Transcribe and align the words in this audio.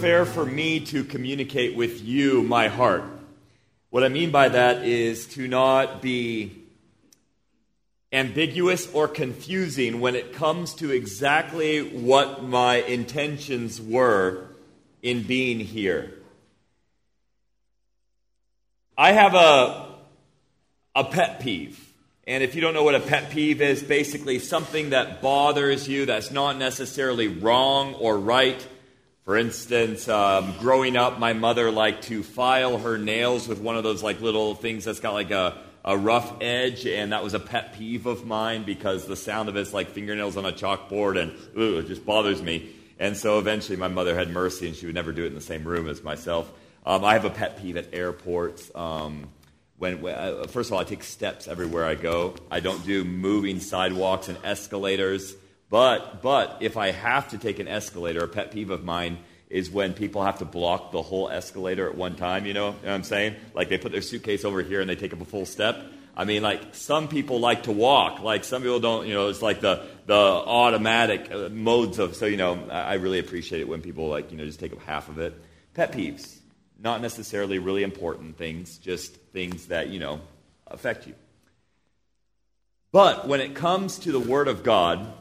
fair 0.00 0.24
for 0.24 0.46
me 0.46 0.80
to 0.80 1.04
communicate 1.04 1.76
with 1.76 2.02
you 2.02 2.42
my 2.42 2.68
heart. 2.68 3.04
What 3.90 4.02
I 4.02 4.08
mean 4.08 4.30
by 4.30 4.48
that 4.48 4.82
is 4.82 5.26
to 5.34 5.46
not 5.46 6.00
be 6.00 6.62
ambiguous 8.10 8.90
or 8.94 9.08
confusing 9.08 10.00
when 10.00 10.16
it 10.16 10.32
comes 10.32 10.72
to 10.76 10.90
exactly 10.90 11.82
what 11.82 12.42
my 12.42 12.76
intentions 12.76 13.78
were 13.78 14.46
in 15.02 15.22
being 15.22 15.60
here. 15.60 16.14
I 18.96 19.12
have 19.12 19.34
a, 19.34 19.96
a 20.94 21.04
pet 21.04 21.40
peeve. 21.40 21.78
And 22.26 22.42
if 22.42 22.54
you 22.54 22.62
don't 22.62 22.72
know 22.72 22.84
what 22.84 22.94
a 22.94 23.00
pet 23.00 23.30
peeve 23.30 23.60
is, 23.60 23.82
basically 23.82 24.38
something 24.38 24.90
that 24.90 25.20
bothers 25.20 25.86
you 25.86 26.06
that's 26.06 26.30
not 26.30 26.56
necessarily 26.56 27.28
wrong 27.28 27.92
or 27.94 28.18
right. 28.18 28.66
For 29.30 29.36
instance, 29.36 30.08
um, 30.08 30.54
growing 30.58 30.96
up, 30.96 31.20
my 31.20 31.34
mother 31.34 31.70
liked 31.70 32.02
to 32.08 32.24
file 32.24 32.78
her 32.78 32.98
nails 32.98 33.46
with 33.46 33.60
one 33.60 33.76
of 33.76 33.84
those 33.84 34.02
like 34.02 34.20
little 34.20 34.56
things 34.56 34.84
that's 34.84 34.98
got 34.98 35.12
like 35.12 35.30
a, 35.30 35.56
a 35.84 35.96
rough 35.96 36.38
edge, 36.40 36.84
and 36.84 37.12
that 37.12 37.22
was 37.22 37.32
a 37.32 37.38
pet 37.38 37.74
peeve 37.74 38.06
of 38.06 38.26
mine 38.26 38.64
because 38.64 39.06
the 39.06 39.14
sound 39.14 39.48
of 39.48 39.54
it's 39.54 39.72
like 39.72 39.90
fingernails 39.90 40.36
on 40.36 40.46
a 40.46 40.50
chalkboard, 40.50 41.16
and 41.16 41.32
ooh, 41.56 41.78
it 41.78 41.86
just 41.86 42.04
bothers 42.04 42.42
me. 42.42 42.70
And 42.98 43.16
so 43.16 43.38
eventually, 43.38 43.76
my 43.76 43.86
mother 43.86 44.16
had 44.16 44.30
mercy, 44.30 44.66
and 44.66 44.74
she 44.74 44.86
would 44.86 44.96
never 44.96 45.12
do 45.12 45.22
it 45.22 45.28
in 45.28 45.36
the 45.36 45.40
same 45.40 45.62
room 45.62 45.88
as 45.88 46.02
myself. 46.02 46.50
Um, 46.84 47.04
I 47.04 47.12
have 47.12 47.24
a 47.24 47.30
pet 47.30 47.56
peeve 47.62 47.76
at 47.76 47.94
airports. 47.94 48.68
Um, 48.74 49.28
when, 49.78 50.02
when 50.02 50.16
uh, 50.16 50.48
first 50.48 50.70
of 50.70 50.72
all, 50.72 50.80
I 50.80 50.84
take 50.84 51.04
steps 51.04 51.46
everywhere 51.46 51.84
I 51.84 51.94
go. 51.94 52.34
I 52.50 52.58
don't 52.58 52.84
do 52.84 53.04
moving 53.04 53.60
sidewalks 53.60 54.28
and 54.28 54.38
escalators. 54.42 55.36
But 55.70 56.20
but 56.20 56.58
if 56.60 56.76
I 56.76 56.90
have 56.90 57.30
to 57.30 57.38
take 57.38 57.58
an 57.58 57.68
escalator, 57.68 58.22
a 58.22 58.28
pet 58.28 58.50
peeve 58.50 58.70
of 58.70 58.84
mine 58.84 59.18
is 59.48 59.70
when 59.70 59.94
people 59.94 60.22
have 60.22 60.38
to 60.38 60.44
block 60.44 60.92
the 60.92 61.02
whole 61.02 61.28
escalator 61.28 61.88
at 61.88 61.96
one 61.96 62.16
time. 62.16 62.44
You 62.44 62.54
know, 62.54 62.68
you 62.68 62.72
know 62.72 62.78
what 62.82 62.94
I'm 62.94 63.04
saying? 63.04 63.36
Like 63.54 63.68
they 63.68 63.78
put 63.78 63.92
their 63.92 64.02
suitcase 64.02 64.44
over 64.44 64.62
here 64.62 64.80
and 64.80 64.90
they 64.90 64.96
take 64.96 65.12
up 65.12 65.20
a 65.20 65.24
full 65.24 65.46
step. 65.46 65.80
I 66.16 66.24
mean, 66.24 66.42
like 66.42 66.74
some 66.74 67.08
people 67.08 67.40
like 67.40 67.62
to 67.62 67.72
walk. 67.72 68.20
Like 68.20 68.44
some 68.44 68.62
people 68.62 68.80
don't. 68.80 69.06
You 69.06 69.14
know, 69.14 69.28
it's 69.28 69.42
like 69.42 69.60
the 69.60 69.86
the 70.06 70.14
automatic 70.14 71.30
uh, 71.32 71.48
modes 71.48 71.98
of. 71.98 72.16
So 72.16 72.26
you 72.26 72.36
know, 72.36 72.68
I 72.68 72.94
really 72.94 73.20
appreciate 73.20 73.60
it 73.60 73.68
when 73.68 73.80
people 73.80 74.08
like 74.08 74.30
you 74.30 74.36
know 74.36 74.44
just 74.44 74.60
take 74.60 74.72
up 74.72 74.82
half 74.82 75.08
of 75.08 75.18
it. 75.18 75.40
Pet 75.72 75.92
peeves 75.92 76.40
not 76.82 77.02
necessarily 77.02 77.58
really 77.58 77.82
important 77.82 78.36
things, 78.38 78.78
just 78.78 79.14
things 79.32 79.66
that, 79.66 79.88
you 79.88 80.00
know, 80.00 80.20
affect 80.66 81.06
you. 81.06 81.14
But 82.92 83.28
when 83.28 83.40
it 83.40 83.54
comes 83.54 83.98
to 84.00 84.12
the 84.12 84.20
Word 84.20 84.48
of 84.48 84.62
God, 84.62 85.12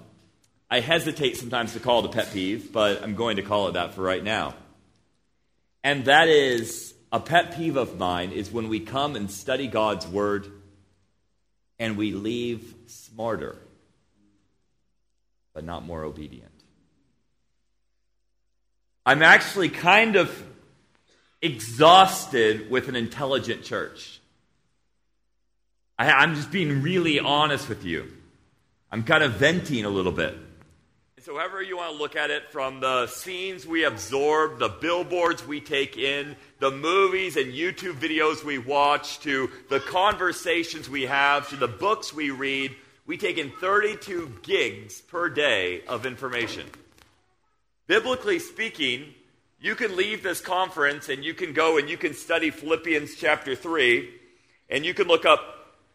I 0.70 0.82
hesitate 0.82 1.38
sometimes 1.38 1.74
to 1.74 1.80
call 1.80 2.00
it 2.00 2.06
a 2.06 2.10
pet 2.10 2.32
peeve, 2.32 2.72
but 2.72 3.02
I'm 3.02 3.16
going 3.16 3.38
to 3.38 3.42
call 3.42 3.68
it 3.70 3.74
that 3.74 3.96
for 3.96 4.02
right 4.02 4.24
now. 4.24 4.54
And 5.84 6.06
that 6.06 6.28
is 6.28 6.94
a 7.12 7.20
pet 7.20 7.56
peeve 7.56 7.76
of 7.76 7.98
mine 7.98 8.32
is 8.32 8.52
when 8.52 8.70
we 8.70 8.80
come 8.80 9.16
and 9.16 9.32
study 9.32 9.68
God's 9.68 10.06
Word 10.08 10.52
and 11.80 11.98
we 11.98 12.12
leave 12.12 12.76
smarter, 12.88 13.58
but 15.54 15.64
not 15.64 15.86
more 15.86 16.04
obedient. 16.04 16.52
I'm 19.06 19.24
actually 19.24 19.70
kind 19.70 20.18
of 20.18 20.44
exhausted 21.42 22.70
with 22.70 22.90
an 22.90 22.96
intelligent 22.96 23.64
church. 23.64 24.20
I, 25.98 26.24
am 26.24 26.36
just 26.36 26.52
being 26.52 26.84
really 26.84 27.20
honest 27.20 27.68
with 27.68 27.84
you. 27.84 28.12
I'm 28.92 29.04
kind 29.04 29.24
of 29.24 29.34
venting 29.34 29.84
a 29.86 29.90
little 29.90 30.12
bit. 30.12 30.38
So, 31.30 31.36
however 31.36 31.62
you 31.62 31.78
want 31.78 31.92
to 31.92 31.98
look 32.00 32.16
at 32.16 32.32
it, 32.32 32.50
from 32.50 32.80
the 32.80 33.06
scenes 33.06 33.64
we 33.64 33.84
absorb, 33.84 34.58
the 34.58 34.68
billboards 34.68 35.46
we 35.46 35.62
take 35.62 35.96
in, 35.96 36.36
the 36.58 36.72
movies 36.72 37.38
and 37.38 37.54
YouTube 37.54 38.00
videos 38.00 38.44
we 38.44 38.58
watch, 38.58 39.20
to 39.20 39.52
the 39.70 39.80
conversations 39.80 40.90
we 40.90 41.04
have, 41.04 41.48
to 41.50 41.56
the 41.56 41.68
books 41.68 42.12
we 42.12 42.32
read, 42.32 42.76
we 43.06 43.16
take 43.16 43.38
in 43.38 43.52
32 43.52 44.40
gigs 44.42 45.02
per 45.02 45.30
day 45.30 45.84
of 45.88 46.08
information. 46.08 46.66
Biblically 47.86 48.40
speaking, 48.40 49.14
you 49.62 49.76
can 49.76 49.96
leave 49.96 50.24
this 50.24 50.42
conference 50.42 51.10
and 51.10 51.24
you 51.24 51.36
can 51.36 51.54
go 51.54 51.78
and 51.78 51.88
you 51.88 51.98
can 51.98 52.16
study 52.16 52.50
Philippians 52.50 53.14
chapter 53.16 53.56
3, 53.56 54.10
and 54.72 54.84
you 54.84 54.96
can 54.96 55.08
look 55.08 55.28
up 55.28 55.42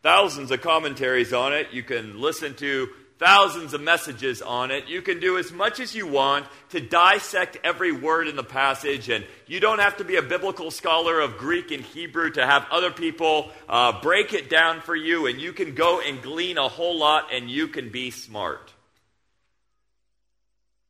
thousands 0.01 0.53
of 0.53 0.61
commentaries 0.61 1.33
on 1.33 1.53
it. 1.53 1.73
You 1.73 1.83
can 1.83 2.21
listen 2.21 2.55
to 2.57 2.89
thousands 3.19 3.75
of 3.75 3.81
messages 3.81 4.43
on 4.43 4.71
it. 4.71 4.89
You 4.89 5.01
can 5.03 5.21
do 5.21 5.39
as 5.39 5.53
much 5.53 5.81
as 5.81 5.95
you 5.95 6.07
want 6.07 6.47
to 6.71 6.81
dissect 6.81 7.59
every 7.63 7.93
word 7.93 8.29
in 8.29 8.37
the 8.37 8.45
passage, 8.45 9.09
and 9.09 9.25
you 9.47 9.61
don't 9.61 9.79
have 9.79 9.99
to 9.99 10.05
be 10.05 10.17
a 10.17 10.23
biblical 10.23 10.71
scholar 10.71 11.21
of 11.21 11.39
Greek 11.39 11.71
and 11.71 11.83
Hebrew 11.83 12.31
to 12.31 12.45
have 12.45 12.67
other 12.71 12.91
people 12.91 13.51
uh, 13.69 14.01
break 14.01 14.33
it 14.33 14.51
down 14.51 14.81
for 14.81 14.97
you, 14.97 15.27
and 15.27 15.41
you 15.41 15.53
can 15.53 15.75
go 15.75 16.01
and 16.01 16.23
glean 16.23 16.59
a 16.59 16.69
whole 16.69 16.99
lot, 16.99 17.33
and 17.33 17.51
you 17.51 17.69
can 17.69 17.91
be 17.91 18.11
smart. 18.11 18.73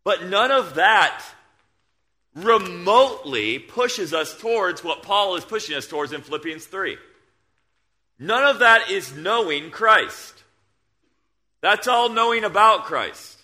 But 0.03 0.27
none 0.27 0.51
of 0.51 0.75
that 0.75 1.23
remotely 2.35 3.59
pushes 3.59 4.13
us 4.13 4.37
towards 4.39 4.83
what 4.83 5.03
Paul 5.03 5.37
is 5.37 5.45
pushing 5.45 5.77
us 5.77 5.87
towards 5.87 6.13
in 6.13 6.21
Philippians 6.21 6.67
3. 6.67 6.97
None 8.19 8.45
of 8.45 8.59
that 8.61 8.91
is 8.91 9.15
knowing 9.15 9.71
Christ. 9.71 10.34
That's 11.65 11.89
all 11.89 12.11
knowing 12.11 12.45
about 12.45 12.85
Christ. 12.85 13.41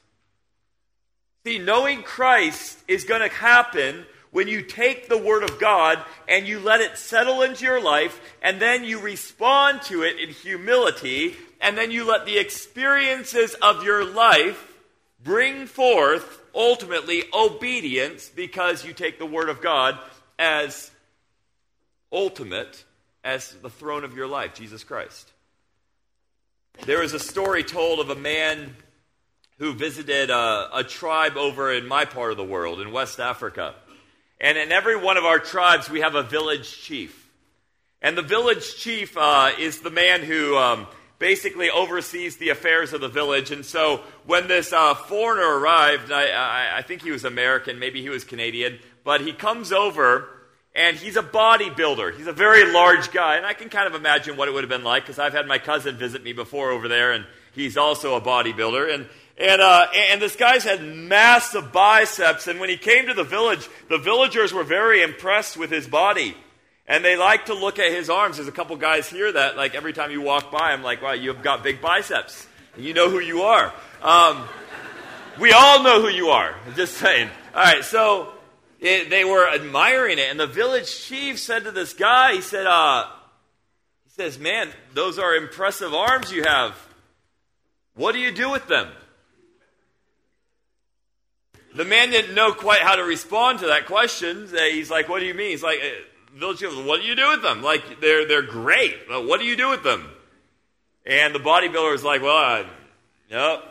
See, 1.46 1.56
knowing 1.56 2.02
Christ 2.02 2.78
is 2.86 3.04
going 3.04 3.22
to 3.22 3.34
happen 3.34 4.04
when 4.30 4.46
you 4.46 4.60
take 4.60 5.08
the 5.08 5.16
Word 5.16 5.42
of 5.42 5.58
God 5.58 5.98
and 6.28 6.46
you 6.46 6.60
let 6.60 6.82
it 6.82 6.98
settle 6.98 7.40
into 7.40 7.64
your 7.64 7.82
life, 7.82 8.20
and 8.42 8.60
then 8.60 8.84
you 8.84 9.00
respond 9.00 9.80
to 9.84 10.02
it 10.02 10.18
in 10.20 10.28
humility, 10.28 11.34
and 11.62 11.78
then 11.78 11.90
you 11.90 12.06
let 12.06 12.26
the 12.26 12.36
experiences 12.36 13.54
of 13.54 13.84
your 13.84 14.04
life 14.04 14.70
bring 15.24 15.64
forth 15.64 16.42
ultimately 16.54 17.22
obedience 17.32 18.28
because 18.28 18.84
you 18.84 18.92
take 18.92 19.18
the 19.18 19.24
Word 19.24 19.48
of 19.48 19.62
God 19.62 19.98
as 20.38 20.90
ultimate, 22.12 22.84
as 23.24 23.54
the 23.62 23.70
throne 23.70 24.04
of 24.04 24.14
your 24.14 24.26
life, 24.26 24.52
Jesus 24.52 24.84
Christ. 24.84 25.32
There 26.86 27.02
is 27.02 27.12
a 27.12 27.18
story 27.18 27.62
told 27.62 28.00
of 28.00 28.10
a 28.10 28.14
man 28.14 28.74
who 29.58 29.74
visited 29.74 30.30
a, 30.30 30.70
a, 30.74 30.82
tribe 30.82 31.36
over 31.36 31.72
in 31.72 31.86
my 31.86 32.06
part 32.06 32.30
of 32.30 32.38
the 32.38 32.44
world, 32.44 32.80
in 32.80 32.90
West 32.90 33.20
Africa. 33.20 33.74
And 34.40 34.56
in 34.56 34.72
every 34.72 34.96
one 34.96 35.18
of 35.18 35.24
our 35.24 35.38
tribes, 35.38 35.90
we 35.90 36.00
have 36.00 36.14
a 36.14 36.22
village 36.22 36.80
chief. 36.80 37.30
And 38.00 38.16
the 38.16 38.22
village 38.22 38.76
chief 38.76 39.16
uh, 39.18 39.50
is 39.58 39.80
the 39.80 39.90
man 39.90 40.22
who 40.22 40.56
um, 40.56 40.86
basically 41.18 41.68
oversees 41.68 42.38
the 42.38 42.48
affairs 42.48 42.94
of 42.94 43.02
the 43.02 43.08
village. 43.08 43.50
And 43.50 43.64
so 43.64 44.02
when 44.24 44.48
this 44.48 44.72
uh, 44.72 44.94
foreigner 44.94 45.58
arrived, 45.58 46.10
I, 46.10 46.30
I, 46.30 46.78
I, 46.78 46.82
think 46.82 47.02
he 47.02 47.10
was 47.10 47.26
American, 47.26 47.78
maybe 47.78 48.00
he 48.00 48.08
was 48.08 48.24
Canadian, 48.24 48.78
but 49.04 49.20
he 49.20 49.34
comes 49.34 49.70
over 49.70 50.30
and 50.74 50.96
he's 50.96 51.16
a 51.16 51.22
bodybuilder. 51.22 52.16
He's 52.16 52.26
a 52.26 52.32
very 52.32 52.72
large 52.72 53.10
guy. 53.12 53.36
And 53.36 53.46
I 53.46 53.54
can 53.54 53.68
kind 53.68 53.86
of 53.86 53.94
imagine 53.94 54.36
what 54.36 54.48
it 54.48 54.52
would 54.52 54.62
have 54.62 54.70
been 54.70 54.84
like 54.84 55.02
because 55.04 55.18
I've 55.18 55.32
had 55.32 55.46
my 55.46 55.58
cousin 55.58 55.96
visit 55.96 56.22
me 56.22 56.32
before 56.32 56.70
over 56.70 56.88
there, 56.88 57.12
and 57.12 57.26
he's 57.52 57.76
also 57.76 58.14
a 58.14 58.20
bodybuilder. 58.20 58.94
And 58.94 59.06
and, 59.40 59.62
uh, 59.62 59.86
and 59.94 60.20
this 60.20 60.36
guy's 60.36 60.64
had 60.64 60.84
massive 60.84 61.72
biceps. 61.72 62.46
And 62.46 62.60
when 62.60 62.68
he 62.68 62.76
came 62.76 63.06
to 63.06 63.14
the 63.14 63.24
village, 63.24 63.66
the 63.88 63.96
villagers 63.96 64.52
were 64.52 64.64
very 64.64 65.02
impressed 65.02 65.56
with 65.56 65.70
his 65.70 65.88
body. 65.88 66.36
And 66.86 67.02
they 67.02 67.16
like 67.16 67.46
to 67.46 67.54
look 67.54 67.78
at 67.78 67.90
his 67.90 68.10
arms. 68.10 68.36
There's 68.36 68.48
a 68.48 68.52
couple 68.52 68.76
guys 68.76 69.08
here 69.08 69.32
that, 69.32 69.56
like, 69.56 69.74
every 69.74 69.94
time 69.94 70.10
you 70.10 70.20
walk 70.20 70.52
by, 70.52 70.72
I'm 70.72 70.82
like, 70.82 71.00
wow, 71.00 71.12
you've 71.12 71.42
got 71.42 71.62
big 71.62 71.80
biceps. 71.80 72.46
And 72.76 72.84
you 72.84 72.92
know 72.92 73.08
who 73.08 73.18
you 73.18 73.42
are. 73.42 73.72
Um, 74.02 74.46
we 75.38 75.52
all 75.52 75.82
know 75.82 76.02
who 76.02 76.08
you 76.08 76.28
are. 76.28 76.54
Just 76.76 76.98
saying. 76.98 77.30
All 77.54 77.62
right, 77.62 77.82
so 77.82 78.34
it, 78.80 79.10
they 79.10 79.24
were 79.24 79.48
admiring 79.48 80.18
it. 80.18 80.30
And 80.30 80.40
the 80.40 80.46
village 80.46 81.04
chief 81.04 81.38
said 81.38 81.64
to 81.64 81.70
this 81.70 81.92
guy, 81.92 82.34
he 82.34 82.40
said, 82.40 82.66
uh, 82.66 83.06
he 84.04 84.10
says, 84.10 84.38
man, 84.38 84.70
those 84.94 85.18
are 85.18 85.34
impressive 85.34 85.94
arms 85.94 86.32
you 86.32 86.42
have. 86.42 86.74
What 87.94 88.12
do 88.12 88.18
you 88.18 88.32
do 88.32 88.50
with 88.50 88.66
them? 88.66 88.88
The 91.76 91.84
man 91.84 92.10
didn't 92.10 92.34
know 92.34 92.52
quite 92.52 92.80
how 92.80 92.96
to 92.96 93.04
respond 93.04 93.60
to 93.60 93.66
that 93.66 93.86
question. 93.86 94.48
He's 94.52 94.90
like, 94.90 95.08
what 95.08 95.20
do 95.20 95.26
you 95.26 95.34
mean? 95.34 95.50
He's 95.50 95.62
like, 95.62 95.80
village 96.34 96.58
people, 96.58 96.82
what 96.84 97.00
do 97.00 97.06
you 97.06 97.14
do 97.14 97.28
with 97.28 97.42
them? 97.42 97.62
Like, 97.62 98.00
they're, 98.00 98.26
they're 98.26 98.42
great. 98.42 98.96
What 99.08 99.38
do 99.38 99.46
you 99.46 99.56
do 99.56 99.70
with 99.70 99.84
them? 99.84 100.08
And 101.06 101.34
the 101.34 101.38
bodybuilder 101.38 101.94
is 101.94 102.02
like, 102.02 102.22
well, 102.22 102.36
I, 102.36 102.66
no, 103.30 103.62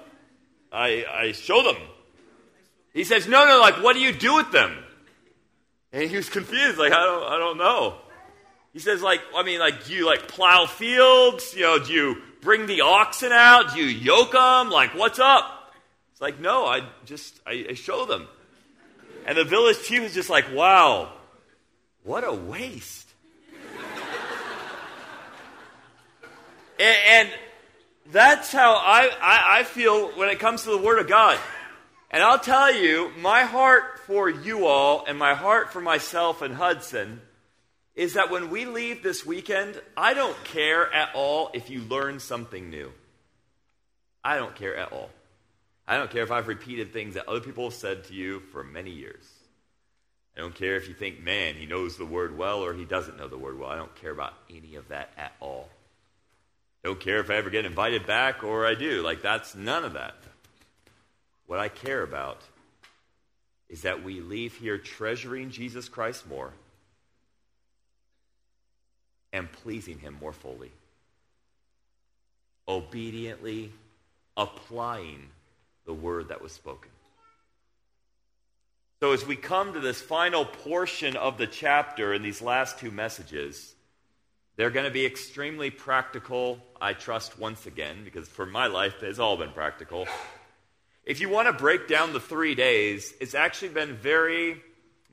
I, 0.72 1.06
I 1.12 1.32
show 1.34 1.62
them. 1.64 1.76
He 2.94 3.04
says, 3.04 3.28
no, 3.28 3.46
no, 3.46 3.60
like, 3.60 3.84
what 3.84 3.94
do 3.94 4.00
you 4.00 4.14
do 4.14 4.36
with 4.36 4.52
them? 4.52 4.76
And 5.92 6.10
he 6.10 6.16
was 6.16 6.30
confused, 6.30 6.78
like, 6.78 6.92
I 6.92 7.04
don't, 7.04 7.24
I 7.24 7.38
don't 7.38 7.58
know. 7.58 7.96
He 8.74 8.80
says, 8.80 9.02
like, 9.02 9.22
I 9.36 9.44
mean, 9.44 9.60
like, 9.60 9.86
do 9.86 9.94
you, 9.94 10.06
like, 10.06 10.28
plow 10.28 10.66
fields? 10.68 11.56
You 11.56 11.64
know, 11.64 11.80
do 11.80 11.92
you 11.92 12.22
bring 12.42 12.68
the 12.68 12.82
oxen 12.82 13.32
out? 13.32 13.74
Do 13.74 13.80
you 13.80 13.86
yoke 13.86 14.34
them? 14.34 14.70
Like, 14.70 14.96
what's 14.96 15.20
up? 15.20 15.74
It's 16.12 16.22
like, 16.22 16.40
no, 16.40 16.66
I 16.66 16.82
just, 17.06 17.40
I, 17.48 17.66
I 17.72 17.74
show 17.74 18.06
them. 18.06 18.28
And 19.26 19.38
the 19.38 19.44
village 19.44 19.82
chief 19.84 20.04
was 20.04 20.14
just 20.14 20.30
like, 20.30 20.54
wow, 20.54 21.12
what 22.04 22.24
a 22.24 22.34
waste. 22.34 23.08
and, 26.80 26.98
and, 27.08 27.30
that's 28.12 28.52
how 28.52 28.74
I, 28.74 29.12
I, 29.22 29.60
I 29.60 29.64
feel 29.64 30.08
when 30.10 30.30
it 30.30 30.40
comes 30.40 30.64
to 30.64 30.72
the 30.72 30.78
Word 30.78 31.00
of 31.00 31.08
God. 31.08 31.38
And 32.12 32.24
I'll 32.24 32.40
tell 32.40 32.74
you, 32.74 33.12
my 33.20 33.44
heart 33.44 34.00
for 34.08 34.30
you 34.30 34.66
all 34.66 35.06
and 35.06 35.18
my 35.18 35.36
heart 35.36 35.72
for 35.72 35.82
myself 35.82 36.42
and 36.42 36.56
Hudson 36.56 37.22
is 37.96 38.14
that 38.14 38.32
when 38.32 38.50
we 38.50 38.66
leave 38.66 39.04
this 39.04 39.26
weekend, 39.26 39.80
I 39.96 40.14
don't 40.14 40.44
care 40.46 40.92
at 40.92 41.10
all 41.14 41.52
if 41.54 41.70
you 41.70 41.82
learn 41.82 42.20
something 42.20 42.70
new. 42.70 42.92
I 44.24 44.38
don't 44.38 44.56
care 44.56 44.76
at 44.76 44.92
all. 44.92 45.10
I 45.88 45.98
don't 45.98 46.10
care 46.10 46.24
if 46.24 46.32
I've 46.32 46.48
repeated 46.48 46.94
things 46.94 47.16
that 47.16 47.28
other 47.28 47.42
people 47.42 47.66
have 47.66 47.74
said 47.74 48.06
to 48.06 48.14
you 48.14 48.40
for 48.52 48.64
many 48.64 48.92
years. 48.92 49.26
I 50.36 50.42
don't 50.42 50.56
care 50.56 50.78
if 50.78 50.88
you 50.88 50.94
think, 50.94 51.22
man, 51.22 51.56
he 51.56 51.66
knows 51.66 51.98
the 51.98 52.06
word 52.06 52.38
well 52.38 52.64
or 52.64 52.74
he 52.74 52.86
doesn't 52.86 53.18
know 53.18 53.28
the 53.28 53.38
word 53.38 53.60
well. 53.60 53.70
I 53.70 53.76
don't 53.76 53.96
care 53.96 54.12
about 54.12 54.34
any 54.50 54.76
of 54.76 54.88
that 54.88 55.10
at 55.18 55.34
all. 55.40 55.68
Don't 56.84 57.00
care 57.00 57.20
if 57.20 57.30
I 57.30 57.36
ever 57.36 57.50
get 57.50 57.66
invited 57.66 58.08
back 58.08 58.44
or 58.44 58.66
I 58.66 58.76
do. 58.76 59.02
Like, 59.02 59.22
that's 59.22 59.56
none 59.56 59.84
of 59.84 59.94
that. 59.94 60.16
What 61.50 61.60
I 61.60 61.68
care 61.68 62.04
about 62.04 62.44
is 63.70 63.82
that 63.82 64.04
we 64.04 64.22
leave 64.22 64.54
here 64.54 64.78
treasuring 64.78 65.50
Jesus 65.50 65.90
Christ 65.90 66.30
more 66.30 66.54
and 69.34 69.52
pleasing 69.52 69.98
Him 69.98 70.16
more 70.22 70.32
fully. 70.32 70.72
Obediently 72.68 73.72
applying 74.38 75.24
the 75.88 75.94
word 75.94 76.28
that 76.28 76.40
was 76.40 76.52
spoken. 76.52 76.92
So, 79.00 79.14
as 79.14 79.26
we 79.26 79.36
come 79.36 79.74
to 79.74 79.80
this 79.80 80.00
final 80.00 80.46
portion 80.46 81.16
of 81.16 81.40
the 81.40 81.48
chapter 81.48 82.14
in 82.14 82.22
these 82.22 82.44
last 82.44 82.78
two 82.78 82.92
messages, 82.92 83.74
they're 84.56 84.70
going 84.70 84.86
to 84.86 84.92
be 84.92 85.04
extremely 85.04 85.72
practical, 85.72 86.60
I 86.80 86.94
trust, 86.94 87.40
once 87.40 87.66
again, 87.66 88.04
because 88.04 88.28
for 88.28 88.46
my 88.46 88.68
life, 88.68 89.02
it's 89.02 89.18
all 89.18 89.36
been 89.36 89.52
practical. 89.52 90.06
If 91.06 91.20
you 91.20 91.30
want 91.30 91.48
to 91.48 91.54
break 91.54 91.88
down 91.88 92.14
the 92.14 92.20
three 92.20 92.56
days, 92.56 93.14
it's 93.20 93.34
actually 93.34 93.70
been 93.70 93.96
very 93.96 94.62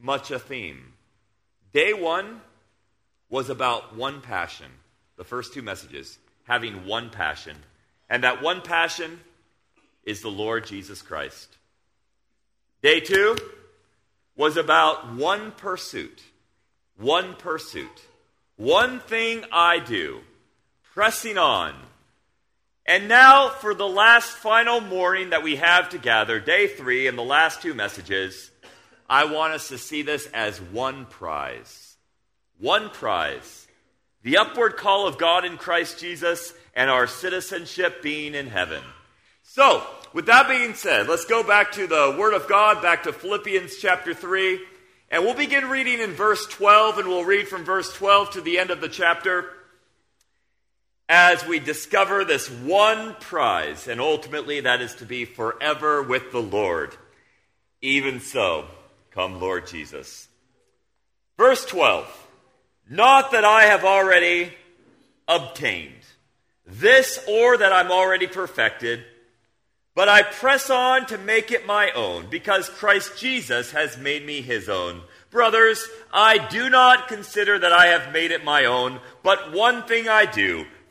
much 0.00 0.30
a 0.30 0.38
theme. 0.38 0.92
Day 1.72 1.92
one 1.92 2.40
was 3.28 3.50
about 3.50 3.96
one 3.96 4.20
passion, 4.20 4.70
the 5.16 5.24
first 5.24 5.54
two 5.54 5.62
messages, 5.62 6.18
having 6.44 6.86
one 6.86 7.10
passion. 7.10 7.56
And 8.08 8.24
that 8.24 8.42
one 8.42 8.60
passion 8.60 9.20
is 10.04 10.20
the 10.20 10.30
Lord 10.30 10.66
Jesus 10.66 11.02
Christ. 11.02 11.56
Day 12.82 13.00
two 13.00 13.36
was 14.36 14.56
about 14.56 15.14
one 15.14 15.50
pursuit. 15.52 16.22
One 16.98 17.34
pursuit. 17.34 18.02
One 18.56 19.00
thing 19.00 19.44
I 19.52 19.80
do. 19.80 20.20
Pressing 20.94 21.36
on. 21.36 21.74
And 22.88 23.08
now, 23.08 23.48
for 23.48 23.74
the 23.74 23.88
last 23.88 24.30
final 24.30 24.80
morning 24.80 25.30
that 25.30 25.42
we 25.42 25.56
have 25.56 25.88
to 25.88 25.98
gather, 25.98 26.38
day 26.38 26.68
three, 26.68 27.08
and 27.08 27.18
the 27.18 27.22
last 27.22 27.60
two 27.60 27.74
messages, 27.74 28.52
I 29.10 29.24
want 29.24 29.54
us 29.54 29.68
to 29.68 29.78
see 29.78 30.02
this 30.02 30.26
as 30.32 30.60
one 30.60 31.06
prize. 31.06 31.96
One 32.58 32.90
prize. 32.90 33.66
The 34.22 34.36
upward 34.36 34.76
call 34.76 35.08
of 35.08 35.18
God 35.18 35.44
in 35.44 35.56
Christ 35.56 35.98
Jesus 35.98 36.54
and 36.74 36.88
our 36.88 37.08
citizenship 37.08 38.02
being 38.02 38.36
in 38.36 38.46
heaven. 38.46 38.82
So, 39.42 39.84
with 40.12 40.26
that 40.26 40.48
being 40.48 40.74
said, 40.74 41.08
let's 41.08 41.24
go 41.24 41.42
back 41.42 41.72
to 41.72 41.88
the 41.88 42.14
Word 42.16 42.34
of 42.34 42.48
God, 42.48 42.82
back 42.82 43.02
to 43.02 43.12
Philippians 43.12 43.78
chapter 43.78 44.14
3, 44.14 44.60
and 45.10 45.24
we'll 45.24 45.34
begin 45.34 45.68
reading 45.68 46.00
in 46.00 46.12
verse 46.12 46.46
12, 46.46 46.98
and 46.98 47.08
we'll 47.08 47.24
read 47.24 47.48
from 47.48 47.64
verse 47.64 47.92
12 47.94 48.30
to 48.32 48.40
the 48.40 48.58
end 48.58 48.70
of 48.70 48.80
the 48.80 48.88
chapter 48.88 49.55
as 51.08 51.46
we 51.46 51.58
discover 51.58 52.24
this 52.24 52.50
one 52.50 53.14
prize, 53.20 53.86
and 53.86 54.00
ultimately 54.00 54.60
that 54.60 54.80
is 54.80 54.94
to 54.96 55.04
be 55.04 55.24
forever 55.24 56.02
with 56.02 56.32
the 56.32 56.42
Lord. 56.42 56.96
Even 57.80 58.20
so, 58.20 58.66
come, 59.10 59.40
Lord 59.40 59.66
Jesus. 59.66 60.28
Verse 61.36 61.64
12. 61.66 62.26
Not 62.88 63.32
that 63.32 63.44
I 63.44 63.64
have 63.64 63.84
already 63.84 64.52
obtained 65.28 65.92
this 66.66 67.24
or 67.28 67.56
that 67.56 67.72
I'm 67.72 67.90
already 67.90 68.26
perfected, 68.26 69.04
but 69.94 70.08
I 70.08 70.22
press 70.22 70.68
on 70.70 71.06
to 71.06 71.18
make 71.18 71.50
it 71.50 71.66
my 71.66 71.90
own 71.92 72.26
because 72.28 72.68
Christ 72.68 73.18
Jesus 73.18 73.70
has 73.70 73.96
made 73.96 74.26
me 74.26 74.40
his 74.40 74.68
own. 74.68 75.02
Brothers, 75.30 75.88
I 76.12 76.38
do 76.48 76.68
not 76.68 77.08
consider 77.08 77.58
that 77.58 77.72
I 77.72 77.86
have 77.86 78.12
made 78.12 78.30
it 78.30 78.44
my 78.44 78.64
own, 78.64 79.00
but 79.22 79.52
one 79.52 79.84
thing 79.84 80.08
I 80.08 80.26
do, 80.26 80.66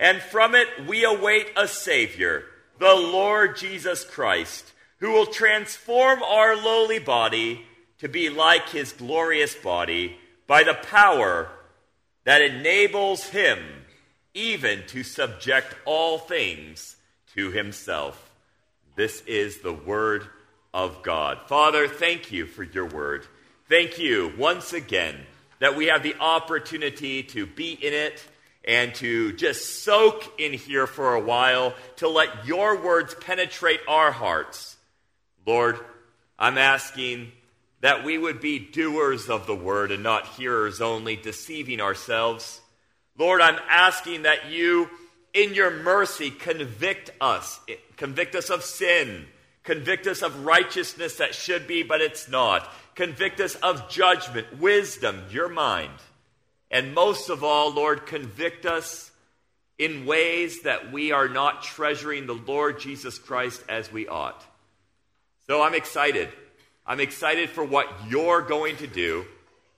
and 0.00 0.20
from 0.20 0.54
it 0.54 0.66
we 0.88 1.04
await 1.04 1.52
a 1.56 1.68
Savior, 1.68 2.44
the 2.78 2.94
Lord 2.94 3.56
Jesus 3.56 4.02
Christ, 4.02 4.72
who 4.98 5.12
will 5.12 5.26
transform 5.26 6.22
our 6.22 6.56
lowly 6.56 6.98
body 6.98 7.66
to 7.98 8.08
be 8.08 8.30
like 8.30 8.70
his 8.70 8.92
glorious 8.92 9.54
body 9.54 10.16
by 10.46 10.64
the 10.64 10.74
power 10.74 11.48
that 12.24 12.40
enables 12.40 13.28
him 13.28 13.58
even 14.32 14.82
to 14.86 15.02
subject 15.02 15.74
all 15.84 16.18
things 16.18 16.96
to 17.34 17.50
himself. 17.50 18.30
This 18.96 19.20
is 19.22 19.58
the 19.58 19.72
word 19.72 20.26
of 20.72 21.02
God. 21.02 21.40
Father, 21.46 21.86
thank 21.86 22.32
you 22.32 22.46
for 22.46 22.62
your 22.62 22.86
word. 22.86 23.26
Thank 23.68 23.98
you 23.98 24.32
once 24.38 24.72
again 24.72 25.16
that 25.58 25.76
we 25.76 25.86
have 25.86 26.02
the 26.02 26.16
opportunity 26.18 27.22
to 27.22 27.44
be 27.44 27.72
in 27.72 27.92
it 27.92 28.26
and 28.64 28.94
to 28.96 29.32
just 29.32 29.82
soak 29.82 30.38
in 30.38 30.52
here 30.52 30.86
for 30.86 31.14
a 31.14 31.20
while 31.20 31.74
to 31.96 32.08
let 32.08 32.46
your 32.46 32.82
words 32.82 33.14
penetrate 33.14 33.80
our 33.88 34.12
hearts. 34.12 34.76
Lord, 35.46 35.78
I'm 36.38 36.58
asking 36.58 37.32
that 37.80 38.04
we 38.04 38.18
would 38.18 38.40
be 38.40 38.58
doers 38.58 39.28
of 39.28 39.46
the 39.46 39.54
word 39.54 39.90
and 39.90 40.02
not 40.02 40.26
hearers 40.26 40.80
only, 40.80 41.16
deceiving 41.16 41.80
ourselves. 41.80 42.60
Lord, 43.16 43.40
I'm 43.40 43.58
asking 43.68 44.22
that 44.22 44.50
you, 44.50 44.90
in 45.32 45.54
your 45.54 45.70
mercy, 45.70 46.30
convict 46.30 47.10
us. 47.20 47.58
Convict 47.96 48.34
us 48.34 48.50
of 48.50 48.62
sin. 48.62 49.26
Convict 49.62 50.06
us 50.06 50.22
of 50.22 50.44
righteousness 50.44 51.16
that 51.16 51.34
should 51.34 51.66
be, 51.66 51.82
but 51.82 52.00
it's 52.00 52.28
not. 52.28 52.70
Convict 52.94 53.40
us 53.40 53.54
of 53.56 53.88
judgment, 53.90 54.58
wisdom, 54.58 55.22
your 55.30 55.48
mind. 55.48 55.92
And 56.70 56.94
most 56.94 57.30
of 57.30 57.42
all, 57.42 57.72
Lord, 57.72 58.06
convict 58.06 58.64
us 58.64 59.10
in 59.78 60.06
ways 60.06 60.62
that 60.62 60.92
we 60.92 61.10
are 61.10 61.28
not 61.28 61.62
treasuring 61.62 62.26
the 62.26 62.34
Lord 62.34 62.78
Jesus 62.78 63.18
Christ 63.18 63.62
as 63.68 63.90
we 63.90 64.06
ought. 64.06 64.44
So 65.46 65.62
I'm 65.62 65.74
excited. 65.74 66.28
I'm 66.86 67.00
excited 67.00 67.50
for 67.50 67.64
what 67.64 67.88
you're 68.08 68.42
going 68.42 68.76
to 68.76 68.86
do, 68.86 69.24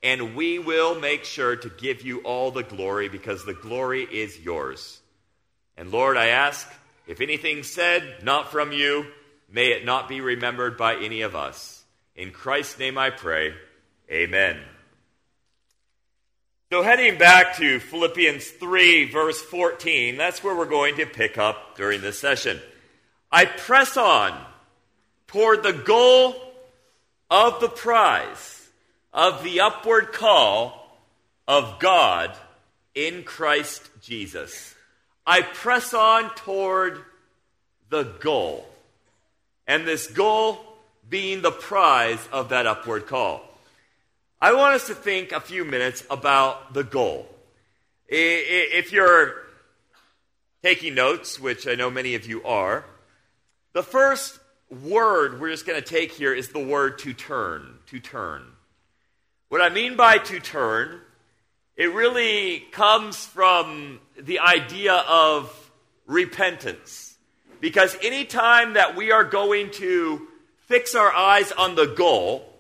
and 0.03 0.35
we 0.35 0.59
will 0.59 0.99
make 0.99 1.25
sure 1.25 1.57
to 1.57 1.69
give 1.69 2.03
you 2.03 2.21
all 2.21 2.51
the 2.51 2.63
glory 2.63 3.09
because 3.09 3.45
the 3.45 3.55
glory 3.55 4.03
is 4.03 4.39
yours. 4.41 5.01
And 5.77 5.91
Lord, 5.91 6.17
I 6.17 6.29
ask, 6.29 6.69
if 7.07 7.21
anything 7.21 7.63
said 7.63 8.23
not 8.23 8.51
from 8.51 8.73
you, 8.73 9.07
may 9.51 9.69
it 9.69 9.85
not 9.85 10.09
be 10.09 10.21
remembered 10.21 10.77
by 10.77 10.97
any 10.97 11.23
of 11.23 11.37
us. 11.37 11.85
In 12.17 12.31
Christ's 12.31 12.79
name 12.79 12.99
I 12.99 13.11
pray. 13.11 13.55
Amen. 14.11 14.61
So, 16.73 16.81
heading 16.81 17.19
back 17.19 17.57
to 17.59 17.81
Philippians 17.81 18.49
3, 18.49 19.11
verse 19.11 19.43
14, 19.43 20.17
that's 20.17 20.43
where 20.43 20.57
we're 20.57 20.65
going 20.65 20.97
to 20.97 21.05
pick 21.05 21.37
up 21.37 21.77
during 21.77 22.01
this 22.01 22.19
session. 22.19 22.59
I 23.31 23.45
press 23.45 23.99
on 23.99 24.33
toward 25.27 25.63
the 25.63 25.75
goal 25.75 26.35
of 27.31 27.61
the 27.61 27.69
prize 27.69 28.71
of 29.13 29.45
the 29.45 29.61
upward 29.61 30.15
call 30.15 30.99
of 31.47 31.79
God 31.79 32.35
in 32.95 33.23
Christ 33.23 33.91
Jesus. 34.01 34.75
I 35.27 35.43
press 35.43 35.93
on 35.93 36.35
toward 36.37 37.05
the 37.91 38.05
goal. 38.05 38.67
And 39.67 39.87
this 39.87 40.07
goal 40.07 40.59
being 41.11 41.43
the 41.43 41.53
prize 41.53 42.27
of 42.33 42.49
that 42.49 42.67
upward 42.67 43.07
call. 43.07 43.43
I 44.43 44.55
want 44.55 44.75
us 44.75 44.89
to 44.89 44.95
think 44.97 45.31
a 45.31 45.39
few 45.39 45.65
minutes 45.65 46.05
about 46.11 46.75
the 46.75 46.83
goal. 46.83 47.29
If 48.09 48.91
you're 48.91 49.35
taking 50.65 50.97
notes, 50.97 51.39
which 51.39 51.69
I 51.69 51.77
know 51.77 51.93
many 51.93 52.17
of 52.17 52.27
you 52.27 52.43
are, 52.43 52.85
the 53.73 53.85
first 53.85 54.41
word 54.69 55.41
we're 55.41 55.53
just 55.53 55.65
going 55.65 55.81
to 55.81 55.89
take 55.89 56.11
here 56.11 56.35
is 56.35 56.49
the 56.49 56.59
word 56.59 56.99
to 56.99 57.13
turn. 57.13 57.79
To 57.87 58.01
turn. 58.01 58.43
What 59.49 59.61
I 59.61 59.69
mean 59.69 59.95
by 59.95 60.19
to 60.19 60.41
turn, 60.41 61.01
it 61.77 61.93
really 61.93 62.65
comes 62.73 63.25
from 63.25 64.01
the 64.21 64.41
idea 64.41 65.05
of 65.09 65.71
repentance. 66.09 67.17
Because 67.61 67.97
anytime 68.03 68.73
that 68.73 68.97
we 68.97 69.13
are 69.13 69.23
going 69.23 69.71
to 69.75 70.27
fix 70.67 70.97
our 70.97 71.13
eyes 71.13 71.53
on 71.53 71.77
the 71.77 71.87
goal, 71.87 72.52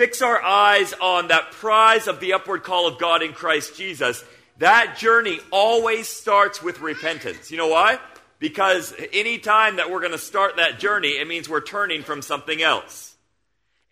fix 0.00 0.22
our 0.22 0.42
eyes 0.42 0.94
on 0.94 1.28
that 1.28 1.52
prize 1.52 2.08
of 2.08 2.20
the 2.20 2.32
upward 2.32 2.62
call 2.62 2.88
of 2.88 2.98
God 2.98 3.22
in 3.22 3.34
Christ 3.34 3.76
Jesus, 3.76 4.24
that 4.56 4.96
journey 4.96 5.40
always 5.50 6.08
starts 6.08 6.62
with 6.62 6.80
repentance. 6.80 7.50
You 7.50 7.58
know 7.58 7.68
why? 7.68 7.98
Because 8.38 8.94
any 9.12 9.36
time 9.36 9.76
that 9.76 9.90
we're 9.90 10.00
going 10.00 10.12
to 10.12 10.18
start 10.18 10.56
that 10.56 10.78
journey, 10.78 11.08
it 11.18 11.28
means 11.28 11.50
we're 11.50 11.60
turning 11.60 12.02
from 12.02 12.22
something 12.22 12.62
else. 12.62 13.14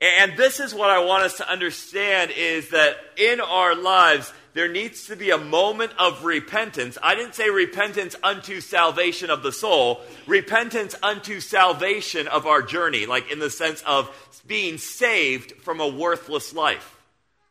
And 0.00 0.34
this 0.34 0.60
is 0.60 0.74
what 0.74 0.88
I 0.88 1.04
want 1.04 1.24
us 1.24 1.36
to 1.36 1.52
understand 1.52 2.30
is 2.30 2.70
that 2.70 2.96
in 3.18 3.42
our 3.42 3.74
lives, 3.74 4.32
there 4.58 4.66
needs 4.66 5.06
to 5.06 5.14
be 5.14 5.30
a 5.30 5.38
moment 5.38 5.92
of 6.00 6.24
repentance. 6.24 6.98
I 7.00 7.14
didn't 7.14 7.36
say 7.36 7.48
repentance 7.48 8.16
unto 8.24 8.60
salvation 8.60 9.30
of 9.30 9.44
the 9.44 9.52
soul, 9.52 10.00
repentance 10.26 10.96
unto 11.00 11.38
salvation 11.38 12.26
of 12.26 12.44
our 12.44 12.60
journey, 12.60 13.06
like 13.06 13.30
in 13.30 13.38
the 13.38 13.50
sense 13.50 13.82
of 13.82 14.10
being 14.48 14.76
saved 14.76 15.52
from 15.62 15.78
a 15.78 15.86
worthless 15.86 16.52
life. 16.52 16.96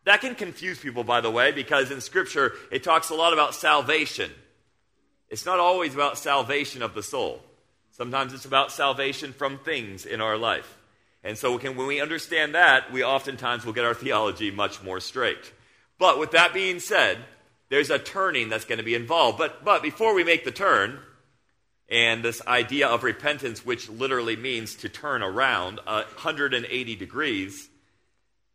That 0.04 0.20
can 0.20 0.36
confuse 0.36 0.80
people, 0.80 1.06
by 1.06 1.22
the 1.22 1.32
way, 1.32 1.54
because 1.54 1.92
in 1.92 2.02
Scripture 2.02 2.52
it 2.74 2.84
talks 2.84 3.10
a 3.10 3.16
lot 3.16 3.32
about 3.32 3.56
salvation. 3.56 4.30
It's 5.30 5.46
not 5.46 5.60
always 5.60 5.96
about 5.96 6.18
salvation 6.18 6.82
of 6.82 6.94
the 6.94 7.04
soul. 7.04 7.42
Sometimes 7.92 8.34
it's 8.34 8.44
about 8.44 8.70
salvation 8.70 9.32
from 9.32 9.60
things 9.60 10.06
in 10.06 10.20
our 10.20 10.36
life. 10.36 10.78
And 11.24 11.38
so 11.38 11.58
when 11.58 11.88
we 11.88 12.02
understand 12.02 12.54
that, 12.54 12.92
we 12.92 13.02
oftentimes 13.02 13.66
will 13.66 13.72
get 13.72 13.86
our 13.86 13.94
theology 13.94 14.52
much 14.52 14.84
more 14.84 15.00
straight. 15.00 15.54
But 16.00 16.20
with 16.20 16.32
that 16.32 16.54
being 16.54 16.80
said, 16.80 17.18
there's 17.70 17.89
a 17.89 18.00
turning 18.00 18.50
that's 18.50 18.66
going 18.66 18.77
to 18.77 18.84
be 18.84 18.96
involved. 18.96 19.38
But, 19.38 19.66
but 19.66 19.82
before 19.82 20.13
we 20.13 20.24
make 20.24 20.46
the 20.46 20.51
turn, 20.51 21.00
and 21.89 22.24
this 22.24 22.46
idea 22.46 22.88
of 22.88 23.04
repentance, 23.04 23.66
which 23.66 23.89
literally 23.89 24.36
means 24.36 24.75
to 24.75 24.89
turn 24.89 25.24
around 25.24 25.80
180 25.86 26.96
degrees, 26.96 27.70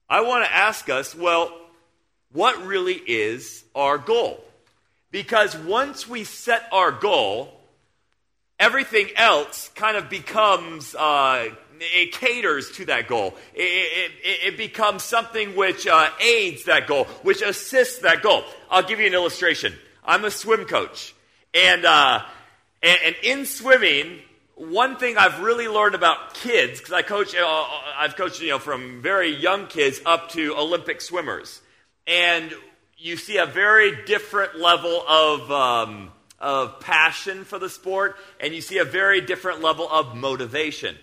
I 0.09 0.21
want 0.21 0.45
to 0.45 0.53
ask 0.53 0.89
us 0.91 1.15
well, 1.15 1.57
what 2.33 2.65
really 2.65 2.95
is 2.95 3.65
our 3.75 3.99
goal? 3.99 4.43
Because 5.11 5.57
once 5.57 6.09
we 6.09 6.25
set 6.25 6.67
our 6.73 6.91
goal, 6.91 7.61
everything 8.59 9.09
else 9.17 9.71
kind 9.75 9.97
of 9.97 10.09
becomes, 10.09 10.95
uh, 10.95 11.49
it 11.83 12.13
caters 12.13 12.71
to 12.73 12.85
that 12.87 13.09
goal. 13.09 13.35
It, 13.55 13.63
it, 13.63 14.53
it 14.53 14.57
becomes 14.57 15.03
something 15.03 15.57
which 15.57 15.87
uh, 15.87 16.11
aids 16.21 16.65
that 16.65 16.87
goal, 16.87 17.05
which 17.23 17.43
assists 17.43 18.01
that 18.01 18.23
goal. 18.23 18.45
I'll 18.71 18.83
give 18.83 19.01
you 19.01 19.07
an 19.07 19.15
illustration. 19.15 19.75
I'm 20.05 20.25
a 20.25 20.31
swim 20.31 20.65
coach. 20.65 21.15
And, 21.55 21.85
uh, 21.85 22.23
and, 22.83 22.99
and 23.05 23.17
in 23.23 23.47
swimming, 23.47 24.21
one 24.57 24.97
thing 24.97 25.17
I've 25.19 25.41
really 25.41 25.69
learned 25.69 25.95
about 25.95 26.35
kids, 26.35 26.79
because 26.79 26.93
I 26.93 27.03
coach, 27.03 27.35
uh, 27.35 27.67
I've 27.99 28.17
coached 28.17 28.41
you 28.41 28.51
know 28.51 28.59
from 28.59 29.03
very 29.03 29.35
young 29.35 29.67
kids 29.67 30.01
up 30.07 30.31
to 30.31 30.55
Olympic 30.57 31.01
swimmers, 31.01 31.61
and 32.07 32.53
you 32.97 33.17
see 33.17 33.39
a 33.39 33.47
very 33.47 34.05
different 34.05 34.59
level 34.59 35.03
of 35.09 35.51
um, 35.51 36.13
of 36.39 36.81
passion 36.81 37.45
for 37.45 37.59
the 37.59 37.69
sport, 37.69 38.17
and 38.41 38.55
you 38.55 38.61
see 38.61 38.79
a 38.79 38.85
very 38.85 39.21
different 39.21 39.63
level 39.63 39.89
of 39.91 40.15
motivation. 40.17 40.97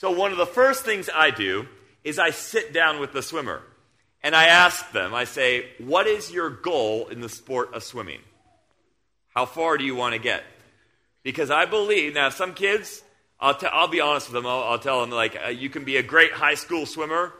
So 0.00 0.10
one 0.10 0.32
of 0.32 0.38
the 0.38 0.46
first 0.46 0.82
things 0.82 1.10
I 1.14 1.28
do 1.28 1.66
is 2.04 2.18
I 2.18 2.30
sit 2.30 2.72
down 2.72 3.00
with 3.00 3.12
the 3.12 3.20
swimmer, 3.20 3.60
and 4.22 4.34
I 4.34 4.46
ask 4.46 4.92
them. 4.92 5.12
I 5.12 5.24
say, 5.24 5.72
"What 5.76 6.06
is 6.06 6.32
your 6.32 6.48
goal 6.48 7.08
in 7.08 7.20
the 7.20 7.28
sport 7.28 7.74
of 7.74 7.82
swimming? 7.82 8.22
How 9.34 9.44
far 9.44 9.76
do 9.76 9.84
you 9.84 9.94
want 9.94 10.14
to 10.14 10.18
get?" 10.18 10.42
Because 11.22 11.50
I 11.50 11.66
believe, 11.66 12.14
now, 12.14 12.30
some 12.30 12.54
kids, 12.54 13.02
I'll, 13.38 13.54
t- 13.54 13.66
I'll 13.70 13.88
be 13.88 14.00
honest 14.00 14.28
with 14.28 14.42
them, 14.42 14.46
I'll, 14.46 14.62
I'll 14.62 14.78
tell 14.78 15.02
them, 15.02 15.10
like, 15.10 15.36
uh, 15.36 15.48
you 15.48 15.68
can 15.68 15.84
be 15.84 15.98
a 15.98 16.02
great 16.02 16.32
high 16.32 16.54
school 16.54 16.86
swimmer, 16.86 17.34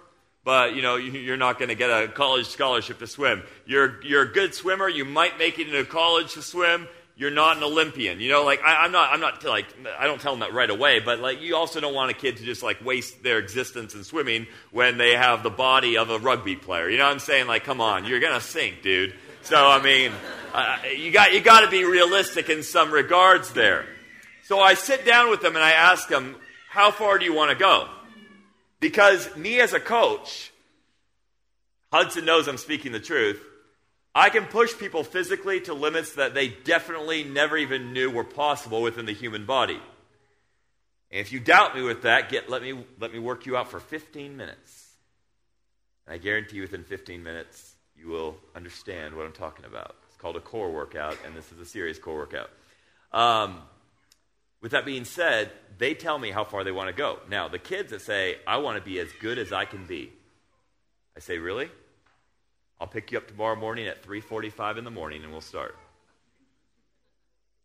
but, 0.44 0.74
you 0.74 0.82
know, 0.82 0.96
you, 0.96 1.32
are 1.32 1.38
not 1.38 1.58
going 1.58 1.70
to 1.70 1.74
get 1.74 1.88
a 1.88 2.08
college 2.08 2.46
scholarship 2.46 2.98
to 2.98 3.06
swim. 3.06 3.42
You're, 3.64 4.04
you're 4.04 4.24
a 4.24 4.32
good 4.32 4.54
swimmer, 4.54 4.86
you 4.86 5.06
might 5.06 5.38
make 5.38 5.58
it 5.58 5.66
into 5.66 5.82
college 5.86 6.34
to 6.34 6.42
swim, 6.42 6.88
you're 7.20 7.30
not 7.30 7.58
an 7.58 7.62
Olympian. 7.62 8.18
You 8.18 8.30
know, 8.30 8.44
like, 8.44 8.62
I, 8.64 8.86
am 8.86 8.92
not, 8.92 9.12
I'm 9.12 9.20
not, 9.20 9.44
like, 9.44 9.66
I 9.98 10.06
don't 10.06 10.22
tell 10.22 10.32
them 10.32 10.40
that 10.40 10.54
right 10.54 10.70
away, 10.70 11.00
but, 11.00 11.20
like, 11.20 11.42
you 11.42 11.54
also 11.54 11.78
don't 11.78 11.92
want 11.92 12.10
a 12.10 12.14
kid 12.14 12.38
to 12.38 12.42
just, 12.42 12.62
like, 12.62 12.82
waste 12.82 13.22
their 13.22 13.36
existence 13.36 13.94
in 13.94 14.04
swimming 14.04 14.46
when 14.70 14.96
they 14.96 15.14
have 15.14 15.42
the 15.42 15.50
body 15.50 15.98
of 15.98 16.08
a 16.08 16.18
rugby 16.18 16.56
player. 16.56 16.88
You 16.88 16.96
know 16.96 17.04
what 17.04 17.12
I'm 17.12 17.18
saying? 17.18 17.46
Like, 17.46 17.64
come 17.64 17.78
on, 17.78 18.06
you're 18.06 18.20
to 18.20 18.40
sink, 18.40 18.80
dude. 18.80 19.12
So, 19.42 19.54
I 19.54 19.82
mean, 19.82 20.12
uh, 20.54 20.78
you 20.96 21.10
got, 21.10 21.34
you 21.34 21.42
got 21.42 21.60
to 21.60 21.68
be 21.68 21.84
realistic 21.84 22.48
in 22.48 22.62
some 22.62 22.90
regards 22.90 23.52
there. 23.52 23.84
So 24.44 24.58
I 24.58 24.72
sit 24.72 25.04
down 25.04 25.28
with 25.28 25.42
them 25.42 25.56
and 25.56 25.62
I 25.62 25.72
ask 25.72 26.08
them, 26.08 26.36
how 26.70 26.90
far 26.90 27.18
do 27.18 27.26
you 27.26 27.34
want 27.34 27.50
to 27.50 27.56
go? 27.56 27.86
Because 28.80 29.36
me 29.36 29.60
as 29.60 29.74
a 29.74 29.80
coach, 29.80 30.52
Hudson 31.92 32.24
knows 32.24 32.48
I'm 32.48 32.56
speaking 32.56 32.92
the 32.92 32.98
truth. 32.98 33.44
I 34.14 34.28
can 34.28 34.46
push 34.46 34.76
people 34.76 35.04
physically 35.04 35.60
to 35.62 35.74
limits 35.74 36.14
that 36.14 36.34
they 36.34 36.48
definitely 36.48 37.22
never 37.22 37.56
even 37.56 37.92
knew 37.92 38.10
were 38.10 38.24
possible 38.24 38.82
within 38.82 39.06
the 39.06 39.12
human 39.12 39.46
body. 39.46 39.80
And 41.10 41.20
if 41.20 41.32
you 41.32 41.40
doubt 41.40 41.76
me 41.76 41.82
with 41.82 42.02
that, 42.02 42.28
get, 42.28 42.48
let, 42.48 42.62
me, 42.62 42.84
let 42.98 43.12
me 43.12 43.18
work 43.18 43.46
you 43.46 43.56
out 43.56 43.70
for 43.70 43.80
15 43.80 44.36
minutes. 44.36 44.90
And 46.06 46.14
I 46.14 46.18
guarantee 46.18 46.56
you 46.56 46.62
within 46.62 46.84
15 46.84 47.22
minutes, 47.22 47.74
you 47.96 48.08
will 48.08 48.36
understand 48.54 49.14
what 49.14 49.26
I'm 49.26 49.32
talking 49.32 49.64
about. 49.64 49.96
It's 50.08 50.16
called 50.16 50.36
a 50.36 50.40
core 50.40 50.70
workout, 50.70 51.16
and 51.24 51.34
this 51.36 51.50
is 51.52 51.58
a 51.60 51.64
serious 51.64 51.98
core 51.98 52.16
workout. 52.16 52.50
Um, 53.12 53.60
with 54.60 54.72
that 54.72 54.84
being 54.84 55.04
said, 55.04 55.50
they 55.78 55.94
tell 55.94 56.18
me 56.18 56.30
how 56.30 56.44
far 56.44 56.64
they 56.64 56.72
want 56.72 56.88
to 56.88 56.92
go. 56.94 57.18
Now, 57.28 57.48
the 57.48 57.58
kids 57.58 57.90
that 57.90 58.02
say, 58.02 58.36
I 58.46 58.58
want 58.58 58.76
to 58.76 58.84
be 58.84 58.98
as 58.98 59.08
good 59.20 59.38
as 59.38 59.52
I 59.52 59.64
can 59.64 59.86
be, 59.86 60.12
I 61.16 61.20
say, 61.20 61.38
really? 61.38 61.70
I'll 62.80 62.86
pick 62.86 63.12
you 63.12 63.18
up 63.18 63.28
tomorrow 63.28 63.56
morning 63.56 63.86
at 63.86 64.02
3.45 64.02 64.78
in 64.78 64.84
the 64.84 64.90
morning 64.90 65.22
and 65.22 65.30
we'll 65.30 65.42
start. 65.42 65.76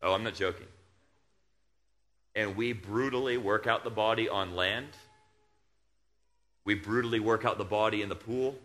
Oh, 0.04 0.14
I'm 0.14 0.24
not 0.24 0.36
joking. 0.36 0.68
And 2.36 2.58
we 2.58 2.74
brutally 2.74 3.38
work 3.38 3.66
out 3.66 3.86
the 3.86 3.90
body 3.90 4.28
on 4.28 4.56
land. 4.56 4.90
We 6.66 6.76
brutally 6.76 7.22
work 7.22 7.46
out 7.46 7.58
the 7.58 7.64
body 7.64 8.02
in 8.02 8.10
the 8.10 8.16
pool. 8.16 8.56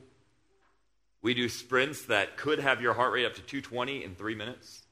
We 1.23 1.35
do 1.35 1.49
sprints 1.49 2.07
that 2.07 2.37
could 2.37 2.59
have 2.59 2.81
your 2.81 2.95
heart 2.95 3.13
rate 3.13 3.27
up 3.27 3.35
to 3.35 3.43
220 3.43 4.03
in 4.03 4.15
three 4.17 4.35
minutes. 4.35 4.83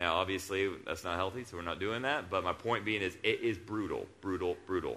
Now, 0.00 0.14
obviously, 0.14 0.70
that's 0.86 1.04
not 1.04 1.16
healthy, 1.16 1.44
so 1.44 1.56
we're 1.56 1.64
not 1.64 1.80
doing 1.80 2.02
that. 2.02 2.30
But 2.30 2.44
my 2.44 2.52
point 2.52 2.84
being 2.84 3.02
is, 3.02 3.16
it 3.24 3.40
is 3.40 3.58
brutal, 3.58 4.06
brutal, 4.20 4.56
brutal. 4.66 4.96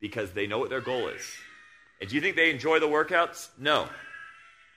Because 0.00 0.30
they 0.30 0.46
know 0.46 0.58
what 0.58 0.70
their 0.70 0.80
goal 0.80 1.08
is. 1.08 1.20
And 2.00 2.08
do 2.08 2.14
you 2.14 2.22
think 2.22 2.36
they 2.36 2.50
enjoy 2.50 2.78
the 2.78 2.86
workouts? 2.86 3.48
No. 3.58 3.88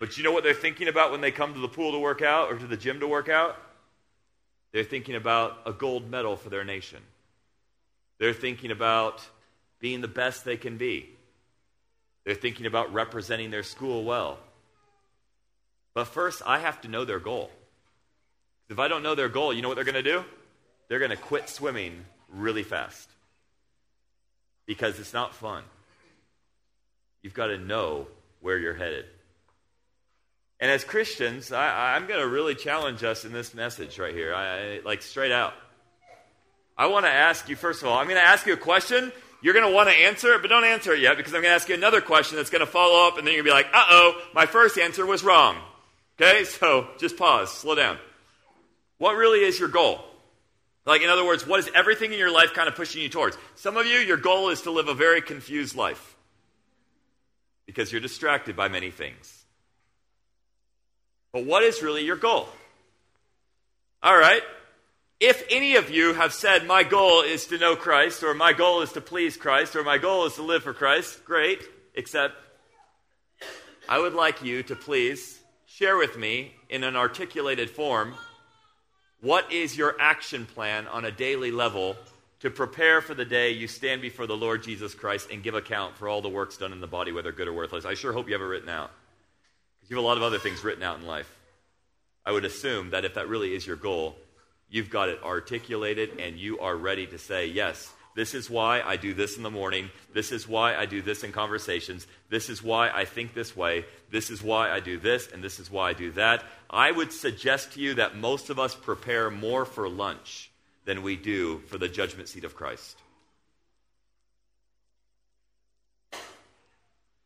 But 0.02 0.18
you 0.18 0.24
know 0.24 0.32
what 0.32 0.44
they're 0.44 0.56
thinking 0.56 0.88
about 0.88 1.12
when 1.12 1.22
they 1.22 1.30
come 1.30 1.54
to 1.54 1.60
the 1.60 1.68
pool 1.68 1.92
to 1.92 2.00
work 2.00 2.24
out 2.24 2.52
or 2.52 2.58
to 2.58 2.66
the 2.66 2.76
gym 2.76 3.02
to 3.02 3.08
work 3.08 3.30
out? 3.30 3.56
They're 4.74 4.84
thinking 4.84 5.14
about 5.14 5.60
a 5.68 5.74
gold 5.74 6.10
medal 6.10 6.36
for 6.36 6.50
their 6.50 6.64
nation. 6.64 6.98
They're 8.18 8.34
thinking 8.34 8.72
about 8.72 9.22
being 9.80 10.02
the 10.02 10.08
best 10.08 10.44
they 10.44 10.58
can 10.58 10.78
be. 10.78 11.08
They're 12.26 12.34
thinking 12.34 12.66
about 12.66 12.92
representing 12.92 13.52
their 13.52 13.62
school 13.62 14.04
well. 14.04 14.40
But 15.94 16.06
first, 16.06 16.42
I 16.48 16.58
have 16.58 16.82
to 16.82 16.88
know 16.88 17.06
their 17.06 17.20
goal. 17.20 17.52
If 18.70 18.80
I 18.80 18.88
don't 18.88 19.04
know 19.04 19.14
their 19.14 19.30
goal, 19.30 19.54
you 19.54 19.62
know 19.62 19.68
what 19.68 19.76
they're 19.76 19.84
going 19.84 19.94
to 19.94 20.02
do? 20.02 20.26
They're 20.88 20.98
going 20.98 21.12
to 21.12 21.16
quit 21.16 21.48
swimming 21.48 22.06
really 22.34 22.64
fast 22.64 23.08
because 24.66 25.00
it's 25.00 25.14
not 25.14 25.36
fun. 25.36 25.62
You've 27.22 27.36
got 27.36 27.48
to 27.48 27.60
know 27.60 28.08
where 28.40 28.58
you're 28.58 28.74
headed. 28.74 29.06
And 30.62 30.70
as 30.70 30.84
Christians, 30.84 31.52
I, 31.52 31.98
am 31.98 32.06
going 32.06 32.20
to 32.20 32.28
really 32.28 32.54
challenge 32.54 33.04
us 33.04 33.26
in 33.26 33.34
this 33.34 33.56
message 33.56 33.98
right 33.98 34.14
here, 34.14 34.34
I, 34.34 34.80
like 34.86 35.02
straight 35.02 35.32
out. 35.32 35.54
I 36.78 36.86
want 36.86 37.06
to 37.06 37.12
ask 37.12 37.50
you, 37.50 37.56
first 37.56 37.82
of 37.82 37.88
all, 37.88 37.98
I'm 37.98 38.06
going 38.06 38.22
to 38.22 38.28
ask 38.28 38.46
you 38.46 38.54
a 38.54 38.58
question. 38.58 39.12
You're 39.42 39.56
going 39.56 39.66
to 39.66 39.72
want 39.72 39.90
to 39.90 39.96
answer 39.96 40.36
it, 40.36 40.42
but 40.44 40.50
don't 40.50 40.64
answer 40.64 40.94
it 40.94 41.00
yet 41.00 41.18
because 41.18 41.34
I'm 41.34 41.42
going 41.42 41.52
to 41.52 41.56
ask 41.56 41.68
you 41.68 41.74
another 41.74 42.00
question 42.00 42.38
that's 42.38 42.52
going 42.52 42.64
to 42.64 42.72
follow 42.72 43.08
up, 43.08 43.18
and 43.18 43.26
then 43.26 43.34
you're 43.34 43.44
going 43.44 43.64
to 43.64 43.64
be 43.64 43.72
like, 43.72 43.74
uh 43.74 43.88
oh, 43.90 44.22
my 44.36 44.46
first 44.46 44.78
answer 44.78 45.04
was 45.04 45.24
wrong. 45.24 45.58
Okay, 46.22 46.44
so 46.44 46.88
just 47.00 47.18
pause, 47.18 47.52
slow 47.52 47.74
down. 47.74 47.98
What 49.00 49.16
really 49.16 49.40
is 49.40 49.60
your 49.60 49.70
goal? 49.70 50.00
Like, 50.86 51.02
in 51.02 51.10
other 51.10 51.26
words, 51.26 51.46
what 51.46 51.60
is 51.60 51.70
everything 51.74 52.14
in 52.14 52.20
your 52.20 52.32
life 52.32 52.54
kind 52.54 52.68
of 52.68 52.76
pushing 52.76 53.02
you 53.02 53.10
towards? 53.10 53.36
Some 53.56 53.78
of 53.78 53.88
you, 53.88 53.98
your 53.98 54.18
goal 54.18 54.50
is 54.50 54.62
to 54.64 54.72
live 54.72 54.90
a 54.90 54.94
very 54.94 55.22
confused 55.22 55.76
life 55.76 56.16
because 57.66 57.92
you're 57.92 58.02
distracted 58.02 58.56
by 58.56 58.68
many 58.68 58.92
things. 58.92 59.41
But 61.34 61.46
what 61.46 61.64
is 61.64 61.82
really 61.82 62.04
your 62.04 62.18
goal? 62.18 62.50
All 64.04 64.18
right. 64.18 64.42
If 65.20 65.44
any 65.52 65.76
of 65.76 65.92
you 65.92 66.14
have 66.14 66.34
said, 66.34 66.66
My 66.66 66.84
goal 66.84 67.22
is 67.22 67.46
to 67.48 67.58
know 67.58 67.76
Christ, 67.76 68.24
or 68.24 68.34
my 68.34 68.54
goal 68.54 68.82
is 68.82 68.92
to 68.94 69.02
please 69.02 69.38
Christ, 69.38 69.76
or 69.76 69.84
my 69.84 69.98
goal 70.00 70.26
is 70.26 70.34
to 70.36 70.42
live 70.42 70.64
for 70.64 70.74
Christ, 70.74 71.24
great. 71.26 71.62
Except, 71.94 72.34
I 73.88 74.00
would 74.00 74.14
like 74.14 74.44
you 74.44 74.64
to 74.64 74.76
please 74.76 75.40
share 75.68 75.98
with 75.98 76.18
me 76.18 76.54
in 76.70 76.84
an 76.84 76.96
articulated 76.96 77.70
form 77.70 78.16
what 79.22 79.52
is 79.52 79.78
your 79.78 79.96
action 80.00 80.48
plan 80.48 80.88
on 80.88 81.06
a 81.06 81.12
daily 81.12 81.52
level 81.52 81.96
to 82.40 82.50
prepare 82.50 83.02
for 83.02 83.14
the 83.14 83.26
day 83.26 83.52
you 83.52 83.68
stand 83.68 84.02
before 84.02 84.26
the 84.26 84.36
Lord 84.36 84.64
Jesus 84.64 84.96
Christ 84.96 85.30
and 85.32 85.44
give 85.44 85.54
account 85.54 85.96
for 85.96 86.10
all 86.10 86.24
the 86.24 86.30
works 86.30 86.58
done 86.58 86.74
in 86.74 86.82
the 86.82 86.88
body, 86.88 87.12
whether 87.12 87.32
good 87.32 87.48
or 87.48 87.54
worthless. 87.54 87.86
I 87.86 87.94
sure 87.94 88.14
hope 88.14 88.28
you 88.28 88.34
have 88.34 88.42
it 88.42 88.46
written 88.46 88.70
out. 88.70 88.90
You 89.92 89.98
have 89.98 90.06
a 90.06 90.08
lot 90.08 90.16
of 90.16 90.24
other 90.24 90.40
things 90.40 90.64
written 90.64 90.84
out 90.84 91.00
in 91.00 91.06
life. 91.06 91.30
I 92.26 92.32
would 92.32 92.46
assume 92.46 92.92
that 92.92 93.04
if 93.04 93.16
that 93.16 93.28
really 93.28 93.54
is 93.54 93.68
your 93.68 93.76
goal, 93.76 94.16
you've 94.70 94.90
got 94.90 95.10
it 95.10 95.22
articulated 95.22 96.18
and 96.18 96.38
you 96.38 96.60
are 96.60 96.78
ready 96.78 97.06
to 97.08 97.18
say, 97.18 97.48
yes, 97.48 97.92
this 98.16 98.34
is 98.34 98.50
why 98.50 98.80
I 98.80 98.96
do 98.96 99.14
this 99.14 99.36
in 99.36 99.44
the 99.44 99.52
morning. 99.52 99.90
This 100.14 100.32
is 100.32 100.48
why 100.48 100.78
I 100.78 100.86
do 100.86 101.02
this 101.02 101.26
in 101.26 101.34
conversations. 101.34 102.08
This 102.30 102.50
is 102.50 102.64
why 102.64 102.90
I 102.90 103.04
think 103.04 103.34
this 103.34 103.54
way. 103.54 103.84
This 104.10 104.30
is 104.30 104.42
why 104.42 104.72
I 104.72 104.80
do 104.80 104.98
this, 104.98 105.28
and 105.30 105.44
this 105.44 105.60
is 105.60 105.70
why 105.70 105.90
I 105.90 105.94
do 105.94 106.14
that. 106.14 106.46
I 106.70 106.90
would 106.90 107.12
suggest 107.12 107.74
to 107.74 107.82
you 107.82 107.96
that 107.96 108.16
most 108.16 108.50
of 108.50 108.60
us 108.60 108.74
prepare 108.74 109.30
more 109.30 109.66
for 109.66 109.90
lunch 109.90 110.52
than 110.86 111.04
we 111.04 111.18
do 111.18 111.60
for 111.68 111.78
the 111.78 111.90
judgment 111.90 112.30
seat 112.30 112.46
of 112.46 112.56
Christ. 112.56 112.96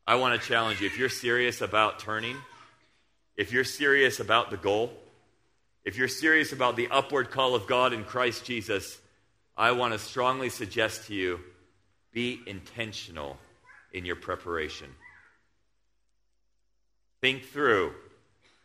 I 0.04 0.16
want 0.16 0.40
to 0.40 0.48
challenge 0.48 0.80
you 0.80 0.88
if 0.88 0.98
you're 0.98 1.08
serious 1.08 1.60
about 1.60 2.00
turning, 2.00 2.36
if 3.36 3.52
you're 3.52 3.64
serious 3.64 4.20
about 4.20 4.50
the 4.50 4.56
goal, 4.56 4.92
if 5.84 5.96
you're 5.96 6.08
serious 6.08 6.52
about 6.52 6.76
the 6.76 6.88
upward 6.90 7.30
call 7.30 7.54
of 7.54 7.66
God 7.66 7.92
in 7.92 8.04
Christ 8.04 8.44
Jesus 8.44 8.98
I 9.56 9.72
want 9.72 9.94
to 9.94 9.98
strongly 9.98 10.50
suggest 10.50 11.06
to 11.06 11.14
you 11.14 11.40
be 12.12 12.40
intentional 12.46 13.38
in 13.92 14.04
your 14.04 14.16
preparation. 14.16 14.88
Think 17.22 17.44
through 17.44 17.94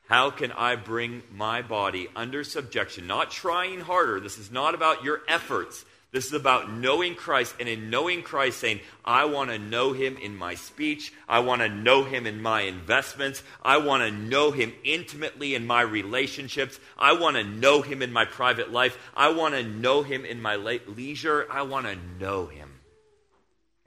how 0.10 0.32
can 0.32 0.52
I 0.52 0.76
bring 0.76 1.24
my 1.32 1.62
body 1.62 2.10
under 2.14 2.44
subjection? 2.44 3.08
Not 3.08 3.32
trying 3.32 3.80
harder. 3.80 4.20
This 4.20 4.38
is 4.38 4.52
not 4.52 4.76
about 4.76 5.06
your 5.06 5.22
efforts. 5.30 5.86
This 6.12 6.26
is 6.26 6.34
about 6.34 6.70
knowing 6.70 7.16
Christ, 7.16 7.56
and 7.58 7.70
in 7.70 7.90
knowing 7.90 8.22
Christ, 8.22 8.60
saying, 8.60 8.82
I 9.06 9.26
want 9.26 9.50
to 9.50 9.58
know 9.58 9.94
him 9.94 10.18
in 10.18 10.36
my 10.36 10.56
speech. 10.56 11.14
I 11.28 11.40
want 11.40 11.62
to 11.62 11.70
know 11.70 12.04
him 12.04 12.28
in 12.28 12.42
my 12.42 12.64
investments. 12.64 13.42
I 13.64 13.78
want 13.78 14.04
to 14.04 14.12
know 14.12 14.52
him 14.52 14.74
intimately 14.84 15.56
in 15.56 15.66
my 15.66 15.82
relationships. 15.82 16.82
I 16.98 17.14
want 17.14 17.38
to 17.38 17.46
know 17.46 17.82
him 17.82 18.02
in 18.02 18.12
my 18.12 18.26
private 18.26 18.74
life. 18.74 18.98
I 19.16 19.32
want 19.32 19.54
to 19.56 19.64
know 19.64 20.04
him 20.04 20.26
in 20.26 20.42
my 20.42 20.58
leisure. 20.58 21.48
I 21.50 21.62
want 21.62 21.86
to 21.86 21.98
know 22.20 22.48
him. 22.48 22.70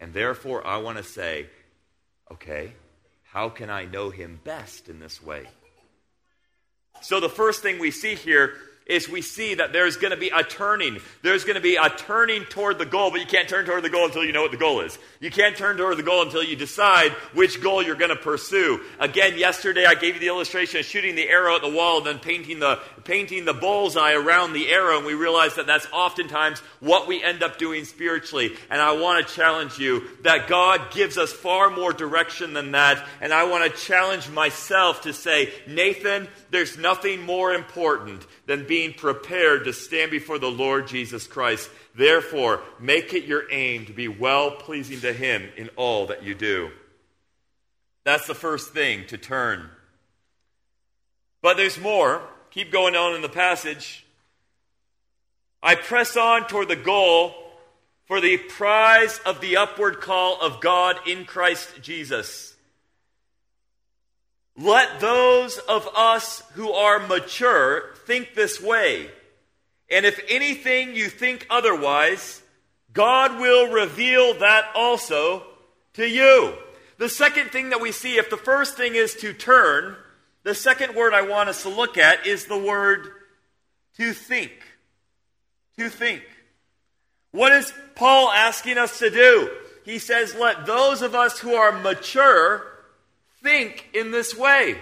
And 0.00 0.14
therefore, 0.14 0.66
I 0.66 0.78
want 0.78 0.96
to 0.96 1.04
say, 1.04 1.46
okay, 2.32 2.72
how 3.24 3.50
can 3.50 3.68
I 3.68 3.84
know 3.84 4.08
him 4.08 4.40
best 4.44 4.88
in 4.88 4.98
this 4.98 5.22
way? 5.22 5.46
So, 7.02 7.20
the 7.20 7.28
first 7.28 7.60
thing 7.60 7.78
we 7.78 7.90
see 7.90 8.14
here 8.14 8.54
is 8.86 9.08
we 9.08 9.22
see 9.22 9.54
that 9.54 9.72
there's 9.72 9.96
going 9.96 10.10
to 10.10 10.16
be 10.16 10.28
a 10.28 10.42
turning. 10.42 10.98
There's 11.22 11.44
going 11.44 11.54
to 11.54 11.62
be 11.62 11.76
a 11.76 11.88
turning 11.88 12.44
toward 12.44 12.78
the 12.78 12.84
goal, 12.84 13.10
but 13.10 13.20
you 13.20 13.26
can't 13.26 13.48
turn 13.48 13.64
toward 13.64 13.82
the 13.82 13.88
goal 13.88 14.04
until 14.04 14.24
you 14.24 14.32
know 14.32 14.42
what 14.42 14.50
the 14.50 14.58
goal 14.58 14.80
is. 14.80 14.98
You 15.20 15.30
can't 15.30 15.56
turn 15.56 15.78
toward 15.78 15.96
the 15.96 16.02
goal 16.02 16.22
until 16.22 16.42
you 16.42 16.54
decide 16.54 17.12
which 17.32 17.62
goal 17.62 17.82
you're 17.82 17.94
going 17.94 18.10
to 18.10 18.16
pursue. 18.16 18.80
Again, 19.00 19.38
yesterday 19.38 19.86
I 19.86 19.94
gave 19.94 20.14
you 20.14 20.20
the 20.20 20.28
illustration 20.28 20.80
of 20.80 20.86
shooting 20.86 21.14
the 21.14 21.26
arrow 21.26 21.56
at 21.56 21.62
the 21.62 21.70
wall 21.70 21.98
and 21.98 22.06
then 22.06 22.18
painting 22.18 22.58
the, 22.58 22.78
painting 23.04 23.46
the 23.46 23.54
bullseye 23.54 24.12
around 24.12 24.52
the 24.52 24.68
arrow, 24.68 24.98
and 24.98 25.06
we 25.06 25.14
realize 25.14 25.54
that 25.54 25.66
that's 25.66 25.86
oftentimes 25.90 26.58
what 26.80 27.08
we 27.08 27.22
end 27.22 27.42
up 27.42 27.56
doing 27.56 27.86
spiritually. 27.86 28.52
And 28.68 28.82
I 28.82 28.92
want 28.92 29.26
to 29.26 29.34
challenge 29.34 29.78
you 29.78 30.02
that 30.24 30.46
God 30.46 30.92
gives 30.92 31.16
us 31.16 31.32
far 31.32 31.70
more 31.70 31.94
direction 31.94 32.52
than 32.52 32.72
that. 32.72 33.06
And 33.22 33.32
I 33.32 33.44
want 33.44 33.64
to 33.64 33.80
challenge 33.80 34.28
myself 34.28 35.02
to 35.02 35.14
say, 35.14 35.52
Nathan, 35.66 36.28
there's 36.50 36.76
nothing 36.76 37.22
more 37.22 37.54
important 37.54 38.26
than 38.46 38.66
being 38.74 38.92
prepared 38.92 39.64
to 39.64 39.72
stand 39.72 40.10
before 40.10 40.36
the 40.36 40.50
Lord 40.50 40.88
Jesus 40.88 41.28
Christ. 41.28 41.70
Therefore, 41.94 42.60
make 42.80 43.14
it 43.14 43.22
your 43.22 43.44
aim 43.52 43.86
to 43.86 43.92
be 43.92 44.08
well 44.08 44.50
pleasing 44.50 44.98
to 45.02 45.12
Him 45.12 45.48
in 45.56 45.70
all 45.76 46.06
that 46.06 46.24
you 46.24 46.34
do. 46.34 46.72
That's 48.02 48.26
the 48.26 48.34
first 48.34 48.72
thing 48.72 49.06
to 49.06 49.16
turn. 49.16 49.70
But 51.40 51.56
there's 51.56 51.78
more. 51.78 52.20
Keep 52.50 52.72
going 52.72 52.96
on 52.96 53.14
in 53.14 53.22
the 53.22 53.28
passage. 53.28 54.04
I 55.62 55.76
press 55.76 56.16
on 56.16 56.48
toward 56.48 56.66
the 56.66 56.74
goal 56.74 57.32
for 58.06 58.20
the 58.20 58.38
prize 58.38 59.20
of 59.24 59.40
the 59.40 59.56
upward 59.56 60.00
call 60.00 60.40
of 60.40 60.60
God 60.60 60.96
in 61.06 61.26
Christ 61.26 61.80
Jesus. 61.80 62.53
Let 64.56 65.00
those 65.00 65.58
of 65.58 65.88
us 65.96 66.42
who 66.54 66.72
are 66.72 67.06
mature 67.06 67.94
think 68.06 68.34
this 68.34 68.60
way. 68.60 69.10
And 69.90 70.06
if 70.06 70.20
anything 70.28 70.94
you 70.94 71.08
think 71.08 71.46
otherwise, 71.50 72.42
God 72.92 73.40
will 73.40 73.72
reveal 73.72 74.34
that 74.34 74.66
also 74.74 75.42
to 75.94 76.06
you. 76.06 76.54
The 76.98 77.08
second 77.08 77.50
thing 77.50 77.70
that 77.70 77.80
we 77.80 77.90
see, 77.90 78.16
if 78.16 78.30
the 78.30 78.36
first 78.36 78.76
thing 78.76 78.94
is 78.94 79.14
to 79.16 79.32
turn, 79.32 79.96
the 80.44 80.54
second 80.54 80.94
word 80.94 81.12
I 81.12 81.22
want 81.22 81.48
us 81.48 81.62
to 81.62 81.68
look 81.68 81.98
at 81.98 82.26
is 82.26 82.46
the 82.46 82.58
word 82.58 83.08
to 83.96 84.12
think. 84.12 84.52
To 85.78 85.88
think. 85.88 86.22
What 87.32 87.52
is 87.52 87.72
Paul 87.96 88.30
asking 88.30 88.78
us 88.78 89.00
to 89.00 89.10
do? 89.10 89.50
He 89.84 89.98
says, 89.98 90.36
Let 90.36 90.66
those 90.66 91.02
of 91.02 91.16
us 91.16 91.40
who 91.40 91.54
are 91.54 91.72
mature 91.72 92.73
think 93.44 93.90
in 93.92 94.10
this 94.10 94.36
way. 94.36 94.76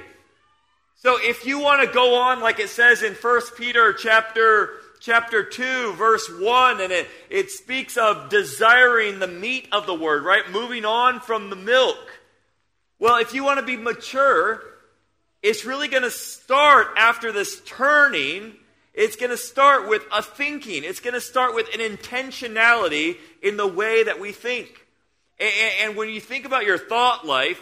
So 0.96 1.18
if 1.20 1.44
you 1.44 1.58
want 1.58 1.86
to 1.86 1.92
go 1.92 2.14
on, 2.14 2.40
like 2.40 2.60
it 2.60 2.68
says 2.68 3.02
in 3.02 3.14
1 3.14 3.40
Peter 3.58 3.92
chapter, 3.92 4.70
chapter 5.00 5.42
2, 5.42 5.94
verse 5.94 6.30
1, 6.30 6.80
and 6.80 6.92
it, 6.92 7.08
it 7.28 7.50
speaks 7.50 7.96
of 7.96 8.30
desiring 8.30 9.18
the 9.18 9.26
meat 9.26 9.66
of 9.72 9.86
the 9.86 9.94
word, 9.94 10.24
right? 10.24 10.48
Moving 10.50 10.84
on 10.84 11.18
from 11.18 11.50
the 11.50 11.56
milk. 11.56 11.98
Well, 13.00 13.16
if 13.16 13.34
you 13.34 13.42
want 13.42 13.58
to 13.58 13.66
be 13.66 13.76
mature, 13.76 14.62
it's 15.42 15.64
really 15.64 15.88
going 15.88 16.04
to 16.04 16.10
start 16.10 16.86
after 16.96 17.32
this 17.32 17.60
turning. 17.66 18.54
It's 18.94 19.16
going 19.16 19.30
to 19.30 19.36
start 19.36 19.88
with 19.88 20.04
a 20.12 20.22
thinking. 20.22 20.84
It's 20.84 21.00
going 21.00 21.14
to 21.14 21.20
start 21.20 21.56
with 21.56 21.66
an 21.74 21.80
intentionality 21.80 23.16
in 23.42 23.56
the 23.56 23.66
way 23.66 24.04
that 24.04 24.20
we 24.20 24.30
think. 24.30 24.86
And, 25.40 25.50
and 25.80 25.96
when 25.96 26.10
you 26.10 26.20
think 26.20 26.44
about 26.44 26.64
your 26.64 26.78
thought 26.78 27.26
life, 27.26 27.60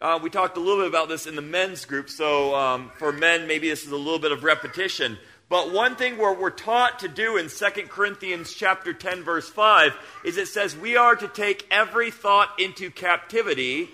uh, 0.00 0.18
we 0.22 0.30
talked 0.30 0.56
a 0.56 0.60
little 0.60 0.78
bit 0.78 0.88
about 0.88 1.08
this 1.08 1.26
in 1.26 1.36
the 1.36 1.42
men's 1.42 1.84
group, 1.84 2.08
so 2.08 2.54
um, 2.54 2.90
for 2.98 3.12
men, 3.12 3.46
maybe 3.46 3.68
this 3.68 3.84
is 3.84 3.90
a 3.90 3.96
little 3.96 4.18
bit 4.18 4.32
of 4.32 4.44
repetition. 4.44 5.18
But 5.48 5.72
one 5.72 5.96
thing 5.96 6.18
we're 6.18 6.50
taught 6.50 6.98
to 7.00 7.08
do 7.08 7.38
in 7.38 7.48
2 7.48 7.66
Corinthians 7.88 8.52
chapter 8.52 8.92
10, 8.92 9.22
verse 9.22 9.48
5, 9.48 9.96
is 10.24 10.36
it 10.36 10.48
says 10.48 10.76
we 10.76 10.96
are 10.96 11.16
to 11.16 11.26
take 11.26 11.66
every 11.70 12.10
thought 12.10 12.50
into 12.60 12.90
captivity 12.90 13.88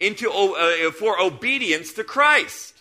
into, 0.00 0.30
uh, 0.30 0.90
for 0.92 1.20
obedience 1.20 1.92
to 1.94 2.04
Christ. 2.04 2.74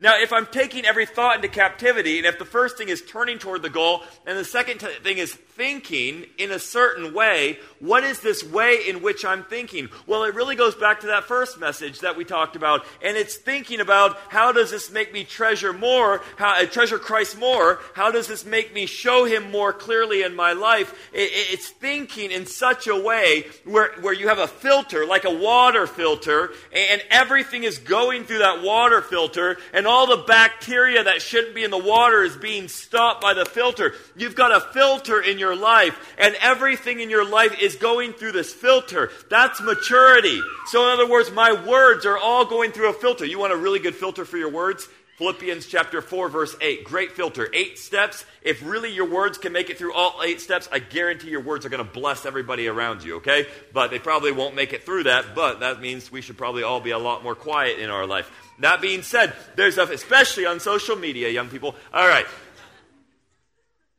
Now, 0.00 0.20
if 0.20 0.32
I'm 0.32 0.46
taking 0.46 0.84
every 0.84 1.06
thought 1.06 1.36
into 1.36 1.48
captivity, 1.48 2.18
and 2.18 2.26
if 2.26 2.38
the 2.38 2.44
first 2.44 2.76
thing 2.78 2.88
is 2.88 3.02
turning 3.02 3.38
toward 3.38 3.62
the 3.62 3.70
goal, 3.70 4.02
and 4.26 4.38
the 4.38 4.44
second 4.44 4.78
t- 4.78 4.86
thing 5.02 5.18
is 5.18 5.36
thinking 5.58 6.24
in 6.38 6.52
a 6.52 6.58
certain 6.58 7.12
way. 7.12 7.58
What 7.80 8.04
is 8.04 8.20
this 8.20 8.44
way 8.44 8.88
in 8.88 9.02
which 9.02 9.24
I'm 9.24 9.42
thinking? 9.42 9.88
Well, 10.06 10.22
it 10.22 10.34
really 10.34 10.54
goes 10.54 10.76
back 10.76 11.00
to 11.00 11.08
that 11.08 11.24
first 11.24 11.58
message 11.58 12.00
that 12.00 12.16
we 12.16 12.24
talked 12.24 12.54
about, 12.54 12.86
and 13.02 13.16
it's 13.16 13.36
thinking 13.36 13.80
about 13.80 14.16
how 14.28 14.52
does 14.52 14.70
this 14.70 14.90
make 14.90 15.12
me 15.12 15.24
treasure 15.24 15.72
more, 15.72 16.22
how, 16.36 16.62
uh, 16.62 16.66
treasure 16.66 16.98
Christ 16.98 17.38
more? 17.38 17.80
How 17.94 18.12
does 18.12 18.28
this 18.28 18.44
make 18.44 18.72
me 18.72 18.86
show 18.86 19.24
Him 19.24 19.50
more 19.50 19.72
clearly 19.72 20.22
in 20.22 20.36
my 20.36 20.52
life? 20.52 20.94
It, 21.12 21.30
it's 21.52 21.68
thinking 21.68 22.30
in 22.30 22.46
such 22.46 22.86
a 22.86 22.96
way 22.96 23.46
where, 23.64 23.90
where 24.00 24.14
you 24.14 24.28
have 24.28 24.38
a 24.38 24.46
filter, 24.46 25.04
like 25.06 25.24
a 25.24 25.34
water 25.34 25.88
filter, 25.88 26.52
and 26.72 27.02
everything 27.10 27.64
is 27.64 27.78
going 27.78 28.24
through 28.24 28.38
that 28.38 28.62
water 28.62 29.02
filter, 29.02 29.58
and 29.72 29.88
all 29.88 30.06
the 30.06 30.24
bacteria 30.24 31.02
that 31.02 31.20
shouldn't 31.20 31.56
be 31.56 31.64
in 31.64 31.72
the 31.72 31.78
water 31.78 32.22
is 32.22 32.36
being 32.36 32.68
stopped 32.68 33.20
by 33.20 33.34
the 33.34 33.44
filter. 33.44 33.94
You've 34.16 34.36
got 34.36 34.54
a 34.54 34.60
filter 34.60 35.20
in 35.20 35.40
your 35.40 35.47
life, 35.56 36.14
and 36.18 36.34
everything 36.40 37.00
in 37.00 37.10
your 37.10 37.28
life 37.28 37.60
is 37.60 37.76
going 37.76 38.12
through 38.12 38.32
this 38.32 38.52
filter. 38.52 39.10
That's 39.30 39.60
maturity. 39.60 40.40
So, 40.66 40.84
in 40.84 40.90
other 40.90 41.08
words, 41.08 41.30
my 41.30 41.52
words 41.66 42.06
are 42.06 42.18
all 42.18 42.44
going 42.44 42.72
through 42.72 42.90
a 42.90 42.94
filter. 42.94 43.24
You 43.24 43.38
want 43.38 43.52
a 43.52 43.56
really 43.56 43.78
good 43.78 43.94
filter 43.94 44.24
for 44.24 44.36
your 44.36 44.50
words? 44.50 44.88
Philippians 45.18 45.66
chapter 45.66 46.00
4, 46.00 46.28
verse 46.28 46.54
8. 46.60 46.84
Great 46.84 47.10
filter. 47.10 47.48
Eight 47.52 47.76
steps. 47.76 48.24
If 48.40 48.64
really 48.64 48.92
your 48.92 49.10
words 49.10 49.36
can 49.36 49.52
make 49.52 49.68
it 49.68 49.76
through 49.76 49.92
all 49.92 50.20
eight 50.24 50.40
steps, 50.40 50.68
I 50.70 50.78
guarantee 50.78 51.28
your 51.28 51.40
words 51.40 51.66
are 51.66 51.68
going 51.68 51.84
to 51.84 51.92
bless 51.92 52.24
everybody 52.24 52.68
around 52.68 53.02
you, 53.02 53.16
okay? 53.16 53.46
But 53.72 53.90
they 53.90 53.98
probably 53.98 54.30
won't 54.30 54.54
make 54.54 54.72
it 54.72 54.84
through 54.84 55.02
that, 55.04 55.34
but 55.34 55.58
that 55.58 55.80
means 55.80 56.12
we 56.12 56.20
should 56.20 56.38
probably 56.38 56.62
all 56.62 56.80
be 56.80 56.92
a 56.92 56.98
lot 56.98 57.24
more 57.24 57.34
quiet 57.34 57.80
in 57.80 57.90
our 57.90 58.06
life. 58.06 58.30
That 58.60 58.80
being 58.80 59.02
said, 59.02 59.34
there's 59.56 59.74
stuff, 59.74 59.90
especially 59.90 60.46
on 60.46 60.60
social 60.60 60.94
media, 60.94 61.28
young 61.30 61.48
people. 61.48 61.74
All 61.92 62.06
right. 62.06 62.26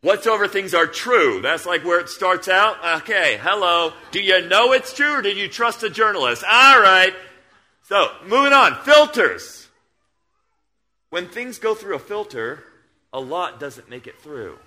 Whatsoever 0.01 0.47
things 0.47 0.73
are 0.73 0.87
true. 0.87 1.41
That's 1.41 1.65
like 1.65 1.83
where 1.83 1.99
it 1.99 2.09
starts 2.09 2.47
out. 2.47 3.01
Okay, 3.01 3.37
hello. 3.41 3.93
Do 4.11 4.21
you 4.21 4.47
know 4.47 4.71
it's 4.71 4.93
true 4.93 5.17
or 5.17 5.21
did 5.21 5.37
you 5.37 5.49
trust 5.49 5.83
a 5.83 5.89
journalist? 5.89 6.43
All 6.43 6.79
right. 6.79 7.13
So, 7.83 8.11
moving 8.25 8.53
on. 8.53 8.75
Filters. 8.83 9.67
When 11.09 11.27
things 11.27 11.57
go 11.57 11.75
through 11.75 11.95
a 11.95 11.99
filter, 11.99 12.63
a 13.11 13.19
lot 13.19 13.59
doesn't 13.59 13.89
make 13.89 14.07
it 14.07 14.21
through. 14.21 14.57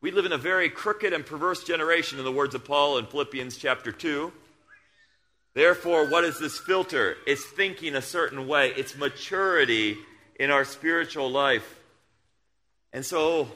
We 0.00 0.12
live 0.12 0.26
in 0.26 0.32
a 0.32 0.38
very 0.38 0.68
crooked 0.68 1.12
and 1.12 1.26
perverse 1.26 1.64
generation, 1.64 2.18
in 2.18 2.24
the 2.24 2.30
words 2.30 2.54
of 2.54 2.64
Paul 2.64 2.98
in 2.98 3.06
Philippians 3.06 3.56
chapter 3.56 3.90
2. 3.90 4.32
Therefore, 5.54 6.08
what 6.08 6.22
is 6.22 6.38
this 6.38 6.58
filter? 6.58 7.16
It's 7.26 7.44
thinking 7.44 7.96
a 7.96 8.02
certain 8.02 8.46
way, 8.46 8.72
it's 8.76 8.96
maturity 8.96 9.96
in 10.38 10.52
our 10.52 10.64
spiritual 10.64 11.30
life. 11.30 11.80
And 12.92 13.04
so, 13.04 13.48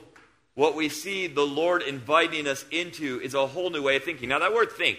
what 0.55 0.77
we 0.77 0.88
see 0.88 1.27
the 1.27 1.47
Lord 1.47 1.83
inviting 1.83 2.47
us 2.47 2.65
into 2.71 3.21
is 3.23 3.35
a 3.35 3.47
whole 3.47 3.71
new 3.71 3.83
way 3.83 3.97
of 3.97 4.05
thinking. 4.05 4.29
Now, 4.29 4.41
that 4.41 4.53
word 4.53 4.73
think, 4.73 4.99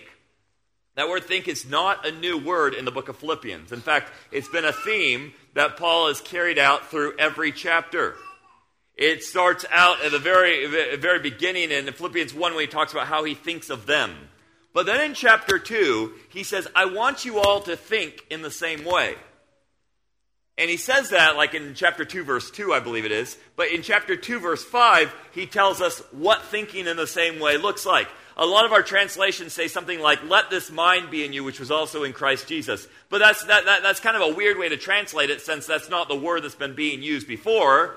that 0.95 1.09
word 1.09 1.23
think 1.23 1.47
is 1.47 1.67
not 1.67 2.07
a 2.07 2.11
new 2.11 2.37
word 2.37 2.73
in 2.73 2.85
the 2.85 2.91
book 2.91 3.09
of 3.09 3.17
Philippians. 3.17 3.71
In 3.71 3.81
fact, 3.81 4.11
it's 4.31 4.47
been 4.47 4.65
a 4.65 4.73
theme 4.73 5.33
that 5.53 5.77
Paul 5.77 6.07
has 6.07 6.21
carried 6.21 6.57
out 6.57 6.89
through 6.89 7.17
every 7.17 7.51
chapter. 7.51 8.15
It 8.95 9.23
starts 9.23 9.65
out 9.71 10.03
at 10.03 10.11
the 10.11 10.19
very, 10.19 10.97
very 10.97 11.19
beginning 11.19 11.71
in 11.71 11.91
Philippians 11.91 12.33
1 12.33 12.53
when 12.53 12.61
he 12.61 12.67
talks 12.67 12.91
about 12.91 13.07
how 13.07 13.23
he 13.23 13.33
thinks 13.33 13.69
of 13.69 13.85
them. 13.85 14.29
But 14.73 14.85
then 14.87 15.01
in 15.01 15.13
chapter 15.13 15.59
2, 15.59 16.13
he 16.29 16.43
says, 16.43 16.67
I 16.75 16.85
want 16.85 17.25
you 17.25 17.39
all 17.39 17.61
to 17.61 17.75
think 17.75 18.25
in 18.29 18.41
the 18.41 18.51
same 18.51 18.83
way. 18.85 19.15
And 20.57 20.69
he 20.69 20.77
says 20.77 21.09
that 21.09 21.35
like 21.35 21.53
in 21.53 21.73
chapter 21.73 22.05
2, 22.05 22.23
verse 22.23 22.51
2, 22.51 22.73
I 22.73 22.79
believe 22.79 23.05
it 23.05 23.11
is. 23.11 23.37
But 23.55 23.71
in 23.71 23.81
chapter 23.81 24.15
2, 24.15 24.39
verse 24.39 24.63
5, 24.63 25.13
he 25.31 25.45
tells 25.45 25.81
us 25.81 25.99
what 26.11 26.43
thinking 26.43 26.87
in 26.87 26.97
the 26.97 27.07
same 27.07 27.39
way 27.39 27.57
looks 27.57 27.85
like. 27.85 28.07
A 28.35 28.45
lot 28.45 28.65
of 28.65 28.71
our 28.71 28.81
translations 28.81 29.53
say 29.53 29.67
something 29.67 29.99
like, 29.99 30.27
let 30.27 30.49
this 30.49 30.71
mind 30.71 31.11
be 31.11 31.23
in 31.23 31.33
you, 31.33 31.43
which 31.43 31.59
was 31.59 31.69
also 31.69 32.03
in 32.03 32.13
Christ 32.13 32.47
Jesus. 32.47 32.87
But 33.09 33.19
that's, 33.19 33.43
that, 33.45 33.65
that, 33.65 33.83
that's 33.83 33.99
kind 33.99 34.15
of 34.15 34.23
a 34.23 34.35
weird 34.35 34.57
way 34.57 34.69
to 34.69 34.77
translate 34.77 35.29
it 35.29 35.41
since 35.41 35.67
that's 35.67 35.89
not 35.89 36.07
the 36.07 36.15
word 36.15 36.43
that's 36.43 36.55
been 36.55 36.75
being 36.75 37.03
used 37.03 37.27
before. 37.27 37.95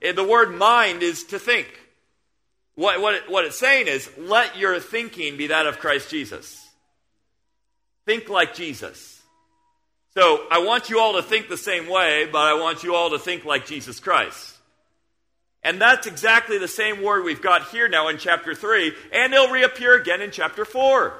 The 0.00 0.24
word 0.24 0.54
mind 0.56 1.02
is 1.02 1.24
to 1.24 1.38
think. 1.38 1.68
What, 2.74 3.00
what, 3.00 3.14
it, 3.14 3.30
what 3.30 3.44
it's 3.44 3.58
saying 3.58 3.86
is, 3.86 4.08
let 4.18 4.56
your 4.56 4.80
thinking 4.80 5.36
be 5.36 5.48
that 5.48 5.66
of 5.66 5.78
Christ 5.78 6.10
Jesus. 6.10 6.68
Think 8.06 8.28
like 8.28 8.54
Jesus. 8.54 9.19
So 10.14 10.44
I 10.50 10.58
want 10.58 10.90
you 10.90 10.98
all 10.98 11.14
to 11.14 11.22
think 11.22 11.48
the 11.48 11.56
same 11.56 11.88
way, 11.88 12.26
but 12.30 12.40
I 12.40 12.54
want 12.54 12.82
you 12.82 12.94
all 12.94 13.10
to 13.10 13.18
think 13.18 13.44
like 13.44 13.66
Jesus 13.66 14.00
Christ. 14.00 14.56
And 15.62 15.80
that's 15.80 16.06
exactly 16.06 16.58
the 16.58 16.68
same 16.68 17.02
word 17.02 17.24
we've 17.24 17.42
got 17.42 17.68
here 17.68 17.88
now 17.88 18.08
in 18.08 18.18
chapter 18.18 18.54
3, 18.54 18.92
and 19.12 19.32
it'll 19.32 19.48
reappear 19.48 19.94
again 19.94 20.22
in 20.22 20.30
chapter 20.30 20.64
4. 20.64 21.14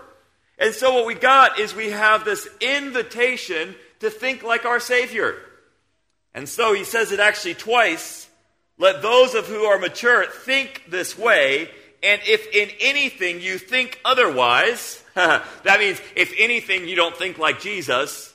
And 0.59 0.75
so 0.75 0.95
what 0.95 1.07
we 1.07 1.15
got 1.15 1.59
is 1.59 1.75
we 1.75 1.91
have 1.91 2.25
this 2.25 2.49
invitation 2.61 3.75
to 4.01 4.11
think 4.11 4.43
like 4.43 4.65
our 4.65 4.81
Savior. 4.81 5.37
And 6.35 6.49
so 6.49 6.75
he 6.75 6.85
says 6.85 7.13
it 7.13 7.21
actually 7.21 7.55
twice. 7.55 8.29
Let 8.79 9.03
those 9.03 9.35
of 9.35 9.47
who 9.47 9.65
are 9.65 9.79
mature 9.79 10.27
think 10.27 10.85
this 10.89 11.19
way, 11.19 11.71
and 12.03 12.21
if 12.27 12.47
in 12.55 12.71
anything 12.81 13.41
you 13.41 13.59
think 13.59 14.01
otherwise, 14.05 15.05
that 15.15 15.77
means 15.79 16.01
if 16.17 16.33
anything 16.39 16.89
you 16.89 16.97
don't 16.97 17.17
think 17.17 17.39
like 17.39 17.61
Jesus, 17.61 18.30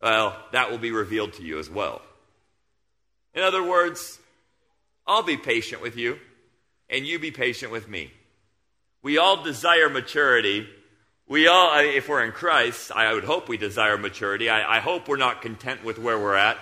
well, 0.00 0.36
that 0.52 0.70
will 0.70 0.78
be 0.78 0.92
revealed 0.92 1.34
to 1.34 1.42
you 1.42 1.58
as 1.58 1.68
well. 1.68 2.02
In 3.34 3.42
other 3.42 3.62
words, 3.62 4.18
I'll 5.06 5.22
be 5.22 5.36
patient 5.36 5.82
with 5.82 5.96
you, 5.96 6.18
and 6.88 7.06
you 7.06 7.18
be 7.18 7.30
patient 7.30 7.72
with 7.72 7.88
me. 7.88 8.12
We 9.02 9.18
all 9.18 9.42
desire 9.42 9.88
maturity. 9.88 10.68
We 11.26 11.46
all, 11.46 11.78
if 11.78 12.08
we're 12.08 12.24
in 12.24 12.32
Christ, 12.32 12.90
I 12.94 13.12
would 13.14 13.24
hope 13.24 13.48
we 13.48 13.56
desire 13.56 13.96
maturity. 13.96 14.48
I, 14.48 14.76
I 14.76 14.80
hope 14.80 15.08
we're 15.08 15.16
not 15.16 15.42
content 15.42 15.84
with 15.84 15.98
where 15.98 16.18
we're 16.18 16.34
at. 16.34 16.58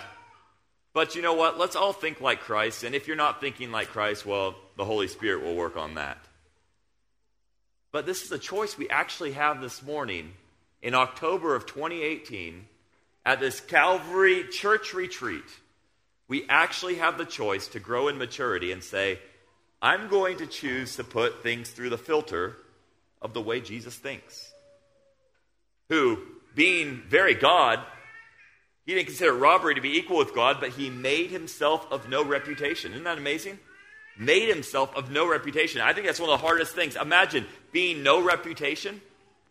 But 0.93 1.15
you 1.15 1.21
know 1.21 1.33
what? 1.33 1.57
Let's 1.57 1.75
all 1.75 1.93
think 1.93 2.21
like 2.21 2.41
Christ. 2.41 2.83
And 2.83 2.95
if 2.95 3.07
you're 3.07 3.15
not 3.15 3.41
thinking 3.41 3.71
like 3.71 3.89
Christ, 3.89 4.25
well, 4.25 4.55
the 4.77 4.85
Holy 4.85 5.07
Spirit 5.07 5.43
will 5.43 5.55
work 5.55 5.77
on 5.77 5.95
that. 5.95 6.17
But 7.91 8.05
this 8.05 8.23
is 8.23 8.31
a 8.31 8.39
choice 8.39 8.77
we 8.77 8.89
actually 8.89 9.33
have 9.33 9.61
this 9.61 9.81
morning 9.81 10.33
in 10.81 10.93
October 10.93 11.55
of 11.55 11.65
2018 11.65 12.65
at 13.25 13.39
this 13.39 13.59
Calvary 13.59 14.45
church 14.49 14.93
retreat, 14.93 15.43
we 16.27 16.45
actually 16.47 16.95
have 16.95 17.17
the 17.17 17.25
choice 17.25 17.67
to 17.69 17.79
grow 17.79 18.07
in 18.07 18.17
maturity 18.17 18.71
and 18.71 18.83
say, 18.83 19.19
I'm 19.81 20.09
going 20.09 20.37
to 20.37 20.47
choose 20.47 20.95
to 20.97 21.03
put 21.03 21.41
things 21.41 21.69
through 21.69 21.89
the 21.89 21.97
filter 21.97 22.57
of 23.21 23.33
the 23.33 23.41
way 23.41 23.61
Jesus 23.61 23.95
thinks. 23.95 24.51
Who, 25.89 26.19
being 26.55 27.01
very 27.07 27.33
God, 27.33 27.79
he 28.85 28.93
didn't 28.93 29.07
consider 29.07 29.33
robbery 29.33 29.75
to 29.75 29.81
be 29.81 29.97
equal 29.97 30.17
with 30.17 30.33
God, 30.33 30.57
but 30.59 30.69
he 30.69 30.89
made 30.89 31.29
himself 31.29 31.87
of 31.91 32.09
no 32.09 32.23
reputation. 32.23 32.91
Isn't 32.91 33.03
that 33.03 33.17
amazing? 33.17 33.59
Made 34.17 34.49
himself 34.49 34.95
of 34.95 35.11
no 35.11 35.29
reputation. 35.29 35.79
I 35.81 35.93
think 35.93 36.05
that's 36.05 36.19
one 36.19 36.29
of 36.29 36.39
the 36.39 36.45
hardest 36.45 36.75
things. 36.75 36.95
Imagine 36.95 37.45
being 37.71 38.03
no 38.03 38.21
reputation, 38.21 39.01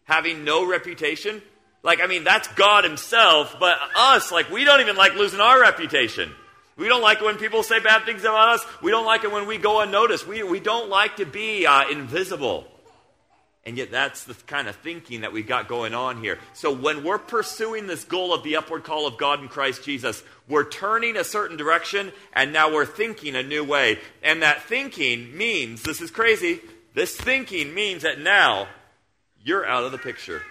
having 0.04 0.44
no 0.44 0.66
reputation. 0.66 1.40
Like, 1.82 2.00
I 2.00 2.06
mean, 2.06 2.24
that's 2.24 2.48
God 2.48 2.84
Himself, 2.84 3.56
but 3.60 3.78
us, 3.96 4.32
like, 4.32 4.50
we 4.50 4.64
don't 4.64 4.80
even 4.80 4.96
like 4.96 5.14
losing 5.14 5.40
our 5.40 5.60
reputation. 5.60 6.32
We 6.76 6.88
don't 6.88 7.02
like 7.02 7.20
it 7.20 7.24
when 7.24 7.38
people 7.38 7.62
say 7.62 7.80
bad 7.80 8.04
things 8.04 8.22
about 8.22 8.54
us. 8.54 8.66
We 8.82 8.90
don't 8.90 9.04
like 9.04 9.24
it 9.24 9.32
when 9.32 9.46
we 9.46 9.58
go 9.58 9.80
unnoticed. 9.80 10.26
We, 10.26 10.42
we 10.42 10.60
don't 10.60 10.88
like 10.88 11.16
to 11.16 11.26
be 11.26 11.66
uh, 11.66 11.88
invisible. 11.88 12.66
And 13.64 13.76
yet, 13.76 13.90
that's 13.90 14.24
the 14.24 14.34
kind 14.46 14.68
of 14.68 14.76
thinking 14.76 15.20
that 15.22 15.32
we've 15.32 15.46
got 15.46 15.68
going 15.68 15.92
on 15.92 16.22
here. 16.22 16.38
So, 16.54 16.72
when 16.72 17.04
we're 17.04 17.18
pursuing 17.18 17.86
this 17.86 18.04
goal 18.04 18.32
of 18.32 18.42
the 18.42 18.56
upward 18.56 18.84
call 18.84 19.06
of 19.06 19.18
God 19.18 19.40
in 19.40 19.48
Christ 19.48 19.84
Jesus, 19.84 20.22
we're 20.48 20.68
turning 20.68 21.16
a 21.16 21.24
certain 21.24 21.56
direction 21.56 22.12
and 22.32 22.52
now 22.52 22.72
we're 22.72 22.86
thinking 22.86 23.36
a 23.36 23.42
new 23.42 23.64
way. 23.64 23.98
And 24.22 24.42
that 24.42 24.62
thinking 24.62 25.36
means 25.36 25.82
this 25.82 26.00
is 26.00 26.10
crazy. 26.10 26.60
This 26.94 27.16
thinking 27.16 27.74
means 27.74 28.02
that 28.02 28.20
now 28.20 28.68
you're 29.44 29.66
out 29.66 29.84
of 29.84 29.92
the 29.92 29.98
picture. 29.98 30.42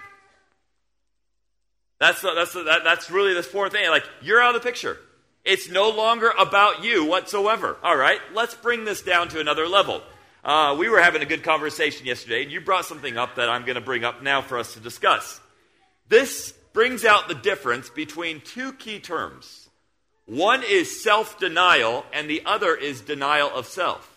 That's, 2.00 2.22
that's, 2.22 2.54
that, 2.54 2.82
that's 2.84 3.10
really 3.10 3.34
the 3.34 3.44
fourth 3.44 3.72
thing. 3.72 3.90
Like, 3.90 4.06
you're 4.22 4.42
out 4.42 4.56
of 4.56 4.62
the 4.62 4.68
picture. 4.68 4.98
It's 5.44 5.70
no 5.70 5.90
longer 5.90 6.32
about 6.38 6.84
you 6.84 7.06
whatsoever. 7.06 7.78
All 7.82 7.96
right, 7.96 8.20
let's 8.34 8.54
bring 8.54 8.86
this 8.86 9.02
down 9.02 9.30
to 9.30 9.40
another 9.40 9.68
level. 9.68 10.02
Uh, 10.44 10.76
we 10.78 10.90
were 10.90 11.02
having 11.02 11.22
a 11.22 11.26
good 11.26 11.44
conversation 11.44 12.06
yesterday, 12.06 12.44
and 12.44 12.52
you 12.52 12.62
brought 12.62 12.86
something 12.86 13.18
up 13.18 13.36
that 13.36 13.50
I'm 13.50 13.64
going 13.64 13.76
to 13.76 13.82
bring 13.82 14.04
up 14.04 14.22
now 14.22 14.42
for 14.42 14.58
us 14.58 14.74
to 14.74 14.80
discuss. 14.80 15.40
This 16.10 16.54
brings 16.74 17.06
out 17.06 17.28
the 17.28 17.36
difference 17.36 17.90
between 17.90 18.42
two 18.42 18.74
key 18.74 19.00
terms. 19.00 19.68
One 20.26 20.64
is 20.64 21.02
self 21.02 21.40
denial, 21.40 22.06
and 22.14 22.30
the 22.30 22.44
other 22.46 22.76
is 22.76 23.02
denial 23.02 23.50
of 23.50 23.66
self. 23.66 24.14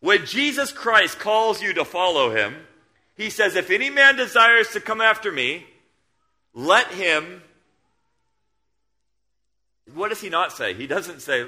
When 0.00 0.26
Jesus 0.26 0.72
Christ 0.72 1.18
calls 1.18 1.62
you 1.62 1.74
to 1.74 1.84
follow 1.84 2.34
him, 2.34 2.56
he 3.16 3.30
says, 3.30 3.54
If 3.54 3.70
any 3.70 3.90
man 3.90 4.16
desires 4.16 4.70
to 4.72 4.80
come 4.80 5.00
after 5.00 5.30
me, 5.30 5.66
let 6.54 6.88
him. 6.88 7.42
What 9.92 10.08
does 10.08 10.20
he 10.20 10.30
not 10.30 10.52
say? 10.52 10.74
He 10.74 10.86
doesn't 10.86 11.20
say 11.20 11.46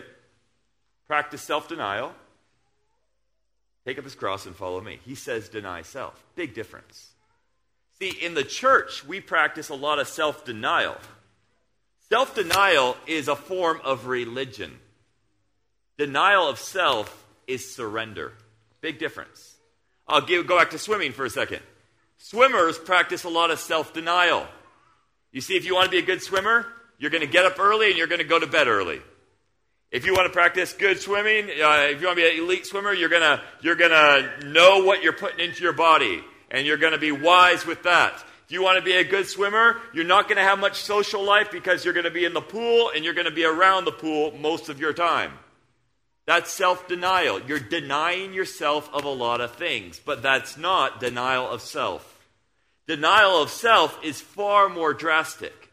practice 1.07 1.43
self 1.43 1.69
denial. 1.69 2.13
Take 3.87 3.99
up 3.99 4.05
his 4.05 4.17
cross 4.17 4.47
and 4.47 4.57
follow 4.57 4.81
me. 4.81 4.99
He 5.05 5.15
says, 5.15 5.49
deny 5.49 5.83
self. 5.83 6.23
Big 6.35 6.55
difference. 6.55 7.13
See, 8.01 8.11
in 8.11 8.35
the 8.35 8.43
church, 8.43 9.07
we 9.07 9.21
practice 9.21 9.69
a 9.69 9.75
lot 9.75 9.99
of 10.01 10.09
self 10.09 10.45
denial. 10.45 10.97
Self 12.09 12.35
denial 12.35 12.97
is 13.07 13.29
a 13.29 13.37
form 13.37 13.81
of 13.85 14.07
religion. 14.07 14.79
Denial 15.99 16.49
of 16.49 16.59
self 16.59 17.27
is 17.47 17.75
surrender. 17.75 18.33
Big 18.81 18.99
difference. 18.99 19.55
I'll 20.07 20.21
give, 20.21 20.47
go 20.47 20.59
back 20.59 20.71
to 20.71 20.79
swimming 20.79 21.13
for 21.13 21.25
a 21.25 21.31
second. 21.31 21.61
Swimmers 22.19 22.79
practice 22.79 23.25
a 23.25 23.29
lot 23.29 23.51
of 23.51 23.59
self 23.59 23.93
denial. 23.93 24.47
You 25.33 25.41
see, 25.41 25.57
if 25.57 25.65
you 25.65 25.75
want 25.75 25.87
to 25.87 25.91
be 25.91 25.99
a 25.99 26.03
good 26.03 26.23
swimmer, 26.23 26.67
you're 26.99 27.11
going 27.11 27.23
to 27.23 27.27
get 27.27 27.45
up 27.45 27.59
early 27.61 27.89
and 27.89 27.99
you're 27.99 28.07
going 28.07 28.21
to 28.21 28.27
go 28.27 28.39
to 28.39 28.47
bed 28.47 28.69
early. 28.69 29.01
If 29.91 30.05
you 30.05 30.15
want 30.15 30.27
to 30.27 30.33
practice 30.33 30.73
good 30.73 30.99
swimming, 30.99 31.45
uh, 31.45 31.89
if 31.91 32.01
you 32.01 32.07
want 32.07 32.19
to 32.19 32.25
be 32.25 32.29
an 32.29 32.43
elite 32.43 32.67
swimmer, 32.67 32.93
you're 32.93 33.09
going 33.09 33.23
to 33.23 33.41
you're 33.63 33.77
going 33.77 33.93
to 33.93 34.49
know 34.49 34.83
what 34.85 35.03
you're 35.03 35.13
putting 35.13 35.41
into 35.41 35.63
your 35.63 35.73
body 35.73 36.23
and 36.51 36.67
you're 36.67 36.77
going 36.77 36.93
to 36.93 36.99
be 36.99 37.13
wise 37.13 37.65
with 37.65 37.85
that. 37.85 38.15
If 38.47 38.53
you 38.53 38.63
want 38.63 38.79
to 38.79 38.85
be 38.85 38.93
a 38.93 39.05
good 39.05 39.27
swimmer, 39.27 39.81
you're 39.93 40.05
not 40.05 40.29
going 40.29 40.37
to 40.37 40.43
have 40.43 40.59
much 40.59 40.83
social 40.83 41.23
life 41.23 41.51
because 41.51 41.85
you're 41.85 41.95
going 41.95 42.05
to 42.05 42.11
be 42.11 42.25
in 42.25 42.33
the 42.33 42.41
pool 42.41 42.91
and 42.95 43.05
you're 43.05 43.15
going 43.15 43.27
to 43.27 43.33
be 43.35 43.45
around 43.45 43.85
the 43.85 43.93
pool 43.93 44.33
most 44.39 44.69
of 44.69 44.79
your 44.81 44.93
time. 44.93 45.33
That's 46.27 46.51
self 46.51 46.89
denial. 46.89 47.41
You're 47.41 47.61
denying 47.61 48.33
yourself 48.35 48.91
of 48.93 49.05
a 49.05 49.09
lot 49.09 49.41
of 49.41 49.55
things, 49.55 50.01
but 50.05 50.23
that's 50.23 50.57
not 50.57 51.01
denial 51.01 51.49
of 51.49 51.61
self. 51.61 52.16
Denial 52.87 53.43
of 53.43 53.51
self 53.51 53.99
is 54.05 54.21
far 54.21 54.69
more 54.69 54.95
drastic. 54.95 55.71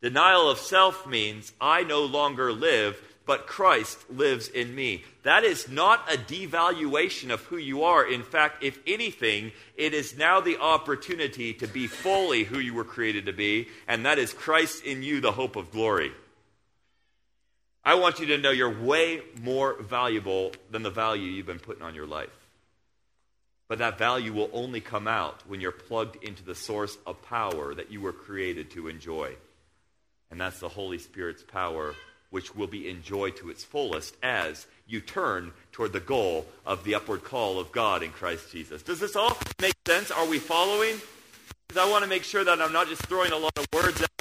Denial 0.00 0.48
of 0.48 0.58
self 0.58 1.06
means 1.06 1.52
I 1.60 1.82
no 1.82 2.04
longer 2.04 2.52
live, 2.52 3.00
but 3.26 3.46
Christ 3.46 3.98
lives 4.10 4.48
in 4.48 4.74
me. 4.74 5.02
That 5.22 5.44
is 5.44 5.68
not 5.68 6.12
a 6.12 6.16
devaluation 6.16 7.30
of 7.30 7.40
who 7.44 7.56
you 7.56 7.82
are. 7.82 8.06
In 8.06 8.22
fact, 8.22 8.62
if 8.62 8.78
anything, 8.86 9.52
it 9.76 9.94
is 9.94 10.16
now 10.16 10.40
the 10.40 10.58
opportunity 10.58 11.54
to 11.54 11.66
be 11.66 11.86
fully 11.86 12.44
who 12.44 12.58
you 12.58 12.74
were 12.74 12.84
created 12.84 13.26
to 13.26 13.32
be, 13.32 13.68
and 13.88 14.04
that 14.04 14.18
is 14.18 14.32
Christ 14.32 14.84
in 14.84 15.02
you, 15.02 15.20
the 15.20 15.32
hope 15.32 15.56
of 15.56 15.72
glory. 15.72 16.12
I 17.84 17.94
want 17.94 18.20
you 18.20 18.26
to 18.26 18.38
know 18.38 18.50
you're 18.50 18.82
way 18.82 19.22
more 19.42 19.82
valuable 19.82 20.52
than 20.70 20.82
the 20.82 20.90
value 20.90 21.30
you've 21.30 21.46
been 21.46 21.58
putting 21.58 21.82
on 21.82 21.94
your 21.94 22.06
life. 22.06 22.43
But 23.68 23.78
that 23.78 23.98
value 23.98 24.32
will 24.32 24.50
only 24.52 24.80
come 24.80 25.08
out 25.08 25.42
when 25.46 25.60
you're 25.60 25.72
plugged 25.72 26.22
into 26.22 26.44
the 26.44 26.54
source 26.54 26.98
of 27.06 27.22
power 27.22 27.74
that 27.74 27.90
you 27.90 28.00
were 28.00 28.12
created 28.12 28.70
to 28.72 28.88
enjoy. 28.88 29.34
And 30.30 30.40
that's 30.40 30.60
the 30.60 30.68
Holy 30.68 30.98
Spirit's 30.98 31.42
power, 31.42 31.94
which 32.30 32.54
will 32.54 32.66
be 32.66 32.88
enjoyed 32.88 33.36
to 33.36 33.50
its 33.50 33.64
fullest 33.64 34.16
as 34.22 34.66
you 34.86 35.00
turn 35.00 35.52
toward 35.72 35.92
the 35.92 36.00
goal 36.00 36.46
of 36.66 36.84
the 36.84 36.94
upward 36.94 37.24
call 37.24 37.58
of 37.58 37.72
God 37.72 38.02
in 38.02 38.10
Christ 38.10 38.52
Jesus. 38.52 38.82
Does 38.82 39.00
this 39.00 39.16
all 39.16 39.36
make 39.60 39.74
sense? 39.86 40.10
Are 40.10 40.26
we 40.26 40.38
following? 40.38 40.96
Because 41.66 41.86
I 41.86 41.90
want 41.90 42.04
to 42.04 42.10
make 42.10 42.24
sure 42.24 42.44
that 42.44 42.60
I'm 42.60 42.72
not 42.72 42.88
just 42.88 43.06
throwing 43.06 43.32
a 43.32 43.38
lot 43.38 43.56
of 43.56 43.66
words 43.72 44.02
out 44.02 44.13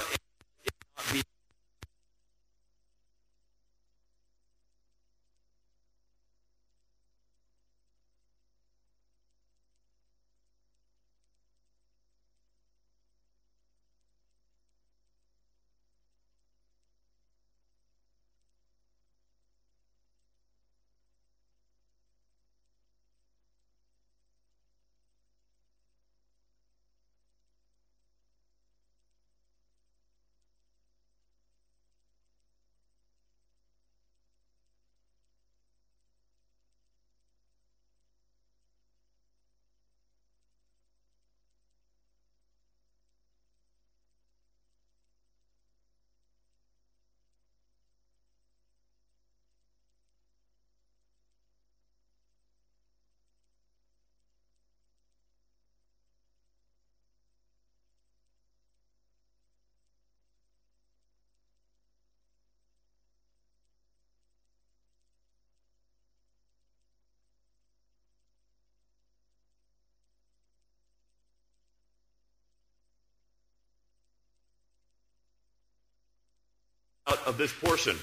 out 77.08 77.26
of 77.28 77.38
this 77.38 77.54
portion. 77.54 77.98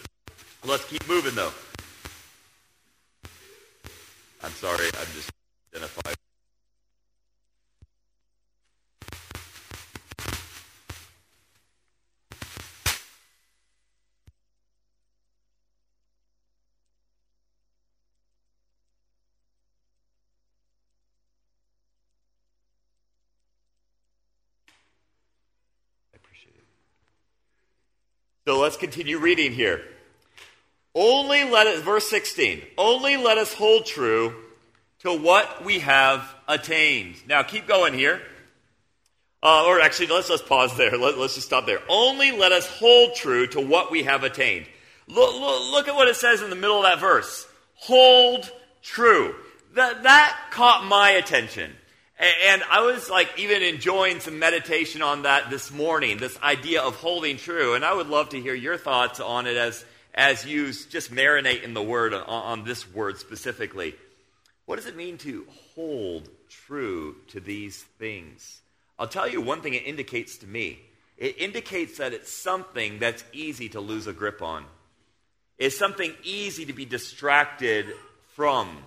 Let's 0.64 0.84
keep 0.84 1.06
moving, 1.08 1.34
though. 1.34 1.52
I'm 4.42 4.52
sorry, 4.52 4.86
I'm 4.86 5.12
just 5.14 5.30
identifying. 5.74 6.19
So 28.50 28.58
let's 28.58 28.76
continue 28.76 29.20
reading 29.20 29.52
here. 29.52 29.80
Only 30.92 31.44
let 31.44 31.68
it, 31.68 31.84
verse 31.84 32.10
16, 32.10 32.60
only 32.76 33.16
let 33.16 33.38
us 33.38 33.54
hold 33.54 33.86
true 33.86 34.34
to 35.02 35.16
what 35.16 35.64
we 35.64 35.78
have 35.78 36.34
attained. 36.48 37.14
Now 37.28 37.44
keep 37.44 37.68
going 37.68 37.94
here. 37.94 38.20
Uh, 39.40 39.66
or 39.66 39.80
actually, 39.80 40.08
let's, 40.08 40.28
let's 40.28 40.42
pause 40.42 40.76
there. 40.76 40.98
Let, 40.98 41.14
us 41.14 41.36
just 41.36 41.46
stop 41.46 41.64
there. 41.64 41.78
Only 41.88 42.32
let 42.32 42.50
us 42.50 42.66
hold 42.66 43.14
true 43.14 43.46
to 43.46 43.60
what 43.60 43.92
we 43.92 44.02
have 44.02 44.24
attained. 44.24 44.66
Look, 45.06 45.32
look, 45.32 45.70
look 45.70 45.86
at 45.86 45.94
what 45.94 46.08
it 46.08 46.16
says 46.16 46.42
in 46.42 46.50
the 46.50 46.56
middle 46.56 46.78
of 46.78 46.82
that 46.82 46.98
verse. 46.98 47.46
Hold 47.76 48.50
true. 48.82 49.36
That, 49.76 50.02
that 50.02 50.36
caught 50.50 50.84
my 50.86 51.10
attention. 51.10 51.70
And 52.20 52.62
I 52.70 52.82
was 52.82 53.08
like 53.08 53.30
even 53.38 53.62
enjoying 53.62 54.20
some 54.20 54.38
meditation 54.38 55.00
on 55.00 55.22
that 55.22 55.48
this 55.48 55.70
morning, 55.70 56.18
this 56.18 56.38
idea 56.42 56.82
of 56.82 56.96
holding 56.96 57.38
true. 57.38 57.74
And 57.74 57.82
I 57.82 57.94
would 57.94 58.08
love 58.08 58.28
to 58.30 58.40
hear 58.40 58.54
your 58.54 58.76
thoughts 58.76 59.20
on 59.20 59.46
it 59.46 59.56
as, 59.56 59.82
as 60.14 60.44
you 60.44 60.70
just 60.70 61.10
marinate 61.10 61.62
in 61.62 61.72
the 61.72 61.82
word, 61.82 62.12
uh, 62.12 62.22
on, 62.26 62.58
on 62.60 62.64
this 62.64 62.86
word 62.92 63.16
specifically. 63.16 63.94
What 64.66 64.76
does 64.76 64.84
it 64.84 64.96
mean 64.96 65.16
to 65.18 65.46
hold 65.74 66.28
true 66.50 67.16
to 67.28 67.40
these 67.40 67.82
things? 67.98 68.60
I'll 68.98 69.08
tell 69.08 69.26
you 69.26 69.40
one 69.40 69.62
thing 69.62 69.72
it 69.72 69.86
indicates 69.86 70.36
to 70.38 70.46
me. 70.46 70.78
It 71.16 71.38
indicates 71.38 71.96
that 71.98 72.12
it's 72.12 72.30
something 72.30 72.98
that's 72.98 73.24
easy 73.32 73.70
to 73.70 73.80
lose 73.80 74.06
a 74.06 74.12
grip 74.12 74.42
on. 74.42 74.66
It's 75.56 75.78
something 75.78 76.14
easy 76.22 76.66
to 76.66 76.74
be 76.74 76.84
distracted 76.84 77.86
from. 78.34 78.84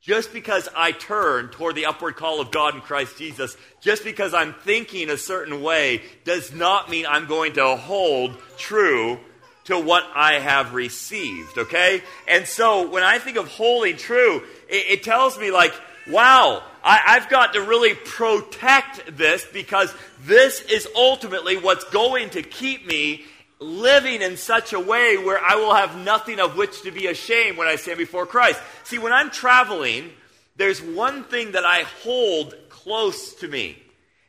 Just 0.00 0.32
because 0.32 0.66
I 0.74 0.92
turn 0.92 1.48
toward 1.48 1.74
the 1.74 1.84
upward 1.84 2.16
call 2.16 2.40
of 2.40 2.50
God 2.50 2.74
in 2.74 2.80
Christ 2.80 3.18
Jesus, 3.18 3.54
just 3.82 4.02
because 4.02 4.32
I'm 4.32 4.54
thinking 4.54 5.10
a 5.10 5.18
certain 5.18 5.62
way, 5.62 6.00
does 6.24 6.54
not 6.54 6.88
mean 6.88 7.04
I'm 7.06 7.26
going 7.26 7.52
to 7.54 7.76
hold 7.76 8.38
true 8.56 9.20
to 9.64 9.78
what 9.78 10.04
I 10.14 10.40
have 10.40 10.72
received, 10.72 11.58
okay? 11.58 12.02
And 12.26 12.46
so 12.46 12.88
when 12.88 13.02
I 13.02 13.18
think 13.18 13.36
of 13.36 13.48
holding 13.48 13.98
true, 13.98 14.42
it, 14.70 14.86
it 14.90 15.02
tells 15.02 15.38
me, 15.38 15.50
like, 15.50 15.74
wow, 16.08 16.62
I, 16.82 17.00
I've 17.06 17.28
got 17.28 17.52
to 17.52 17.60
really 17.60 17.94
protect 17.94 19.16
this 19.18 19.46
because 19.52 19.94
this 20.24 20.62
is 20.62 20.88
ultimately 20.96 21.58
what's 21.58 21.84
going 21.84 22.30
to 22.30 22.42
keep 22.42 22.86
me 22.86 23.24
living 23.60 24.22
in 24.22 24.38
such 24.38 24.72
a 24.72 24.80
way 24.80 25.18
where 25.18 25.38
I 25.38 25.56
will 25.56 25.74
have 25.74 25.96
nothing 25.98 26.40
of 26.40 26.56
which 26.56 26.82
to 26.82 26.90
be 26.90 27.06
ashamed 27.06 27.58
when 27.58 27.68
I 27.68 27.76
stand 27.76 27.98
before 27.98 28.26
Christ. 28.26 28.60
See, 28.84 28.98
when 28.98 29.12
I'm 29.12 29.30
traveling, 29.30 30.10
there's 30.56 30.82
one 30.82 31.24
thing 31.24 31.52
that 31.52 31.64
I 31.64 31.82
hold 32.02 32.54
close 32.70 33.34
to 33.36 33.48
me. 33.48 33.76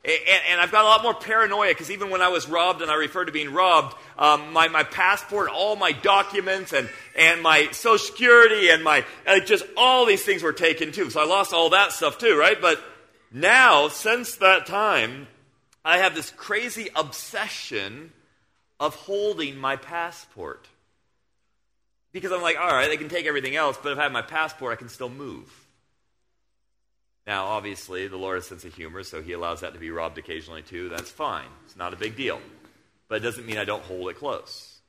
And, 0.04 0.42
and, 0.50 0.60
I've 0.60 0.72
got 0.72 0.84
a 0.84 0.88
lot 0.88 1.04
more 1.04 1.14
paranoia 1.14 1.70
because 1.70 1.92
even 1.92 2.10
when 2.10 2.22
I 2.22 2.30
was 2.30 2.50
robbed, 2.50 2.82
and 2.82 2.90
I 2.90 2.96
refer 2.96 3.24
to 3.24 3.32
being 3.32 3.54
robbed, 3.54 3.96
um, 4.18 4.52
my, 4.52 4.68
my 4.68 4.84
passport, 4.84 5.50
all 5.50 5.76
my 5.76 5.92
documents, 5.92 6.74
and, 6.74 6.90
and 7.16 7.44
my 7.44 7.70
social 7.72 8.00
security, 8.00 8.70
and 8.70 8.84
my 8.84 9.06
uh, 9.28 9.40
just 9.42 9.64
all 9.78 10.08
these 10.08 10.24
things 10.24 10.42
were 10.42 10.54
taken 10.54 10.92
too. 10.92 11.12
So 11.12 11.22
I 11.22 11.26
lost 11.26 11.54
all 11.54 11.70
that 11.70 11.92
stuff 11.92 12.18
too, 12.18 12.36
right? 12.36 12.60
But 12.60 12.82
now, 13.32 13.90
since 13.90 14.38
that 14.38 14.66
time, 14.66 15.28
I 15.86 16.00
have 16.00 16.16
this 16.16 16.32
crazy 16.32 16.90
obsession 16.96 18.12
of 18.82 18.96
holding 18.96 19.58
my 19.58 19.76
passport. 19.76 20.68
Because 22.12 22.32
I'm 22.32 22.42
like, 22.42 22.58
all 22.60 22.68
right, 22.68 22.90
they 22.90 22.98
can 22.98 23.10
take 23.10 23.28
everything 23.28 23.56
else, 23.56 23.78
but 23.82 23.94
if 23.94 24.00
I 24.00 24.04
have 24.04 24.12
my 24.12 24.24
passport, 24.24 24.74
I 24.74 24.76
can 24.76 24.90
still 24.90 25.08
move. 25.08 25.50
Now, 27.28 27.46
obviously, 27.46 28.08
the 28.08 28.18
Lord 28.18 28.38
has 28.38 28.46
a 28.46 28.50
sense 28.50 28.66
of 28.66 28.74
humor, 28.74 29.04
so 29.04 29.22
He 29.22 29.34
allows 29.34 29.62
that 29.62 29.74
to 29.74 29.80
be 29.80 29.92
robbed 29.92 30.18
occasionally 30.18 30.64
too. 30.64 30.90
That's 30.90 31.12
fine. 31.12 31.46
It's 31.66 31.78
not 31.78 31.94
a 31.94 31.96
big 31.96 32.18
deal. 32.18 32.42
But 33.08 33.18
it 33.18 33.20
doesn't 33.20 33.46
mean 33.46 33.60
I 33.60 33.66
don't 33.66 33.84
hold 33.84 34.10
it 34.10 34.16
close. 34.16 34.80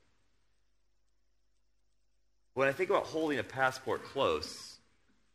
When 2.55 2.69
I 2.69 2.73
think 2.73 2.89
about 2.89 3.05
holding 3.05 3.39
a 3.39 3.45
passport 3.45 4.05
close, 4.05 4.77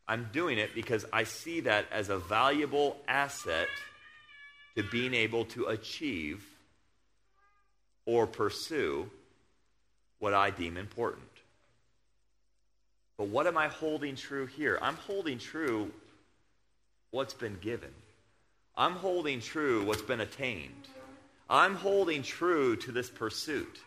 I'm 0.07 0.29
doing 0.33 0.57
it 0.57 0.73
because 0.73 1.05
I 1.13 1.25
see 1.25 1.59
that 1.61 1.85
as 1.91 2.09
a 2.09 2.17
valuable 2.17 2.97
asset 3.07 3.67
to 4.75 4.83
being 4.83 5.13
able 5.13 5.45
to 5.45 5.65
achieve 5.65 6.43
or 8.07 8.25
pursue 8.25 9.07
what 10.17 10.33
I 10.33 10.49
deem 10.49 10.77
important. 10.77 11.21
But 13.17 13.27
what 13.27 13.45
am 13.45 13.57
I 13.57 13.67
holding 13.67 14.15
true 14.15 14.47
here? 14.47 14.79
I'm 14.81 14.95
holding 14.95 15.37
true 15.37 15.91
what's 17.11 17.33
been 17.33 17.57
given. 17.61 17.91
I'm 18.75 18.93
holding 18.93 19.41
true 19.41 19.83
what's 19.83 20.01
been 20.01 20.21
attained. 20.21 20.87
I'm 21.49 21.75
holding 21.75 22.23
true 22.23 22.75
to 22.77 22.91
this 22.91 23.09
pursuit, 23.09 23.79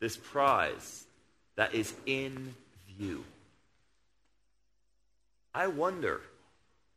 this 0.00 0.16
prize 0.16 1.04
that 1.56 1.74
is 1.74 1.94
in 2.06 2.54
view. 2.98 3.24
I 5.54 5.66
wonder, 5.68 6.20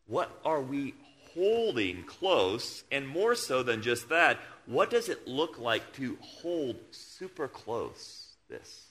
what 0.07 0.31
are 0.45 0.61
we 0.61 0.93
holding 1.33 2.03
close? 2.03 2.83
And 2.91 3.07
more 3.07 3.35
so 3.35 3.63
than 3.63 3.81
just 3.81 4.09
that, 4.09 4.39
what 4.65 4.89
does 4.89 5.09
it 5.09 5.27
look 5.27 5.59
like 5.59 5.93
to 5.93 6.17
hold 6.21 6.75
super 6.91 7.47
close 7.47 8.27
this? 8.49 8.85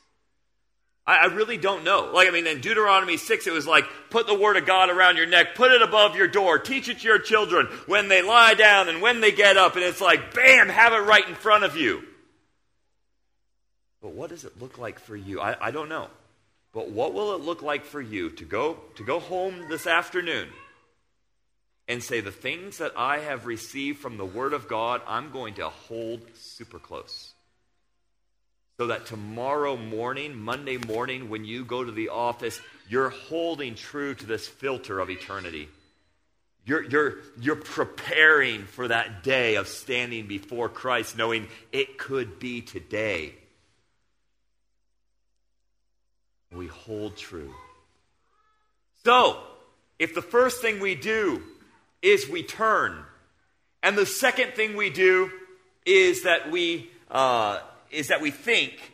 I, 1.06 1.18
I 1.18 1.24
really 1.26 1.56
don't 1.56 1.84
know. 1.84 2.10
Like, 2.12 2.28
I 2.28 2.30
mean, 2.30 2.46
in 2.46 2.60
Deuteronomy 2.60 3.16
6, 3.16 3.46
it 3.46 3.52
was 3.52 3.66
like, 3.66 3.84
put 4.10 4.26
the 4.26 4.38
word 4.38 4.56
of 4.56 4.66
God 4.66 4.90
around 4.90 5.16
your 5.16 5.26
neck, 5.26 5.54
put 5.54 5.72
it 5.72 5.82
above 5.82 6.16
your 6.16 6.28
door, 6.28 6.58
teach 6.58 6.88
it 6.88 7.00
to 7.00 7.08
your 7.08 7.18
children 7.18 7.66
when 7.86 8.08
they 8.08 8.22
lie 8.22 8.54
down 8.54 8.88
and 8.88 9.02
when 9.02 9.20
they 9.20 9.32
get 9.32 9.56
up. 9.56 9.74
And 9.74 9.84
it's 9.84 10.00
like, 10.00 10.34
bam, 10.34 10.68
have 10.68 10.92
it 10.92 10.98
right 10.98 11.28
in 11.28 11.34
front 11.34 11.64
of 11.64 11.76
you. 11.76 12.04
But 14.00 14.12
what 14.12 14.30
does 14.30 14.44
it 14.44 14.60
look 14.60 14.78
like 14.78 14.98
for 14.98 15.16
you? 15.16 15.40
I, 15.40 15.68
I 15.68 15.70
don't 15.70 15.88
know. 15.88 16.08
But 16.72 16.90
what 16.90 17.12
will 17.12 17.34
it 17.34 17.40
look 17.40 17.62
like 17.62 17.84
for 17.84 18.00
you 18.00 18.30
to 18.30 18.44
go, 18.44 18.78
to 18.94 19.04
go 19.04 19.18
home 19.18 19.68
this 19.68 19.86
afternoon 19.86 20.48
and 21.90 22.02
say, 22.02 22.20
the 22.20 22.32
things 22.32 22.78
that 22.78 22.92
I 22.96 23.18
have 23.18 23.44
received 23.44 23.98
from 23.98 24.16
the 24.16 24.24
Word 24.24 24.54
of 24.54 24.68
God, 24.68 25.02
I'm 25.06 25.30
going 25.30 25.54
to 25.54 25.68
hold 25.68 26.22
super 26.34 26.78
close? 26.78 27.34
so 28.80 28.86
that 28.86 29.04
tomorrow 29.04 29.76
morning, 29.76 30.40
Monday 30.40 30.78
morning, 30.78 31.28
when 31.28 31.44
you 31.44 31.66
go 31.66 31.84
to 31.84 31.92
the 31.92 32.08
office, 32.08 32.58
you're 32.88 33.10
holding 33.10 33.74
true 33.74 34.14
to 34.14 34.24
this 34.24 34.48
filter 34.48 35.00
of 35.00 35.10
eternity. 35.10 35.68
You're, 36.64 36.84
you're, 36.84 37.18
you're 37.38 37.56
preparing 37.56 38.64
for 38.64 38.88
that 38.88 39.22
day 39.22 39.56
of 39.56 39.68
standing 39.68 40.28
before 40.28 40.70
Christ, 40.70 41.14
knowing 41.14 41.48
it 41.72 41.98
could 41.98 42.38
be 42.38 42.62
today. 42.62 43.34
We 46.50 46.68
hold 46.68 47.18
true. 47.18 47.52
So, 49.04 49.42
if 49.98 50.14
the 50.14 50.22
first 50.22 50.62
thing 50.62 50.80
we 50.80 50.94
do 50.94 51.42
is 52.02 52.28
we 52.28 52.42
turn, 52.42 53.04
and 53.82 53.96
the 53.96 54.06
second 54.06 54.54
thing 54.54 54.76
we 54.76 54.90
do 54.90 55.30
is 55.86 56.24
that 56.24 56.50
we 56.50 56.90
uh, 57.10 57.60
is 57.90 58.08
that 58.08 58.20
we 58.20 58.30
think. 58.30 58.92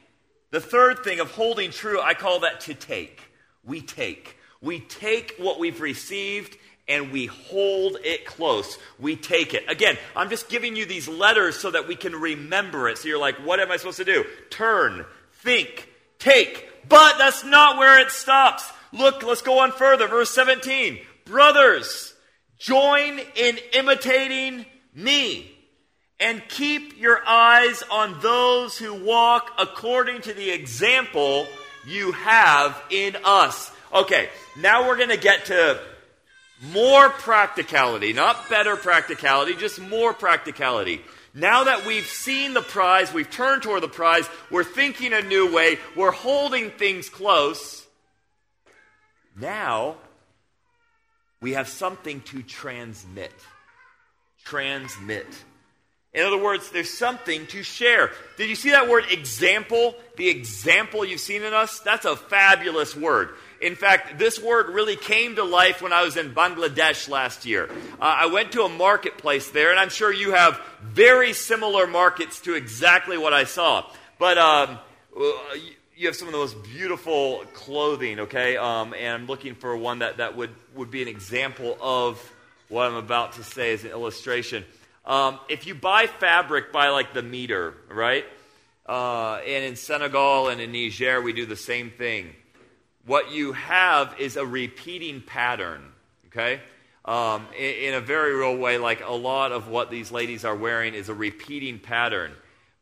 The 0.51 0.61
third 0.61 1.05
thing 1.05 1.21
of 1.21 1.33
holding 1.33 1.71
true, 1.71 2.01
I 2.01 2.15
call 2.15 2.41
that 2.41 2.61
to 2.63 2.75
take. 2.75 3.21
We 3.65 3.81
take. 3.81 4.37
We 4.63 4.81
take 4.81 5.35
what 5.39 5.59
we've 5.59 5.81
received 5.81 6.57
and 6.89 7.11
we 7.11 7.27
hold 7.27 7.99
it 8.05 8.25
close. 8.25 8.79
We 8.99 9.17
take 9.17 9.55
it. 9.55 9.65
Again, 9.69 9.99
I'm 10.15 10.31
just 10.31 10.49
giving 10.49 10.77
you 10.77 10.87
these 10.87 11.09
letters 11.09 11.59
so 11.59 11.73
that 11.73 11.89
we 11.89 11.97
can 11.97 12.15
remember 12.15 12.89
it. 12.89 12.99
So 12.99 13.09
you're 13.09 13.19
like, 13.19 13.37
what 13.45 13.59
am 13.59 13.73
I 13.73 13.77
supposed 13.77 13.99
to 13.99 14.05
do? 14.05 14.25
Turn, 14.51 15.05
think, 15.33 15.89
take. 16.19 16.89
But 16.89 17.19
that's 17.19 17.45
not 17.45 17.79
where 17.79 18.01
it 18.01 18.11
stops. 18.11 18.71
Look, 18.93 19.25
let's 19.25 19.43
go 19.43 19.59
on 19.59 19.73
further. 19.73 20.07
Verse 20.07 20.31
17. 20.31 21.01
Brothers, 21.25 22.15
join 22.59 23.21
in 23.35 23.59
imitating 23.73 24.67
me 24.95 25.53
and 26.19 26.43
keep 26.49 26.99
your 26.99 27.21
eyes 27.27 27.83
on 27.91 28.21
those 28.21 28.79
who 28.79 28.95
walk 29.05 29.53
according 29.59 30.23
to 30.23 30.33
the 30.33 30.51
example 30.51 31.47
you 31.87 32.13
have 32.13 32.81
in 32.91 33.17
us. 33.25 33.71
Okay, 33.93 34.29
now 34.59 34.87
we're 34.87 34.97
going 34.97 35.11
to 35.11 35.17
get 35.17 35.47
to 35.47 35.81
more 36.73 37.11
practicality, 37.11 38.13
not 38.13 38.49
better 38.49 38.77
practicality, 38.77 39.55
just 39.55 39.81
more 39.81 40.15
practicality. 40.15 41.03
Now 41.35 41.65
that 41.65 41.85
we've 41.85 42.07
seen 42.07 42.55
the 42.55 42.63
prize, 42.63 43.13
we've 43.13 43.31
turned 43.31 43.63
toward 43.63 43.83
the 43.83 43.89
prize, 43.89 44.27
we're 44.51 44.65
thinking 44.65 45.13
a 45.13 45.21
new 45.21 45.53
way, 45.55 45.79
we're 45.95 46.11
holding 46.11 46.71
things 46.71 47.11
close. 47.11 47.87
Now 49.39 49.97
we 51.41 51.53
have 51.53 51.69
something 51.69 52.21
to 52.23 52.43
transmit. 52.43 53.33
Transmit. 54.45 55.27
In 56.17 56.25
other 56.25 56.43
words, 56.43 56.71
there's 56.71 56.97
something 56.97 57.47
to 57.49 57.63
share. 57.63 58.11
Did 58.39 58.49
you 58.49 58.55
see 58.55 58.71
that 58.71 58.89
word 58.89 59.05
example? 59.11 59.95
The 60.17 60.31
example 60.31 61.05
you've 61.05 61.21
seen 61.21 61.43
in 61.43 61.53
us? 61.53 61.81
That's 61.81 62.07
a 62.07 62.17
fabulous 62.17 62.97
word. 62.97 63.35
In 63.61 63.75
fact, 63.75 64.19
this 64.19 64.41
word 64.41 64.71
really 64.71 64.97
came 64.97 65.37
to 65.37 65.45
life 65.45 65.83
when 65.83 65.93
I 65.93 66.03
was 66.05 66.17
in 66.17 66.35
Bangladesh 66.35 67.11
last 67.11 67.45
year. 67.45 67.69
Uh, 68.01 68.01
I 68.01 68.27
went 68.27 68.53
to 68.53 68.63
a 68.63 68.69
marketplace 68.69 69.51
there, 69.51 69.71
and 69.71 69.79
I'm 69.79 69.91
sure 69.91 70.11
you 70.11 70.33
have 70.33 70.59
very 70.83 71.35
similar 71.35 71.87
markets 71.87 72.41
to 72.43 72.55
exactly 72.55 73.19
what 73.19 73.35
I 73.35 73.45
saw. 73.45 73.85
But 74.19 74.39
um, 74.39 74.79
uh, 75.15 75.23
you 75.97 76.09
have 76.09 76.17
some 76.17 76.29
of 76.29 76.33
the 76.33 76.39
most 76.39 76.63
beautiful 76.63 77.43
clothing, 77.55 78.21
okay? 78.21 78.59
Um, 78.59 78.93
and 78.93 79.15
I'm 79.15 79.27
looking 79.27 79.55
for 79.55 79.75
one 79.75 80.01
that, 80.01 80.19
that 80.19 80.37
would, 80.37 80.51
would 80.75 80.91
be 80.91 81.01
an 81.01 81.09
example 81.09 81.79
of 81.81 82.21
what 82.69 82.87
I'm 82.87 82.97
about 82.97 83.33
to 83.35 83.43
say 83.43 83.73
as 83.73 83.83
an 83.83 83.93
illustration. 83.93 84.67
Um, 85.07 85.39
if 85.49 85.67
you 85.67 85.75
buy 85.75 86.07
fabric 86.07 86.71
by 86.71 86.91
like 86.91 87.15
the 87.15 87.23
meter, 87.23 87.75
right? 87.91 88.27
Uh, 88.87 89.37
and 89.37 89.65
in 89.65 89.77
Senegal 89.77 90.49
and 90.49 90.61
in 90.61 90.71
Niger, 90.71 91.23
we 91.23 91.33
do 91.33 91.47
the 91.47 91.57
same 91.57 91.91
thing. 91.91 92.35
What 93.07 93.33
you 93.33 93.55
have 93.55 94.15
is 94.19 94.37
a 94.37 94.45
repeating 94.45 95.23
pattern, 95.23 95.93
okay? 96.27 96.61
Um, 97.07 97.47
in, 97.57 97.89
in 97.89 97.95
a 97.95 98.01
very 98.03 98.35
real 98.35 98.59
way, 98.59 98.77
like 98.77 99.01
a 99.03 99.15
lot 99.15 99.51
of 99.51 99.69
what 99.69 99.91
these 99.91 100.13
ladies 100.13 100.45
are 100.45 100.57
wearing 100.57 100.93
is 100.93 101.09
a 101.09 101.15
repeating 101.15 101.79
pattern. 101.79 102.33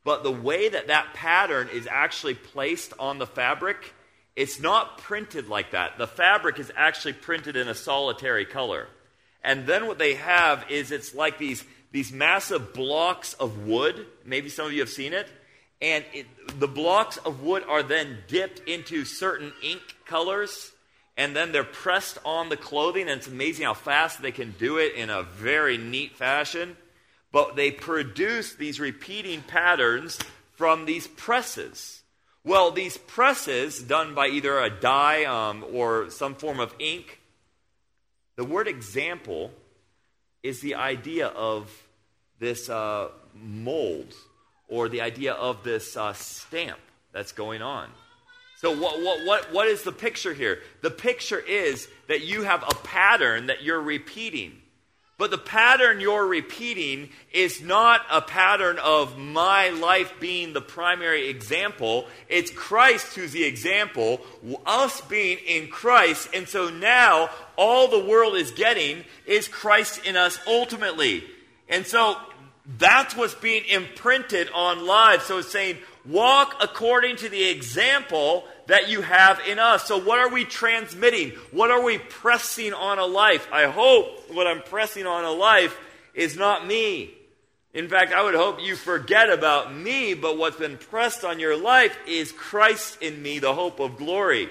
But 0.05 0.23
the 0.23 0.31
way 0.31 0.69
that 0.69 0.89
that 0.89 1.15
pattern 1.15 1.69
is 1.73 1.89
actually 1.91 2.35
placed 2.35 2.93
on 2.99 3.19
the 3.19 3.27
fabric, 3.27 3.95
it's 4.37 4.61
not 4.61 4.99
printed 4.99 5.49
like 5.49 5.71
that. 5.71 5.97
The 5.97 6.07
fabric 6.07 6.59
is 6.59 6.71
actually 6.77 7.15
printed 7.15 7.57
in 7.57 7.69
a 7.69 7.75
solitary 7.75 8.45
color. 8.45 8.87
And 9.43 9.67
then 9.67 9.87
what 9.87 9.99
they 9.99 10.15
have 10.15 10.71
is 10.71 10.91
it's 10.91 11.15
like 11.15 11.39
these 11.39 11.65
these 11.95 12.13
massive 12.13 12.75
blocks 12.75 13.35
of 13.35 13.67
wood. 13.67 14.05
Maybe 14.25 14.49
some 14.49 14.67
of 14.67 14.73
you 14.73 14.81
have 14.81 14.89
seen 14.89 15.13
it. 15.13 15.29
And 15.81 16.05
it, 16.13 16.27
the 16.59 16.67
blocks 16.67 17.19
of 17.19 17.45
wood 17.45 17.63
are 17.69 17.85
then 17.85 18.19
dipped 18.27 18.69
into 18.69 19.05
certain 19.05 19.53
ink 19.63 19.81
colors, 20.05 20.73
and 21.17 21.37
then 21.37 21.53
they're 21.53 21.63
pressed 21.63 22.19
on 22.25 22.49
the 22.49 22.57
clothing. 22.57 23.03
And 23.03 23.19
it's 23.19 23.29
amazing 23.29 23.67
how 23.67 23.75
fast 23.75 24.21
they 24.21 24.33
can 24.33 24.57
do 24.59 24.79
it 24.79 24.95
in 24.97 25.09
a 25.09 25.23
very 25.23 25.79
neat 25.79 26.17
fashion. 26.17 26.77
But 27.35 27.57
they 27.57 27.73
produce 27.73 28.55
these 28.55 28.79
repeating 28.79 29.43
patterns 29.43 30.21
from 30.53 30.85
these 30.85 31.09
presses. 31.09 32.05
Well, 32.45 32.71
these 32.71 32.97
presses, 32.97 33.83
done 33.83 34.15
by 34.15 34.29
either 34.29 34.57
a 34.61 34.71
dye 34.71 35.25
um, 35.25 35.65
or 35.73 36.11
some 36.11 36.37
form 36.37 36.61
of 36.61 36.73
ink, 36.79 37.19
the 38.37 38.45
word 38.45 38.69
example 38.69 39.51
is 40.45 40.61
the 40.61 40.77
idea 40.77 41.27
of 41.27 41.73
this 42.39 42.71
uh, 42.71 43.09
mold 43.35 44.15
or 44.69 44.89
the 44.89 45.01
idea 45.01 45.33
of 45.33 45.65
this 45.65 45.97
uh, 45.97 46.13
stamp 46.13 46.79
that's 47.13 47.33
going 47.33 47.63
on. 47.63 47.89
So, 48.59 48.71
what, 48.71 49.03
what, 49.03 49.27
what, 49.27 49.53
what 49.53 49.67
is 49.67 49.83
the 49.83 49.91
picture 49.91 50.35
here? 50.35 50.61
The 50.83 50.91
picture 50.93 51.41
is 51.41 51.89
that 52.07 52.23
you 52.23 52.45
have 52.45 52.63
a 52.63 52.75
pattern 52.85 53.47
that 53.47 53.65
you're 53.65 53.83
repeating. 53.83 54.53
But 55.17 55.31
the 55.31 55.39
pattern 55.39 56.01
you're 56.01 56.27
repeating 56.27 57.11
is 57.33 57.63
not 57.63 58.03
a 58.11 58.21
pattern 58.21 58.79
of 58.79 59.17
my 59.17 59.69
life 59.69 60.13
being 60.19 60.53
the 60.53 60.61
primary 60.61 61.29
example. 61.29 62.07
It's 62.29 62.51
Christ 62.51 63.15
who's 63.15 63.31
the 63.31 63.45
example, 63.45 64.21
us 64.67 65.01
being 65.03 65.39
in 65.47 65.69
Christ. 65.69 66.31
And 66.35 66.49
so 66.49 66.69
now 66.69 67.31
all 67.57 67.87
the 67.87 68.05
world 68.05 68.35
is 68.35 68.51
getting 68.51 69.05
is 69.25 69.47
Christ 69.47 70.05
in 70.05 70.17
us 70.17 70.39
ultimately. 70.49 71.23
And 71.69 71.87
so 71.87 72.17
that's 72.79 73.17
what's 73.17 73.35
being 73.35 73.65
imprinted 73.67 74.51
on 74.53 74.85
lives. 74.85 75.25
So 75.25 75.39
it's 75.39 75.53
saying, 75.53 75.79
walk 76.07 76.57
according 76.61 77.17
to 77.17 77.29
the 77.29 77.49
example 77.49 78.45
that 78.67 78.89
you 78.89 79.03
have 79.03 79.41
in 79.47 79.59
us. 79.59 79.87
So, 79.87 79.99
what 79.99 80.19
are 80.19 80.31
we 80.31 80.45
transmitting? 80.45 81.31
What 81.51 81.71
are 81.71 81.83
we 81.83 81.99
pressing 81.99 82.73
on 82.73 82.99
a 82.99 83.07
life? 83.07 83.47
I 83.53 83.65
hope 83.65 84.31
what 84.33 84.47
I'm 84.47 84.63
pressing 84.63 85.07
on 85.07 85.25
a 85.25 85.31
life 85.31 85.77
is 86.15 86.37
not 86.37 86.67
me. 86.67 87.15
In 87.73 87.89
fact, 87.89 88.13
I 88.13 88.23
would 88.23 88.37
hope 88.37 88.63
you 88.63 88.77
forget 88.77 89.31
about 89.31 89.75
me, 89.75 90.15
but 90.15 90.39
what's 90.39 90.57
been 90.57 90.79
pressed 90.79 91.25
on 91.25 91.41
your 91.41 91.61
life 91.61 91.97
is 92.07 92.31
Christ 92.31 93.03
in 93.03 93.21
me, 93.21 93.41
the 93.41 93.53
hope 93.53 93.81
of 93.81 93.97
glory, 93.97 94.49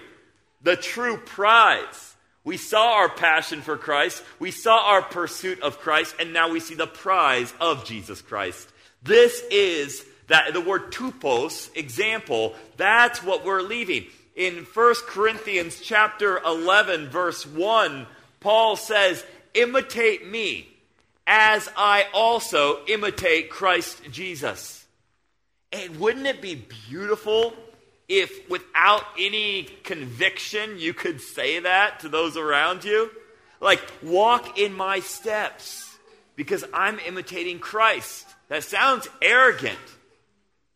the 0.61 0.75
true 0.75 1.17
prize. 1.17 2.15
We 2.43 2.57
saw 2.57 2.95
our 2.95 3.07
passion 3.07 3.61
for 3.61 3.77
Christ, 3.77 4.21
we 4.39 4.51
saw 4.51 4.77
our 4.89 5.01
pursuit 5.01 5.61
of 5.61 5.79
Christ, 5.79 6.15
and 6.19 6.33
now 6.33 6.51
we 6.51 6.59
see 6.59 6.75
the 6.75 6.85
prize 6.85 7.53
of 7.61 7.85
Jesus 7.85 8.21
Christ. 8.21 8.67
This 9.01 9.41
is 9.49 10.05
that 10.27 10.53
the 10.53 10.61
word 10.61 10.91
tupos, 10.91 11.69
example, 11.75 12.55
that's 12.77 13.23
what 13.23 13.45
we're 13.45 13.61
leaving. 13.61 14.05
In 14.35 14.65
1 14.65 14.95
Corinthians 15.07 15.79
chapter 15.81 16.39
11 16.39 17.09
verse 17.09 17.45
1, 17.45 18.07
Paul 18.39 18.75
says, 18.75 19.23
"Imitate 19.53 20.25
me 20.25 20.69
as 21.27 21.69
I 21.77 22.07
also 22.13 22.85
imitate 22.87 23.49
Christ 23.49 24.01
Jesus." 24.11 24.85
And 25.71 25.99
wouldn't 25.99 26.27
it 26.27 26.41
be 26.41 26.55
beautiful 26.89 27.55
if 28.07 28.49
without 28.49 29.05
any 29.17 29.63
conviction 29.83 30.77
you 30.77 30.93
could 30.93 31.21
say 31.21 31.59
that 31.59 31.99
to 32.01 32.09
those 32.09 32.37
around 32.37 32.83
you? 32.83 33.11
Like, 33.59 33.81
walk 34.01 34.59
in 34.59 34.73
my 34.73 34.99
steps 34.99 35.95
because 36.35 36.65
I'm 36.73 36.99
imitating 36.99 37.59
Christ. 37.59 38.27
That 38.49 38.63
sounds 38.63 39.07
arrogant. 39.21 39.79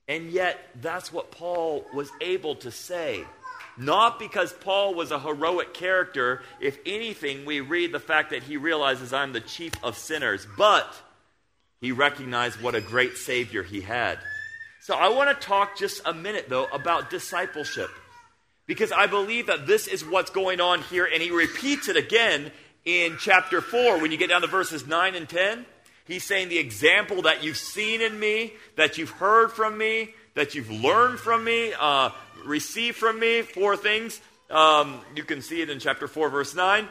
And 0.08 0.32
yet, 0.32 0.58
that's 0.82 1.12
what 1.12 1.32
Paul 1.32 1.86
was 1.94 2.10
able 2.22 2.56
to 2.58 2.72
say. 2.72 3.26
Not 3.78 4.20
because 4.20 4.54
Paul 4.54 4.96
was 4.96 5.12
a 5.12 5.20
heroic 5.20 5.74
character. 5.74 6.42
If 6.60 6.80
anything, 6.86 7.46
we 7.46 7.60
read 7.60 7.92
the 7.92 8.00
fact 8.00 8.32
that 8.32 8.44
he 8.44 8.58
realizes 8.58 9.14
I'm 9.14 9.34
the 9.34 9.42
chief 9.42 9.74
of 9.84 9.98
sinners, 9.98 10.48
but 10.58 10.92
he 11.80 11.92
recognized 11.92 12.62
what 12.62 12.74
a 12.74 12.82
great 12.82 13.18
Savior 13.18 13.64
he 13.64 13.82
had. 13.82 14.18
So 14.82 14.96
I 14.96 15.10
want 15.10 15.30
to 15.30 15.46
talk 15.46 15.78
just 15.78 16.02
a 16.06 16.14
minute, 16.14 16.48
though, 16.50 16.66
about 16.66 17.10
discipleship. 17.10 17.90
Because 18.66 18.92
I 18.92 19.08
believe 19.08 19.48
that 19.48 19.68
this 19.68 19.88
is 19.88 20.04
what's 20.04 20.32
going 20.32 20.60
on 20.60 20.82
here, 20.82 21.06
and 21.06 21.22
he 21.22 21.30
repeats 21.30 21.88
it 21.88 21.98
again 21.98 22.52
in 22.84 23.18
chapter 23.20 23.62
4 23.62 24.00
when 24.00 24.12
you 24.12 24.18
get 24.18 24.30
down 24.30 24.42
to 24.42 24.48
verses 24.48 24.88
9 24.88 25.16
and 25.16 25.28
10. 25.28 25.66
He's 26.08 26.24
saying 26.24 26.50
the 26.50 26.58
example 26.58 27.24
that 27.24 27.44
you've 27.44 27.58
seen 27.58 28.02
in 28.02 28.18
me, 28.20 28.54
that 28.76 28.98
you've 28.98 29.10
heard 29.10 29.52
from 29.52 29.78
me, 29.78 30.14
that 30.36 30.56
you've 30.56 30.72
learned 30.72 31.20
from 31.20 31.44
me, 31.44 31.74
uh, 31.78 32.12
received 32.46 32.98
from 32.98 33.20
me, 33.20 33.42
four 33.42 33.76
things. 33.76 34.22
Um, 34.50 35.02
you 35.16 35.24
can 35.24 35.42
see 35.42 35.62
it 35.62 35.70
in 35.70 35.80
chapter 35.80 36.08
4, 36.08 36.30
verse 36.30 36.56
9. 36.56 36.88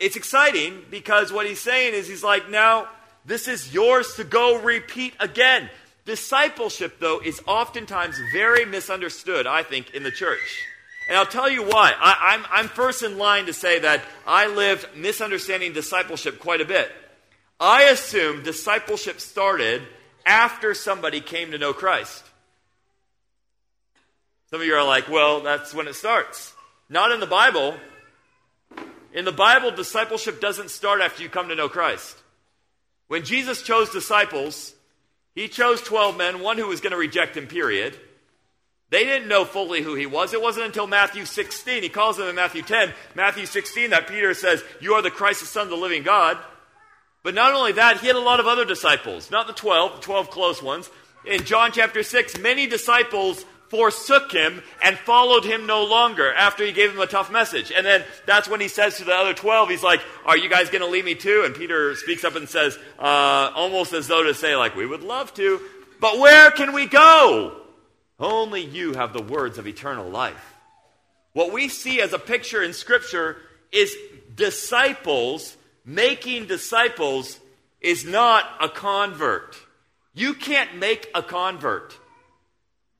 It's 0.00 0.16
exciting 0.16 0.84
because 0.90 1.32
what 1.32 1.46
he's 1.46 1.60
saying 1.60 1.94
is 1.94 2.08
he's 2.08 2.24
like, 2.24 2.50
now 2.50 2.88
this 3.24 3.46
is 3.46 3.72
yours 3.72 4.14
to 4.16 4.24
go 4.24 4.60
repeat 4.60 5.14
again. 5.20 5.70
Discipleship, 6.04 6.98
though, 6.98 7.20
is 7.20 7.40
oftentimes 7.46 8.16
very 8.32 8.64
misunderstood, 8.64 9.46
I 9.46 9.62
think, 9.62 9.94
in 9.94 10.02
the 10.02 10.10
church. 10.10 10.66
And 11.08 11.16
I'll 11.16 11.26
tell 11.26 11.48
you 11.48 11.62
why. 11.62 11.92
I, 11.96 12.34
I'm, 12.34 12.46
I'm 12.50 12.68
first 12.68 13.04
in 13.04 13.18
line 13.18 13.46
to 13.46 13.52
say 13.52 13.78
that 13.80 14.02
I 14.26 14.48
lived 14.48 14.96
misunderstanding 14.96 15.72
discipleship 15.72 16.40
quite 16.40 16.60
a 16.60 16.64
bit. 16.64 16.90
I 17.62 17.82
assume 17.82 18.42
discipleship 18.42 19.20
started 19.20 19.82
after 20.26 20.74
somebody 20.74 21.20
came 21.20 21.52
to 21.52 21.58
know 21.58 21.72
Christ. 21.72 22.24
Some 24.50 24.60
of 24.60 24.66
you 24.66 24.74
are 24.74 24.84
like, 24.84 25.08
well, 25.08 25.42
that's 25.42 25.72
when 25.72 25.86
it 25.86 25.94
starts. 25.94 26.54
Not 26.88 27.12
in 27.12 27.20
the 27.20 27.26
Bible. 27.28 27.76
In 29.14 29.24
the 29.24 29.30
Bible, 29.30 29.70
discipleship 29.70 30.40
doesn't 30.40 30.70
start 30.70 31.00
after 31.00 31.22
you 31.22 31.28
come 31.28 31.50
to 31.50 31.54
know 31.54 31.68
Christ. 31.68 32.16
When 33.06 33.24
Jesus 33.24 33.62
chose 33.62 33.90
disciples, 33.90 34.74
he 35.36 35.46
chose 35.46 35.80
12 35.82 36.16
men, 36.16 36.40
one 36.40 36.58
who 36.58 36.66
was 36.66 36.80
going 36.80 36.90
to 36.90 36.96
reject 36.96 37.36
him, 37.36 37.46
period. 37.46 37.96
They 38.90 39.04
didn't 39.04 39.28
know 39.28 39.44
fully 39.44 39.82
who 39.82 39.94
he 39.94 40.06
was. 40.06 40.34
It 40.34 40.42
wasn't 40.42 40.66
until 40.66 40.88
Matthew 40.88 41.24
16. 41.26 41.84
He 41.84 41.88
calls 41.88 42.16
them 42.16 42.26
in 42.26 42.34
Matthew 42.34 42.62
10, 42.62 42.92
Matthew 43.14 43.46
16, 43.46 43.90
that 43.90 44.08
Peter 44.08 44.34
says, 44.34 44.64
You 44.80 44.94
are 44.94 45.02
the 45.02 45.12
Christ, 45.12 45.40
the 45.42 45.46
Son 45.46 45.62
of 45.62 45.70
the 45.70 45.76
living 45.76 46.02
God. 46.02 46.38
But 47.22 47.34
not 47.34 47.54
only 47.54 47.72
that, 47.72 48.00
he 48.00 48.06
had 48.06 48.16
a 48.16 48.20
lot 48.20 48.40
of 48.40 48.46
other 48.46 48.64
disciples, 48.64 49.30
not 49.30 49.46
the 49.46 49.52
12, 49.52 49.96
the 49.96 50.02
12 50.02 50.30
close 50.30 50.62
ones. 50.62 50.90
In 51.24 51.44
John 51.44 51.70
chapter 51.72 52.02
6, 52.02 52.38
many 52.38 52.66
disciples 52.66 53.44
forsook 53.68 54.30
him 54.32 54.62
and 54.82 54.98
followed 54.98 55.44
him 55.44 55.66
no 55.66 55.84
longer 55.84 56.30
after 56.34 56.62
he 56.62 56.72
gave 56.72 56.92
them 56.92 57.00
a 57.00 57.06
tough 57.06 57.32
message. 57.32 57.72
And 57.74 57.86
then 57.86 58.04
that's 58.26 58.46
when 58.46 58.60
he 58.60 58.68
says 58.68 58.98
to 58.98 59.04
the 59.04 59.14
other 59.14 59.32
12, 59.32 59.70
he's 59.70 59.82
like, 59.82 60.02
Are 60.26 60.36
you 60.36 60.50
guys 60.50 60.68
going 60.68 60.82
to 60.82 60.90
leave 60.90 61.06
me 61.06 61.14
too? 61.14 61.44
And 61.46 61.54
Peter 61.54 61.94
speaks 61.94 62.22
up 62.22 62.36
and 62.36 62.48
says, 62.48 62.78
uh, 62.98 63.50
almost 63.54 63.94
as 63.94 64.08
though 64.08 64.24
to 64.24 64.34
say, 64.34 64.56
like, 64.56 64.76
we 64.76 64.84
would 64.84 65.02
love 65.02 65.32
to, 65.34 65.58
but 66.00 66.18
where 66.18 66.50
can 66.50 66.74
we 66.74 66.86
go? 66.86 67.56
Only 68.18 68.62
you 68.62 68.92
have 68.92 69.14
the 69.14 69.22
words 69.22 69.56
of 69.56 69.66
eternal 69.66 70.08
life. 70.10 70.54
What 71.32 71.52
we 71.52 71.68
see 71.68 72.02
as 72.02 72.12
a 72.12 72.18
picture 72.18 72.62
in 72.62 72.74
Scripture 72.74 73.38
is 73.72 73.96
disciples 74.34 75.56
making 75.84 76.46
disciples 76.46 77.38
is 77.80 78.04
not 78.04 78.44
a 78.60 78.68
convert. 78.68 79.56
You 80.14 80.34
can't 80.34 80.76
make 80.76 81.10
a 81.14 81.22
convert. 81.22 81.96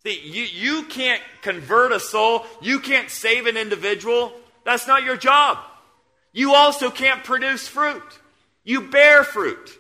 See, 0.05 0.21
you, 0.25 0.43
you 0.45 0.83
can't 0.85 1.23
convert 1.43 1.93
a 1.93 2.01
soul. 2.01 2.45
You 2.61 2.81
can't 2.81 3.11
save 3.11 3.47
an 3.47 3.57
individual. 3.57 4.33
That's 4.65 4.87
not 4.87 5.05
your 5.05 5.17
job. 5.17 5.59
You 6.33 6.55
also 6.55 6.91
can't 6.91 7.23
produce 7.23 7.69
fruit. 7.69 8.03
You 8.65 8.89
bear 8.89 9.23
fruit. 9.23 9.79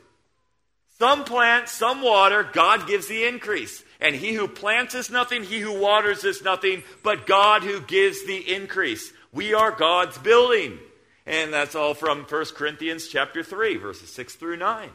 Some 0.98 1.24
plant, 1.24 1.68
some 1.68 2.02
water, 2.02 2.48
God 2.52 2.86
gives 2.86 3.08
the 3.08 3.24
increase. 3.24 3.82
And 4.00 4.14
he 4.14 4.34
who 4.34 4.46
plants 4.46 4.94
is 4.94 5.10
nothing, 5.10 5.42
he 5.42 5.58
who 5.58 5.78
waters 5.78 6.24
is 6.24 6.42
nothing, 6.42 6.82
but 7.02 7.26
God 7.26 7.62
who 7.62 7.80
gives 7.80 8.24
the 8.24 8.54
increase. 8.54 9.12
We 9.32 9.54
are 9.54 9.72
God's 9.72 10.18
building. 10.18 10.78
And 11.26 11.52
that's 11.52 11.74
all 11.74 11.94
from 11.94 12.24
1 12.24 12.44
Corinthians 12.56 13.08
chapter 13.08 13.42
3, 13.42 13.76
verses 13.76 14.12
6 14.12 14.34
through 14.34 14.56
9. 14.56 14.90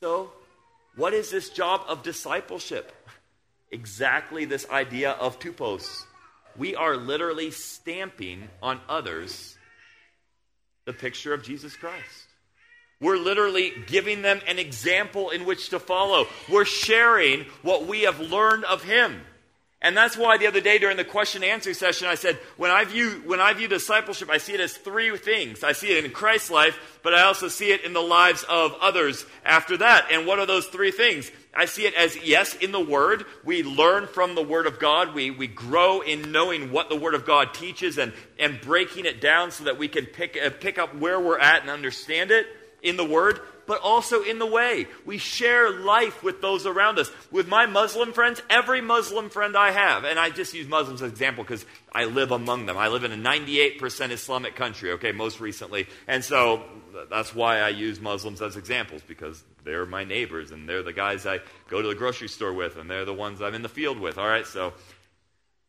So, 0.00 0.30
what 0.96 1.14
is 1.14 1.30
this 1.30 1.48
job 1.48 1.82
of 1.88 2.02
discipleship? 2.02 2.92
Exactly 3.70 4.44
this 4.44 4.68
idea 4.68 5.12
of 5.12 5.38
tupos. 5.38 6.04
We 6.56 6.76
are 6.76 6.96
literally 6.96 7.50
stamping 7.50 8.48
on 8.62 8.80
others 8.88 9.56
the 10.84 10.92
picture 10.92 11.32
of 11.32 11.42
Jesus 11.42 11.74
Christ. 11.76 12.26
We're 13.00 13.16
literally 13.16 13.72
giving 13.86 14.22
them 14.22 14.40
an 14.46 14.58
example 14.58 15.30
in 15.30 15.44
which 15.44 15.70
to 15.70 15.80
follow. 15.80 16.26
We're 16.48 16.64
sharing 16.64 17.46
what 17.62 17.86
we 17.86 18.02
have 18.02 18.20
learned 18.20 18.64
of 18.64 18.84
Him. 18.84 19.22
And 19.82 19.96
that's 19.96 20.16
why 20.16 20.38
the 20.38 20.46
other 20.46 20.60
day 20.60 20.78
during 20.78 20.96
the 20.96 21.04
question 21.04 21.42
and 21.42 21.50
answer 21.50 21.74
session, 21.74 22.06
I 22.06 22.14
said, 22.14 22.36
when 22.56 22.70
I 22.70 22.84
view, 22.84 23.20
when 23.26 23.40
I 23.40 23.52
view 23.52 23.66
discipleship, 23.66 24.30
I 24.30 24.38
see 24.38 24.54
it 24.54 24.60
as 24.60 24.76
three 24.76 25.14
things. 25.16 25.64
I 25.64 25.72
see 25.72 25.88
it 25.88 26.04
in 26.04 26.12
Christ's 26.12 26.52
life, 26.52 27.00
but 27.02 27.14
I 27.14 27.22
also 27.22 27.48
see 27.48 27.72
it 27.72 27.84
in 27.84 27.92
the 27.92 28.00
lives 28.00 28.44
of 28.48 28.76
others 28.80 29.26
after 29.44 29.76
that. 29.78 30.06
And 30.12 30.24
what 30.24 30.38
are 30.38 30.46
those 30.46 30.66
three 30.66 30.92
things? 30.92 31.32
I 31.52 31.64
see 31.64 31.84
it 31.84 31.94
as, 31.94 32.16
yes, 32.24 32.54
in 32.54 32.70
the 32.70 32.80
Word. 32.80 33.26
We 33.44 33.64
learn 33.64 34.06
from 34.06 34.36
the 34.36 34.42
Word 34.42 34.68
of 34.68 34.78
God. 34.78 35.14
We, 35.14 35.32
we 35.32 35.48
grow 35.48 36.00
in 36.00 36.30
knowing 36.30 36.70
what 36.70 36.88
the 36.88 36.96
Word 36.96 37.14
of 37.14 37.26
God 37.26 37.52
teaches 37.52 37.98
and, 37.98 38.12
and 38.38 38.60
breaking 38.60 39.04
it 39.04 39.20
down 39.20 39.50
so 39.50 39.64
that 39.64 39.78
we 39.78 39.88
can 39.88 40.06
pick, 40.06 40.38
uh, 40.40 40.50
pick 40.60 40.78
up 40.78 40.94
where 40.94 41.20
we're 41.20 41.40
at 41.40 41.62
and 41.62 41.70
understand 41.70 42.30
it 42.30 42.46
in 42.82 42.96
the 42.96 43.04
Word 43.04 43.40
but 43.66 43.80
also 43.80 44.22
in 44.22 44.38
the 44.38 44.46
way. 44.46 44.86
We 45.04 45.18
share 45.18 45.70
life 45.70 46.22
with 46.22 46.40
those 46.40 46.66
around 46.66 46.98
us. 46.98 47.10
With 47.30 47.48
my 47.48 47.66
Muslim 47.66 48.12
friends, 48.12 48.42
every 48.50 48.80
Muslim 48.80 49.30
friend 49.30 49.56
I 49.56 49.70
have, 49.70 50.04
and 50.04 50.18
I 50.18 50.30
just 50.30 50.54
use 50.54 50.68
Muslims 50.68 51.02
as 51.02 51.08
an 51.08 51.10
example 51.10 51.44
because 51.44 51.64
I 51.92 52.04
live 52.04 52.30
among 52.30 52.66
them. 52.66 52.76
I 52.76 52.88
live 52.88 53.04
in 53.04 53.12
a 53.12 53.16
98% 53.16 54.10
Islamic 54.10 54.56
country, 54.56 54.92
okay, 54.92 55.12
most 55.12 55.40
recently. 55.40 55.86
And 56.08 56.24
so 56.24 56.62
that's 57.10 57.34
why 57.34 57.60
I 57.60 57.68
use 57.68 58.00
Muslims 58.00 58.42
as 58.42 58.56
examples 58.56 59.02
because 59.06 59.42
they're 59.64 59.86
my 59.86 60.04
neighbors 60.04 60.50
and 60.50 60.68
they're 60.68 60.82
the 60.82 60.92
guys 60.92 61.26
I 61.26 61.40
go 61.68 61.82
to 61.82 61.88
the 61.88 61.94
grocery 61.94 62.28
store 62.28 62.52
with 62.52 62.76
and 62.76 62.90
they're 62.90 63.04
the 63.04 63.14
ones 63.14 63.40
I'm 63.42 63.54
in 63.54 63.62
the 63.62 63.68
field 63.68 63.98
with, 63.98 64.18
all 64.18 64.26
right? 64.26 64.46
So 64.46 64.72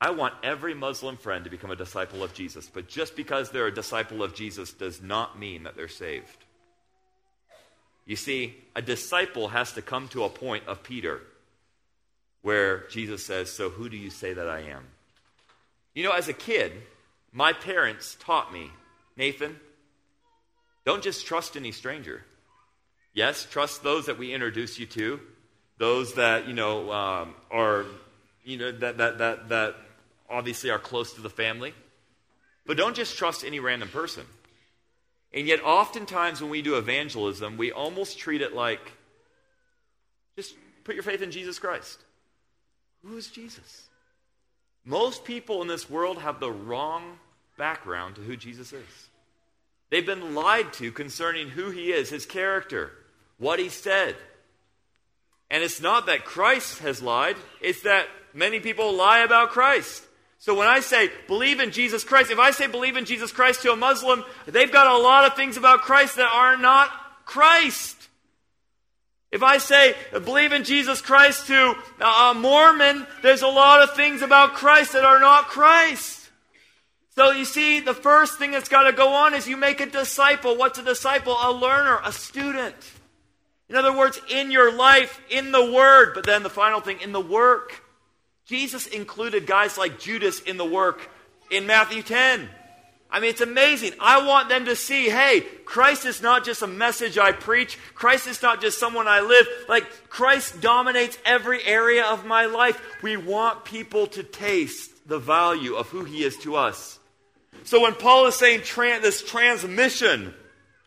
I 0.02 0.12
want 0.12 0.34
every 0.44 0.74
Muslim 0.74 1.16
friend 1.16 1.46
to 1.46 1.50
become 1.50 1.72
a 1.72 1.76
disciple 1.76 2.24
of 2.24 2.34
Jesus. 2.34 2.70
But 2.72 2.88
just 2.88 3.16
because 3.16 3.52
they're 3.52 3.68
a 3.68 3.74
disciple 3.74 4.22
of 4.22 4.36
Jesus 4.36 4.74
does 4.74 5.02
not 5.02 5.39
mean 5.39 5.64
that 5.64 5.76
they're 5.76 5.88
saved. 5.88 6.43
You 8.06 8.16
see, 8.16 8.56
a 8.76 8.82
disciple 8.82 9.49
has 9.49 9.74
to 9.74 9.82
come 9.82 10.08
to 10.10 10.24
a 10.24 10.30
point 10.30 10.68
of 10.68 10.84
Peter 10.84 11.22
where 12.41 12.88
Jesus 12.89 13.26
says, 13.26 13.51
So 13.51 13.70
who 13.70 13.89
do 13.89 13.97
you 13.97 14.10
say 14.10 14.34
that 14.34 14.47
I 14.47 14.62
am? 14.62 14.84
You 15.93 16.04
know, 16.04 16.12
as 16.12 16.28
a 16.28 16.34
kid, 16.34 16.74
my 17.32 17.54
parents 17.54 18.18
taught 18.20 18.51
me, 18.51 18.70
Nathan, 19.16 19.58
don't 20.86 21.04
just 21.04 21.26
trust 21.26 21.56
any 21.56 21.72
stranger. 21.72 22.24
Yes, 23.14 23.47
trust 23.49 23.84
those 23.84 24.08
that 24.08 24.18
we 24.18 24.34
introduce 24.34 24.80
you 24.80 24.86
to, 24.88 25.20
those 25.78 26.16
that, 26.16 26.47
you 26.47 26.54
know, 26.54 26.91
um, 26.91 27.36
are, 27.51 27.86
you 28.43 28.58
know, 28.58 28.72
that, 28.72 28.97
that, 28.97 29.18
that, 29.20 29.49
that 29.49 29.76
obviously 30.30 30.72
are 30.72 30.80
close 30.80 31.14
to 31.14 31.22
the 31.22 31.30
family. 31.30 31.74
But 32.66 32.78
don't 32.78 32.95
just 32.95 33.18
trust 33.18 33.45
any 33.45 33.60
random 33.60 33.89
person. 33.89 34.26
And 35.34 35.48
yet, 35.48 35.64
oftentimes 35.64 36.42
when 36.42 36.52
we 36.52 36.62
do 36.62 36.78
evangelism, 36.78 37.58
we 37.58 37.72
almost 37.72 38.20
treat 38.20 38.42
it 38.42 38.54
like 38.54 38.92
just 40.36 40.56
put 40.84 40.96
your 40.96 41.04
faith 41.04 41.22
in 41.22 41.32
Jesus 41.32 41.60
Christ. 41.60 42.00
Who 43.06 43.18
is 43.18 43.28
Jesus? 43.28 43.90
Most 44.86 45.24
people 45.24 45.62
in 45.62 45.68
this 45.68 45.90
world 45.90 46.20
have 46.20 46.40
the 46.40 46.52
wrong 46.52 47.20
background 47.58 48.16
to 48.16 48.22
who 48.22 48.36
Jesus 48.36 48.74
is. 48.74 49.10
They've 49.90 50.06
been 50.06 50.34
lied 50.36 50.74
to 50.74 50.92
concerning 50.92 51.50
who 51.50 51.70
he 51.70 51.92
is, 51.92 52.10
his 52.10 52.26
character, 52.26 52.92
what 53.38 53.60
he 53.60 53.70
said. 53.70 54.16
And 55.50 55.64
it's 55.64 55.82
not 55.82 56.08
that 56.08 56.26
Christ 56.26 56.80
has 56.80 57.02
lied, 57.02 57.36
it's 57.62 57.84
that 57.84 58.08
many 58.34 58.60
people 58.60 58.94
lie 58.94 59.20
about 59.20 59.52
Christ. 59.52 60.04
So 60.44 60.54
when 60.54 60.68
I 60.68 60.82
say 60.82 61.10
believe 61.28 61.62
in 61.62 61.72
Jesus 61.72 62.04
Christ, 62.04 62.30
if 62.30 62.38
I 62.38 62.52
say 62.52 62.68
believe 62.68 62.98
in 62.98 63.06
Jesus 63.06 63.32
Christ 63.32 63.62
to 63.62 63.72
a 63.72 63.78
Muslim, 63.78 64.26
they've 64.46 64.70
got 64.70 64.88
a 64.88 65.02
lot 65.02 65.24
of 65.24 65.38
things 65.38 65.56
about 65.56 65.84
Christ 65.84 66.18
that 66.18 66.30
are 66.30 66.58
not 66.58 66.89
Christ. 67.24 67.96
If 69.32 69.41
I 69.41 69.58
say 69.58 69.96
believe 70.12 70.52
in 70.52 70.66
Jesus 70.66 71.00
Christ 71.00 71.48
to 71.48 71.76
a 72.02 72.34
Mormon, 72.34 73.08
there's 73.22 73.41
a 73.41 73.48
lot 73.48 73.84
of 73.84 73.96
things 73.96 74.22
about 74.22 74.56
Christ 74.56 74.91
that 74.91 75.06
are 75.06 75.22
not 75.22 75.48
Christ. 75.48 76.30
So 77.16 77.32
you 77.32 77.46
see, 77.46 77.80
the 77.80 77.94
first 77.94 78.38
thing 78.38 78.52
that's 78.52 78.68
got 78.68 78.84
to 78.84 78.91
go 78.91 79.14
on 79.14 79.34
is 79.34 79.48
you 79.48 79.56
make 79.56 79.80
a 79.80 79.86
disciple. 79.86 80.58
What's 80.58 80.78
a 80.78 80.84
disciple? 80.84 81.38
A 81.41 81.54
learner, 81.54 82.02
a 82.04 82.12
student. 82.12 82.76
In 83.70 83.78
other 83.78 83.96
words, 83.96 84.20
in 84.30 84.52
your 84.52 84.76
life, 84.76 85.22
in 85.30 85.54
the 85.54 85.72
Word, 85.72 86.14
but 86.14 86.26
then 86.26 86.44
the 86.44 86.50
final 86.50 86.82
thing, 86.82 87.00
in 87.00 87.14
the 87.14 87.22
work. 87.22 87.83
Jesus 88.46 88.88
included 88.88 89.48
guys 89.48 89.78
like 89.78 90.00
Judas 90.00 90.41
in 90.41 90.58
the 90.58 90.66
work 90.66 91.10
in 91.50 91.66
Matthew 91.66 92.04
10. 92.04 92.50
I 93.10 93.20
mean, 93.20 93.30
it's 93.30 93.41
amazing. 93.41 93.94
I 94.00 94.26
want 94.26 94.50
them 94.50 94.66
to 94.66 94.76
see 94.76 95.08
hey, 95.08 95.41
Christ 95.66 96.06
is 96.06 96.22
not 96.22 96.44
just 96.44 96.64
a 96.64 96.68
message 96.68 97.20
I 97.20 97.32
preach, 97.32 97.78
Christ 97.94 98.26
is 98.28 98.41
not 98.41 98.60
just 98.60 98.80
someone 98.80 99.08
I 99.08 99.22
live. 99.22 99.48
Like, 99.70 100.10
Christ 100.10 100.62
dominates 100.62 101.18
every 101.24 101.64
area 101.64 102.06
of 102.06 102.26
my 102.26 102.48
life. 102.48 102.82
We 103.04 103.16
want 103.16 103.66
people 103.66 104.08
to 104.08 104.24
taste 104.24 105.08
the 105.08 105.20
value 105.20 105.76
of 105.76 105.89
who 105.89 106.04
he 106.06 106.24
is 106.24 106.38
to 106.38 106.56
us. 106.56 106.98
So, 107.66 107.82
when 107.82 107.94
Paul 107.94 108.26
is 108.26 108.36
saying 108.36 108.62
this 109.02 109.24
transmission, 109.24 110.34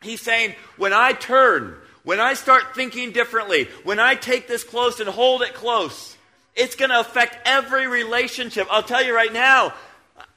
he's 0.03 0.21
saying, 0.21 0.57
when 0.77 0.93
I 0.93 1.13
turn, 1.13 1.77
when 2.03 2.19
I 2.19 2.35
start 2.35 2.75
thinking 2.75 3.13
differently, 3.13 3.69
when 3.85 4.01
I 4.01 4.17
take 4.17 4.49
this 4.49 4.65
close 4.65 4.99
and 4.99 5.09
hold 5.09 5.43
it 5.43 5.55
close, 5.55 6.16
it's 6.57 6.75
going 6.75 6.91
to 6.91 6.99
affect 6.99 7.37
every 7.47 7.87
relationship. 7.87 8.67
I'll 8.71 8.83
tell 8.83 9.05
you 9.05 9.15
right 9.15 9.33
now, 9.33 9.75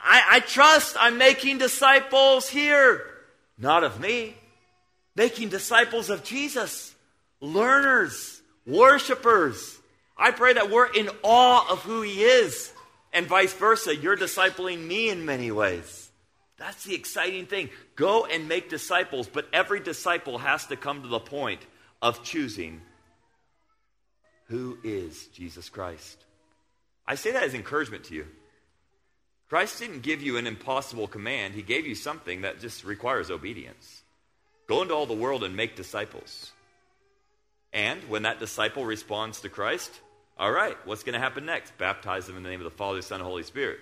I, 0.02 0.24
I 0.32 0.40
trust 0.42 0.98
I'm 1.00 1.18
making 1.18 1.58
disciples 1.58 2.50
here, 2.50 3.06
not 3.58 3.84
of 3.84 4.00
me, 4.00 4.36
making 5.16 5.50
disciples 5.50 6.10
of 6.10 6.24
Jesus, 6.24 6.94
learners, 7.40 8.42
worshipers. 8.68 9.80
I 10.18 10.32
pray 10.32 10.54
that 10.54 10.70
we're 10.70 10.92
in 10.92 11.10
awe 11.24 11.72
of 11.72 11.82
who 11.84 12.02
He 12.02 12.24
is, 12.24 12.72
and 13.14 13.26
vice 13.26 13.54
versa. 13.54 13.96
You're 13.96 14.18
discipling 14.18 14.86
me 14.86 15.10
in 15.10 15.26
many 15.26 15.52
ways. 15.52 16.12
That's 16.58 16.84
the 16.84 16.94
exciting 16.94 17.46
thing. 17.46 17.70
Go 17.96 18.26
and 18.26 18.50
make 18.50 18.70
disciples, 18.70 19.30
but 19.30 19.48
every 19.54 19.80
disciple 19.80 20.38
has 20.38 20.66
to 20.68 20.76
come 20.76 21.02
to 21.04 21.08
the 21.08 21.20
point 21.20 21.62
of 22.02 22.24
choosing 22.24 22.82
who 24.50 24.78
is 24.84 25.28
Jesus 25.28 25.70
Christ. 25.70 26.18
I 27.08 27.16
say 27.16 27.32
that 27.32 27.44
as 27.44 27.54
encouragement 27.54 28.06
to 28.06 28.16
you. 28.16 28.28
Christ 29.48 29.80
didn't 29.80 30.04
give 30.04 30.22
you 30.22 30.38
an 30.38 30.46
impossible 30.46 31.08
command, 31.08 31.54
He 31.54 31.62
gave 31.62 31.88
you 31.88 31.96
something 31.96 32.42
that 32.42 32.60
just 32.60 32.84
requires 32.84 33.32
obedience. 33.32 34.04
Go 34.68 34.84
into 34.84 34.94
all 34.94 35.08
the 35.08 35.14
world 35.14 35.44
and 35.44 35.56
make 35.56 35.76
disciples. 35.76 36.52
And 37.74 38.02
when 38.10 38.24
that 38.24 38.40
disciple 38.40 38.86
responds 38.86 39.42
to 39.42 39.50
Christ, 39.50 39.92
all 40.38 40.52
right, 40.52 40.78
what's 40.86 41.04
going 41.04 41.14
to 41.14 41.20
happen 41.20 41.46
next? 41.46 41.78
Baptize 41.78 42.28
them 42.28 42.38
in 42.38 42.44
the 42.44 42.50
name 42.50 42.60
of 42.60 42.66
the 42.66 42.78
Father, 42.78 43.02
Son, 43.02 43.20
and 43.20 43.28
Holy 43.28 43.44
Spirit. 43.44 43.80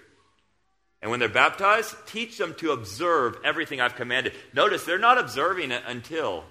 And 1.01 1.11
when 1.11 1.19
they're 1.19 1.29
baptized, 1.29 1.95
teach 2.07 2.37
them 2.37 2.55
to 2.55 2.71
observe 2.71 3.37
everything 3.45 3.79
I've 3.79 3.95
commanded. 3.95 4.33
Notice 4.53 4.83
they're 4.83 4.97
not 4.97 5.17
observing 5.17 5.71
it 5.71 5.83
until 5.85 6.43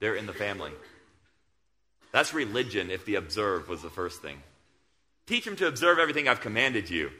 they're 0.00 0.14
in 0.14 0.26
the 0.26 0.32
family. 0.32 0.72
That's 2.14 2.32
religion 2.32 2.92
if 2.92 3.04
the 3.04 3.16
observe 3.16 3.68
was 3.68 3.82
the 3.82 3.90
first 3.90 4.22
thing. 4.22 4.40
Teach 5.26 5.44
them 5.44 5.56
to 5.56 5.66
observe 5.66 5.98
everything 5.98 6.28
I've 6.28 6.40
commanded 6.40 6.88
you 6.88 7.10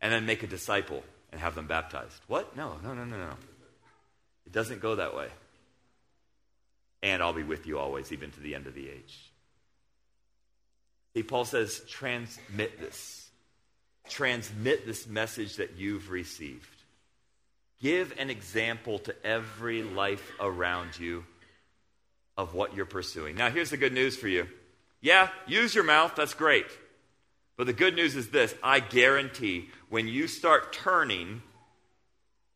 and 0.00 0.10
then 0.10 0.24
make 0.24 0.42
a 0.42 0.46
disciple 0.46 1.02
and 1.30 1.38
have 1.42 1.54
them 1.54 1.66
baptized. 1.66 2.18
What? 2.26 2.56
No, 2.56 2.78
no, 2.82 2.94
no, 2.94 3.04
no, 3.04 3.18
no. 3.18 3.34
It 4.46 4.52
doesn't 4.52 4.80
go 4.80 4.94
that 4.94 5.14
way. 5.14 5.28
And 7.02 7.22
I'll 7.22 7.34
be 7.34 7.42
with 7.42 7.66
you 7.66 7.78
always, 7.78 8.12
even 8.12 8.30
to 8.30 8.40
the 8.40 8.54
end 8.54 8.66
of 8.66 8.74
the 8.74 8.88
age. 8.88 9.30
See, 11.12 11.22
Paul 11.22 11.44
says, 11.44 11.82
transmit 11.86 12.80
this. 12.80 13.28
Transmit 14.08 14.86
this 14.86 15.06
message 15.06 15.56
that 15.56 15.76
you've 15.76 16.10
received. 16.10 16.82
Give 17.82 18.14
an 18.18 18.30
example 18.30 19.00
to 19.00 19.14
every 19.22 19.82
life 19.82 20.32
around 20.40 20.98
you 20.98 21.26
of 22.36 22.54
what 22.54 22.74
you're 22.74 22.86
pursuing. 22.86 23.36
Now, 23.36 23.50
here's 23.50 23.70
the 23.70 23.76
good 23.76 23.92
news 23.92 24.16
for 24.16 24.28
you. 24.28 24.46
Yeah, 25.00 25.28
use 25.46 25.74
your 25.74 25.84
mouth, 25.84 26.14
that's 26.16 26.34
great. 26.34 26.66
But 27.56 27.66
the 27.66 27.72
good 27.72 27.94
news 27.94 28.16
is 28.16 28.30
this 28.30 28.54
I 28.62 28.80
guarantee 28.80 29.68
when 29.88 30.08
you 30.08 30.26
start 30.26 30.72
turning 30.72 31.42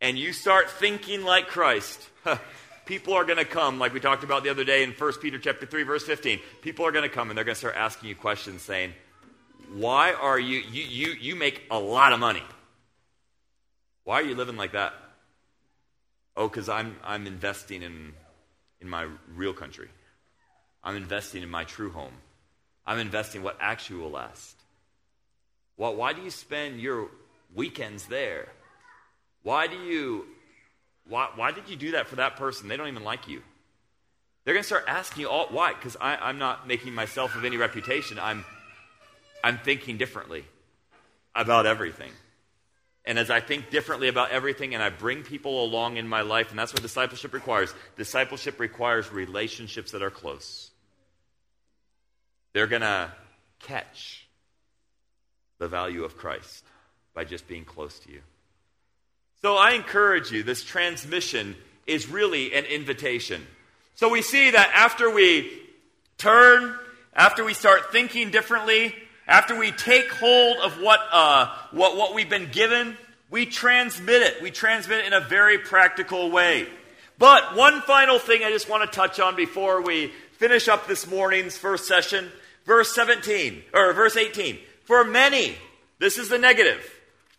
and 0.00 0.18
you 0.18 0.32
start 0.32 0.70
thinking 0.70 1.24
like 1.24 1.48
Christ, 1.48 2.00
people 2.86 3.14
are 3.14 3.24
going 3.24 3.38
to 3.38 3.44
come, 3.44 3.78
like 3.78 3.92
we 3.92 4.00
talked 4.00 4.24
about 4.24 4.42
the 4.42 4.50
other 4.50 4.64
day 4.64 4.82
in 4.82 4.92
1 4.92 5.12
Peter 5.20 5.38
chapter 5.38 5.66
3, 5.66 5.82
verse 5.82 6.04
15. 6.04 6.40
People 6.62 6.86
are 6.86 6.92
going 6.92 7.08
to 7.08 7.14
come 7.14 7.30
and 7.30 7.36
they're 7.36 7.44
going 7.44 7.54
to 7.54 7.58
start 7.58 7.76
asking 7.76 8.08
you 8.08 8.16
questions 8.16 8.62
saying, 8.62 8.92
Why 9.74 10.12
are 10.12 10.38
you, 10.38 10.58
you, 10.58 10.82
you, 10.82 11.12
you 11.20 11.36
make 11.36 11.62
a 11.70 11.78
lot 11.78 12.12
of 12.12 12.18
money. 12.18 12.42
Why 14.04 14.20
are 14.20 14.24
you 14.24 14.34
living 14.34 14.56
like 14.56 14.72
that? 14.72 14.94
Oh, 16.34 16.48
because 16.48 16.68
I'm, 16.68 16.96
I'm 17.04 17.26
investing 17.26 17.82
in, 17.82 18.14
in 18.80 18.88
my 18.88 19.08
real 19.34 19.52
country. 19.52 19.88
I'm 20.82 20.96
investing 20.96 21.42
in 21.42 21.50
my 21.50 21.64
true 21.64 21.90
home. 21.90 22.12
I'm 22.86 22.98
investing 22.98 23.42
what 23.42 23.58
actually 23.60 24.00
will 24.00 24.10
last. 24.10 24.56
Well, 25.76 25.94
why 25.94 26.12
do 26.12 26.22
you 26.22 26.30
spend 26.30 26.80
your 26.80 27.08
weekends 27.54 28.06
there? 28.06 28.48
Why 29.42 29.66
do 29.66 29.76
you 29.76 30.26
why, 31.08 31.30
why 31.36 31.52
did 31.52 31.68
you 31.68 31.76
do 31.76 31.92
that 31.92 32.06
for 32.06 32.16
that 32.16 32.36
person? 32.36 32.68
They 32.68 32.76
don't 32.76 32.88
even 32.88 33.04
like 33.04 33.28
you. 33.28 33.42
They're 34.44 34.54
going 34.54 34.62
to 34.62 34.66
start 34.66 34.84
asking 34.86 35.22
you 35.22 35.28
all 35.28 35.46
why? 35.50 35.74
Because 35.74 35.96
I'm 36.00 36.38
not 36.38 36.66
making 36.66 36.94
myself 36.94 37.34
of 37.34 37.44
any 37.44 37.56
reputation. 37.56 38.18
I'm 38.18 38.44
I'm 39.42 39.58
thinking 39.58 39.98
differently 39.98 40.44
about 41.34 41.66
everything. 41.66 42.10
And 43.08 43.18
as 43.18 43.30
I 43.30 43.40
think 43.40 43.70
differently 43.70 44.08
about 44.08 44.32
everything 44.32 44.74
and 44.74 44.82
I 44.82 44.90
bring 44.90 45.22
people 45.22 45.64
along 45.64 45.96
in 45.96 46.06
my 46.06 46.20
life, 46.20 46.50
and 46.50 46.58
that's 46.58 46.74
what 46.74 46.82
discipleship 46.82 47.32
requires. 47.32 47.74
Discipleship 47.96 48.60
requires 48.60 49.10
relationships 49.10 49.92
that 49.92 50.02
are 50.02 50.10
close. 50.10 50.70
They're 52.52 52.66
going 52.66 52.82
to 52.82 53.10
catch 53.60 54.26
the 55.58 55.68
value 55.68 56.04
of 56.04 56.18
Christ 56.18 56.62
by 57.14 57.24
just 57.24 57.48
being 57.48 57.64
close 57.64 57.98
to 58.00 58.12
you. 58.12 58.20
So 59.40 59.56
I 59.56 59.70
encourage 59.70 60.30
you, 60.30 60.42
this 60.42 60.62
transmission 60.62 61.56
is 61.86 62.10
really 62.10 62.52
an 62.52 62.66
invitation. 62.66 63.46
So 63.94 64.10
we 64.10 64.20
see 64.20 64.50
that 64.50 64.70
after 64.74 65.08
we 65.08 65.50
turn, 66.18 66.78
after 67.14 67.42
we 67.42 67.54
start 67.54 67.90
thinking 67.90 68.30
differently, 68.30 68.94
after 69.28 69.56
we 69.56 69.70
take 69.70 70.10
hold 70.10 70.56
of 70.58 70.80
what, 70.80 71.00
uh, 71.12 71.54
what, 71.70 71.96
what 71.96 72.14
we've 72.14 72.30
been 72.30 72.50
given, 72.50 72.96
we 73.30 73.44
transmit 73.44 74.22
it. 74.22 74.42
We 74.42 74.50
transmit 74.50 75.00
it 75.00 75.06
in 75.06 75.12
a 75.12 75.20
very 75.20 75.58
practical 75.58 76.30
way. 76.30 76.66
But 77.18 77.54
one 77.54 77.82
final 77.82 78.18
thing 78.18 78.42
I 78.42 78.50
just 78.50 78.70
want 78.70 78.90
to 78.90 78.96
touch 78.96 79.20
on 79.20 79.36
before 79.36 79.82
we 79.82 80.12
finish 80.38 80.66
up 80.66 80.88
this 80.88 81.06
morning's 81.06 81.58
first 81.58 81.86
session. 81.86 82.30
Verse 82.64 82.94
17, 82.94 83.62
or 83.74 83.92
verse 83.92 84.16
18. 84.16 84.58
For 84.84 85.04
many, 85.04 85.54
this 85.98 86.16
is 86.16 86.28
the 86.28 86.38
negative. 86.38 86.80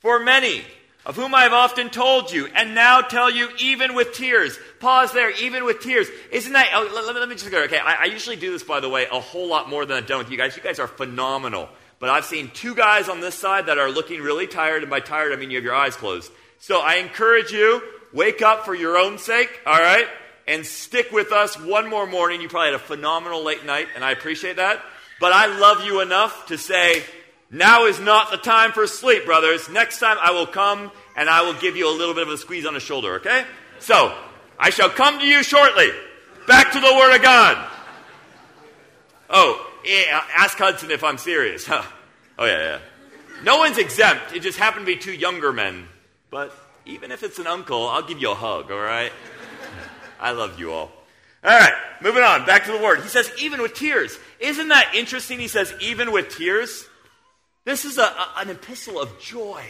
For 0.02 0.20
many, 0.20 0.64
of 1.06 1.16
whom 1.16 1.34
I 1.34 1.44
have 1.44 1.54
often 1.54 1.90
told 1.90 2.32
you, 2.32 2.48
and 2.48 2.76
now 2.76 3.02
tell 3.02 3.32
you 3.32 3.50
even 3.60 3.96
with 3.96 4.14
tears. 4.14 4.60
Pause 4.80 5.14
there, 5.14 5.32
even 5.44 5.66
with 5.66 5.80
tears. 5.80 6.08
Isn't 6.32 6.54
that, 6.54 6.68
oh, 6.74 6.92
let, 6.94 7.16
let, 7.16 7.28
me 7.30 7.36
just 7.36 7.50
go, 7.50 7.64
okay, 7.64 7.80
I, 7.80 8.04
I 8.04 8.06
usually 8.06 8.36
do 8.36 8.52
this, 8.52 8.64
by 8.64 8.80
the 8.80 8.90
way, 8.90 9.08
a 9.12 9.20
whole 9.20 9.48
lot 9.48 9.70
more 9.70 9.86
than 9.86 9.98
I've 9.98 10.08
done 10.08 10.20
with 10.20 10.30
you 10.30 10.38
guys. 10.38 10.56
You 10.56 10.62
guys 10.62 10.78
are 10.78 10.88
phenomenal. 10.88 11.70
But 12.00 12.10
I've 12.10 12.26
seen 12.26 12.50
two 12.54 12.76
guys 12.76 13.10
on 13.10 13.20
this 13.20 13.36
side 13.36 13.66
that 13.66 13.78
are 13.78 13.90
looking 13.90 14.22
really 14.22 14.48
tired, 14.48 14.84
and 14.84 14.90
by 14.90 15.02
tired, 15.02 15.34
I 15.34 15.36
mean 15.36 15.52
you 15.52 15.58
have 15.58 15.66
your 15.66 15.76
eyes 15.76 15.96
closed. 15.96 16.32
So 16.60 16.80
I 16.80 16.96
encourage 16.96 17.52
you, 17.52 17.82
wake 18.14 18.42
up 18.42 18.66
for 18.66 18.74
your 18.74 18.98
own 18.98 19.18
sake, 19.18 19.50
all 19.66 19.78
right? 19.78 20.08
And 20.48 20.66
stick 20.66 21.12
with 21.12 21.32
us 21.32 21.60
one 21.60 21.90
more 21.90 22.08
morning. 22.08 22.42
You 22.42 22.50
probably 22.50 22.68
had 22.68 22.76
a 22.76 22.80
phenomenal 22.80 23.44
late 23.44 23.66
night, 23.66 23.88
and 23.96 24.04
I 24.04 24.12
appreciate 24.12 24.56
that. 24.56 24.82
But 25.20 25.34
I 25.34 25.60
love 25.60 25.84
you 25.84 26.02
enough 26.02 26.48
to 26.48 26.58
say, 26.58 27.04
now 27.52 27.86
is 27.86 28.00
not 28.00 28.32
the 28.32 28.38
time 28.38 28.72
for 28.72 28.88
sleep, 28.88 29.26
brothers. 29.26 29.70
Next 29.70 30.00
time 30.00 30.18
I 30.22 30.32
will 30.32 30.48
come 30.48 30.92
and 31.16 31.30
I 31.30 31.42
will 31.42 31.56
give 31.56 31.76
you 31.76 31.90
a 31.90 31.96
little 31.96 32.14
bit 32.14 32.24
of 32.24 32.34
a 32.34 32.38
squeeze 32.38 32.66
on 32.66 32.74
the 32.74 32.80
shoulder, 32.80 33.16
okay? 33.16 33.46
So, 33.80 34.16
I 34.58 34.70
shall 34.70 34.90
come 34.90 35.20
to 35.20 35.26
you 35.26 35.44
shortly. 35.44 35.90
Back 36.48 36.72
to 36.74 36.80
the 36.80 36.94
Word 36.94 37.16
of 37.16 37.22
God. 37.22 37.72
Oh, 39.30 39.69
ask 40.36 40.58
Hudson 40.58 40.92
if 40.92 41.04
I'm 41.04 41.18
serious. 41.18 41.66
Huh. 41.66 41.84
Oh, 42.38 42.46
yeah, 42.46 42.58
yeah. 42.58 42.80
No 43.44 43.58
one's 43.58 43.78
exempt. 43.78 44.34
It 44.34 44.42
just 44.42 44.58
happened 44.58 44.86
to 44.86 44.94
be 44.94 45.00
two 45.00 45.14
younger 45.14 45.54
men. 45.54 45.88
But 46.30 46.54
even 46.86 47.12
if 47.12 47.24
it's 47.24 47.40
an 47.40 47.48
uncle, 47.48 47.88
I'll 47.88 48.04
give 48.06 48.22
you 48.22 48.32
a 48.32 48.36
hug, 48.36 48.72
all 48.72 48.80
right? 48.80 49.12
I 50.20 50.32
love 50.32 50.60
you 50.60 50.72
all. 50.72 50.92
All 51.42 51.58
right, 51.58 51.74
moving 52.02 52.24
on. 52.24 52.46
Back 52.46 52.66
to 52.66 52.72
the 52.74 52.78
word. 52.80 53.02
He 53.02 53.08
says, 53.08 53.32
even 53.42 53.62
with 53.62 53.74
tears. 53.74 54.18
Isn't 54.40 54.68
that 54.70 54.94
interesting? 54.94 55.40
He 55.40 55.48
says, 55.48 55.74
even 55.80 56.12
with 56.12 56.36
tears. 56.36 56.86
This 57.64 57.86
is 57.86 57.98
a, 57.98 58.04
a, 58.04 58.34
an 58.38 58.50
epistle 58.50 59.00
of 59.00 59.20
joy. 59.22 59.64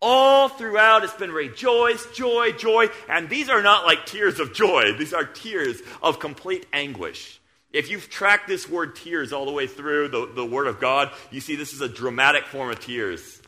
All 0.00 0.48
throughout, 0.48 1.04
it's 1.04 1.14
been 1.14 1.32
rejoice, 1.32 2.06
joy, 2.14 2.52
joy. 2.52 2.88
And 3.08 3.28
these 3.28 3.48
are 3.48 3.62
not 3.62 3.86
like 3.86 4.04
tears 4.04 4.40
of 4.40 4.52
joy, 4.52 4.92
these 4.98 5.14
are 5.14 5.24
tears 5.24 5.80
of 6.02 6.20
complete 6.20 6.66
anguish. 6.72 7.37
If 7.72 7.90
you've 7.90 8.08
tracked 8.08 8.48
this 8.48 8.68
word 8.68 8.96
tears 8.96 9.32
all 9.32 9.44
the 9.44 9.52
way 9.52 9.66
through 9.66 10.08
the, 10.08 10.30
the 10.34 10.46
Word 10.46 10.66
of 10.66 10.80
God, 10.80 11.10
you 11.30 11.40
see 11.40 11.54
this 11.54 11.72
is 11.72 11.80
a 11.80 11.88
dramatic 11.88 12.46
form 12.46 12.70
of 12.70 12.80
tears. 12.80 13.42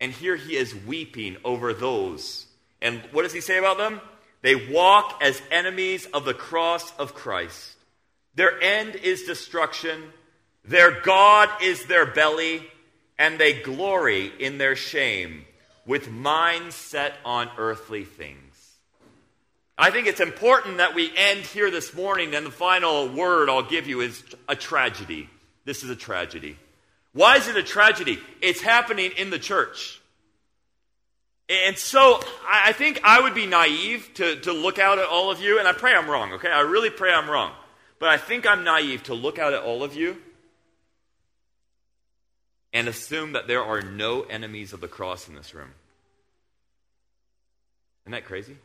And 0.00 0.12
here 0.12 0.36
he 0.36 0.56
is 0.56 0.74
weeping 0.74 1.36
over 1.44 1.72
those. 1.72 2.46
And 2.82 3.00
what 3.12 3.22
does 3.22 3.32
he 3.32 3.40
say 3.40 3.58
about 3.58 3.78
them? 3.78 4.00
They 4.42 4.54
walk 4.54 5.20
as 5.22 5.40
enemies 5.50 6.06
of 6.06 6.24
the 6.24 6.34
cross 6.34 6.92
of 6.98 7.14
Christ. 7.14 7.76
Their 8.34 8.60
end 8.62 8.96
is 8.96 9.24
destruction. 9.24 10.02
Their 10.64 11.00
God 11.00 11.48
is 11.62 11.86
their 11.86 12.06
belly, 12.06 12.66
and 13.18 13.38
they 13.38 13.60
glory 13.60 14.32
in 14.38 14.58
their 14.58 14.76
shame 14.76 15.44
with 15.86 16.10
minds 16.10 16.74
set 16.74 17.14
on 17.24 17.50
earthly 17.58 18.04
things. 18.04 18.49
I 19.80 19.90
think 19.90 20.06
it's 20.06 20.20
important 20.20 20.76
that 20.76 20.94
we 20.94 21.10
end 21.16 21.40
here 21.40 21.70
this 21.70 21.94
morning, 21.94 22.34
and 22.34 22.44
the 22.44 22.50
final 22.50 23.08
word 23.08 23.48
I'll 23.48 23.62
give 23.62 23.86
you 23.86 24.02
is 24.02 24.22
a 24.46 24.54
tragedy. 24.54 25.26
This 25.64 25.82
is 25.82 25.88
a 25.88 25.96
tragedy. 25.96 26.58
Why 27.14 27.38
is 27.38 27.48
it 27.48 27.56
a 27.56 27.62
tragedy? 27.62 28.18
It's 28.42 28.60
happening 28.60 29.12
in 29.16 29.30
the 29.30 29.38
church. 29.38 29.98
And 31.48 31.78
so 31.78 32.20
I 32.46 32.72
think 32.72 33.00
I 33.04 33.22
would 33.22 33.34
be 33.34 33.46
naive 33.46 34.10
to, 34.16 34.38
to 34.40 34.52
look 34.52 34.78
out 34.78 34.98
at 34.98 35.06
all 35.06 35.30
of 35.30 35.40
you, 35.40 35.58
and 35.58 35.66
I 35.66 35.72
pray 35.72 35.94
I'm 35.94 36.10
wrong, 36.10 36.34
okay? 36.34 36.50
I 36.50 36.60
really 36.60 36.90
pray 36.90 37.10
I'm 37.10 37.30
wrong. 37.30 37.52
But 37.98 38.10
I 38.10 38.18
think 38.18 38.46
I'm 38.46 38.64
naive 38.64 39.04
to 39.04 39.14
look 39.14 39.38
out 39.38 39.54
at 39.54 39.62
all 39.62 39.82
of 39.82 39.96
you 39.96 40.18
and 42.74 42.86
assume 42.86 43.32
that 43.32 43.48
there 43.48 43.64
are 43.64 43.80
no 43.80 44.24
enemies 44.24 44.74
of 44.74 44.82
the 44.82 44.88
cross 44.88 45.26
in 45.26 45.34
this 45.34 45.54
room. 45.54 45.70
Isn't 48.04 48.12
that 48.12 48.26
crazy? 48.26 48.56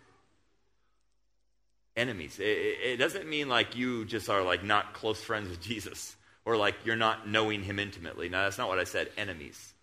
Enemies. 1.95 2.39
It, 2.39 2.43
it, 2.43 2.97
doesn't 2.97 3.27
mean 3.27 3.47
like 3.47 3.75
you 3.75 4.03
just 4.05 4.29
are 4.29 4.41
like 4.43 4.63
not 4.63 4.93
close 4.93 5.21
friends 5.21 5.49
with 5.49 5.61
Jesus 5.69 6.15
or 6.45 6.57
like 6.57 6.75
you're 6.83 6.95
not 6.95 7.27
knowing 7.27 7.63
him 7.63 7.79
intimately. 7.79 8.29
No, 8.29 8.43
that's 8.43 8.57
not 8.57 8.67
what 8.67 8.79
I 8.79 8.83
said. 8.83 9.09
Enemies. 9.17 9.73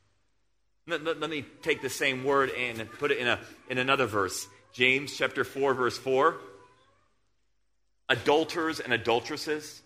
Let, 0.87 1.05
let, 1.05 1.21
let 1.21 1.31
me 1.31 1.45
take 1.63 1.81
the 1.81 1.91
same 1.91 2.25
word 2.25 2.51
and 2.51 2.91
put 2.93 3.11
it 3.11 3.19
in, 3.19 3.29
a, 3.29 3.39
in 3.71 3.79
another 3.79 4.07
verse. 4.07 4.47
James 4.73 5.17
chapter 5.17 5.45
4, 5.45 5.75
verse 5.75 5.97
4. 5.97 6.37
Adulterers 8.09 8.81
and 8.81 8.93
adulteresses, 8.93 9.81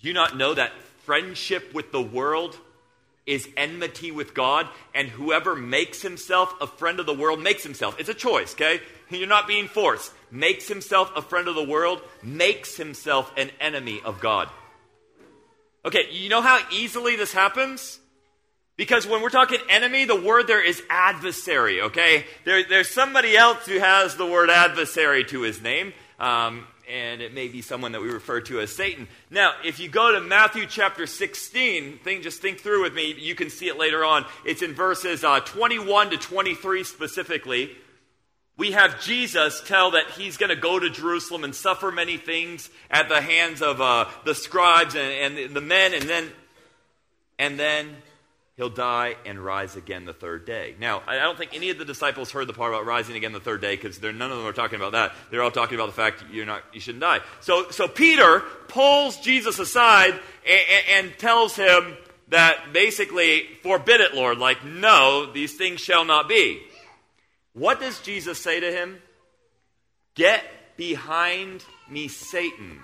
do 0.00 0.08
you 0.08 0.14
not 0.14 0.36
know 0.36 0.54
that 0.54 0.72
friendship 1.04 1.72
with 1.72 1.92
the 1.92 2.02
world 2.02 2.58
is 3.28 3.48
enmity 3.58 4.10
with 4.10 4.32
God, 4.32 4.66
and 4.94 5.06
whoever 5.06 5.54
makes 5.54 6.00
himself 6.00 6.52
a 6.62 6.66
friend 6.66 6.98
of 6.98 7.06
the 7.06 7.14
world 7.14 7.42
makes 7.42 7.62
himself. 7.62 8.00
It's 8.00 8.08
a 8.08 8.14
choice, 8.14 8.54
okay? 8.54 8.80
You're 9.10 9.28
not 9.28 9.46
being 9.46 9.68
forced. 9.68 10.12
Makes 10.30 10.68
himself 10.68 11.10
a 11.16 11.22
friend 11.22 11.48
of 11.48 11.54
the 11.54 11.64
world, 11.64 12.02
makes 12.22 12.76
himself 12.76 13.32
an 13.36 13.50
enemy 13.60 14.00
of 14.04 14.20
God. 14.20 14.48
Okay, 15.84 16.10
you 16.10 16.28
know 16.28 16.42
how 16.42 16.60
easily 16.72 17.16
this 17.16 17.32
happens? 17.32 17.98
Because 18.76 19.06
when 19.06 19.22
we're 19.22 19.30
talking 19.30 19.58
enemy, 19.68 20.04
the 20.04 20.20
word 20.20 20.46
there 20.46 20.64
is 20.64 20.82
adversary, 20.88 21.80
okay? 21.82 22.24
There, 22.44 22.62
there's 22.62 22.88
somebody 22.88 23.36
else 23.36 23.66
who 23.66 23.78
has 23.78 24.16
the 24.16 24.26
word 24.26 24.50
adversary 24.50 25.24
to 25.24 25.40
his 25.42 25.60
name. 25.60 25.92
Um, 26.20 26.66
and 26.88 27.20
it 27.20 27.34
may 27.34 27.48
be 27.48 27.60
someone 27.60 27.92
that 27.92 28.00
we 28.00 28.08
refer 28.08 28.40
to 28.42 28.60
as 28.60 28.74
Satan. 28.74 29.08
Now, 29.30 29.52
if 29.64 29.78
you 29.78 29.88
go 29.88 30.12
to 30.12 30.20
Matthew 30.20 30.64
chapter 30.66 31.06
16, 31.06 31.98
think, 31.98 32.22
just 32.22 32.40
think 32.40 32.60
through 32.60 32.82
with 32.82 32.94
me. 32.94 33.14
You 33.18 33.34
can 33.34 33.50
see 33.50 33.68
it 33.68 33.76
later 33.76 34.04
on. 34.04 34.24
It's 34.44 34.62
in 34.62 34.74
verses 34.74 35.22
uh, 35.22 35.40
21 35.40 36.10
to 36.10 36.16
23 36.16 36.84
specifically. 36.84 37.76
We 38.58 38.72
have 38.72 39.00
Jesus 39.00 39.62
tell 39.64 39.92
that 39.92 40.10
he's 40.10 40.36
going 40.36 40.50
to 40.50 40.56
go 40.56 40.80
to 40.80 40.90
Jerusalem 40.90 41.44
and 41.44 41.54
suffer 41.54 41.92
many 41.92 42.16
things 42.16 42.68
at 42.90 43.08
the 43.08 43.20
hands 43.20 43.62
of 43.62 43.80
uh, 43.80 44.06
the 44.24 44.34
scribes 44.34 44.96
and, 44.96 45.38
and 45.38 45.54
the 45.54 45.60
men, 45.60 45.94
and 45.94 46.02
then, 46.02 46.28
and 47.38 47.58
then 47.58 47.96
he'll 48.56 48.68
die 48.68 49.14
and 49.24 49.38
rise 49.38 49.76
again 49.76 50.06
the 50.06 50.12
third 50.12 50.44
day. 50.44 50.74
Now, 50.80 51.04
I 51.06 51.18
don't 51.20 51.38
think 51.38 51.54
any 51.54 51.70
of 51.70 51.78
the 51.78 51.84
disciples 51.84 52.32
heard 52.32 52.48
the 52.48 52.52
part 52.52 52.74
about 52.74 52.84
rising 52.84 53.14
again 53.14 53.30
the 53.30 53.38
third 53.38 53.60
day 53.60 53.76
because 53.76 54.02
none 54.02 54.20
of 54.20 54.36
them 54.36 54.44
are 54.44 54.52
talking 54.52 54.74
about 54.74 54.90
that. 54.90 55.14
They're 55.30 55.44
all 55.44 55.52
talking 55.52 55.76
about 55.76 55.86
the 55.86 55.92
fact 55.92 56.24
you're 56.32 56.44
not, 56.44 56.64
you 56.72 56.80
shouldn't 56.80 57.02
die. 57.02 57.20
So, 57.40 57.70
so 57.70 57.86
Peter 57.86 58.40
pulls 58.66 59.20
Jesus 59.20 59.60
aside 59.60 60.18
and, 60.44 61.06
and 61.06 61.18
tells 61.18 61.54
him 61.54 61.96
that 62.30 62.72
basically, 62.72 63.44
forbid 63.62 64.00
it, 64.00 64.14
Lord. 64.14 64.38
Like, 64.38 64.64
no, 64.64 65.30
these 65.32 65.54
things 65.54 65.80
shall 65.80 66.04
not 66.04 66.28
be. 66.28 66.60
What 67.58 67.80
does 67.80 68.00
Jesus 68.00 68.38
say 68.38 68.60
to 68.60 68.70
him? 68.72 69.02
Get 70.14 70.44
behind 70.76 71.64
me, 71.90 72.08
Satan. 72.08 72.80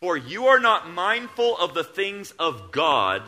For 0.00 0.16
you 0.16 0.46
are 0.46 0.60
not 0.60 0.90
mindful 0.90 1.56
of 1.56 1.74
the 1.74 1.84
things 1.84 2.32
of 2.38 2.72
God 2.72 3.22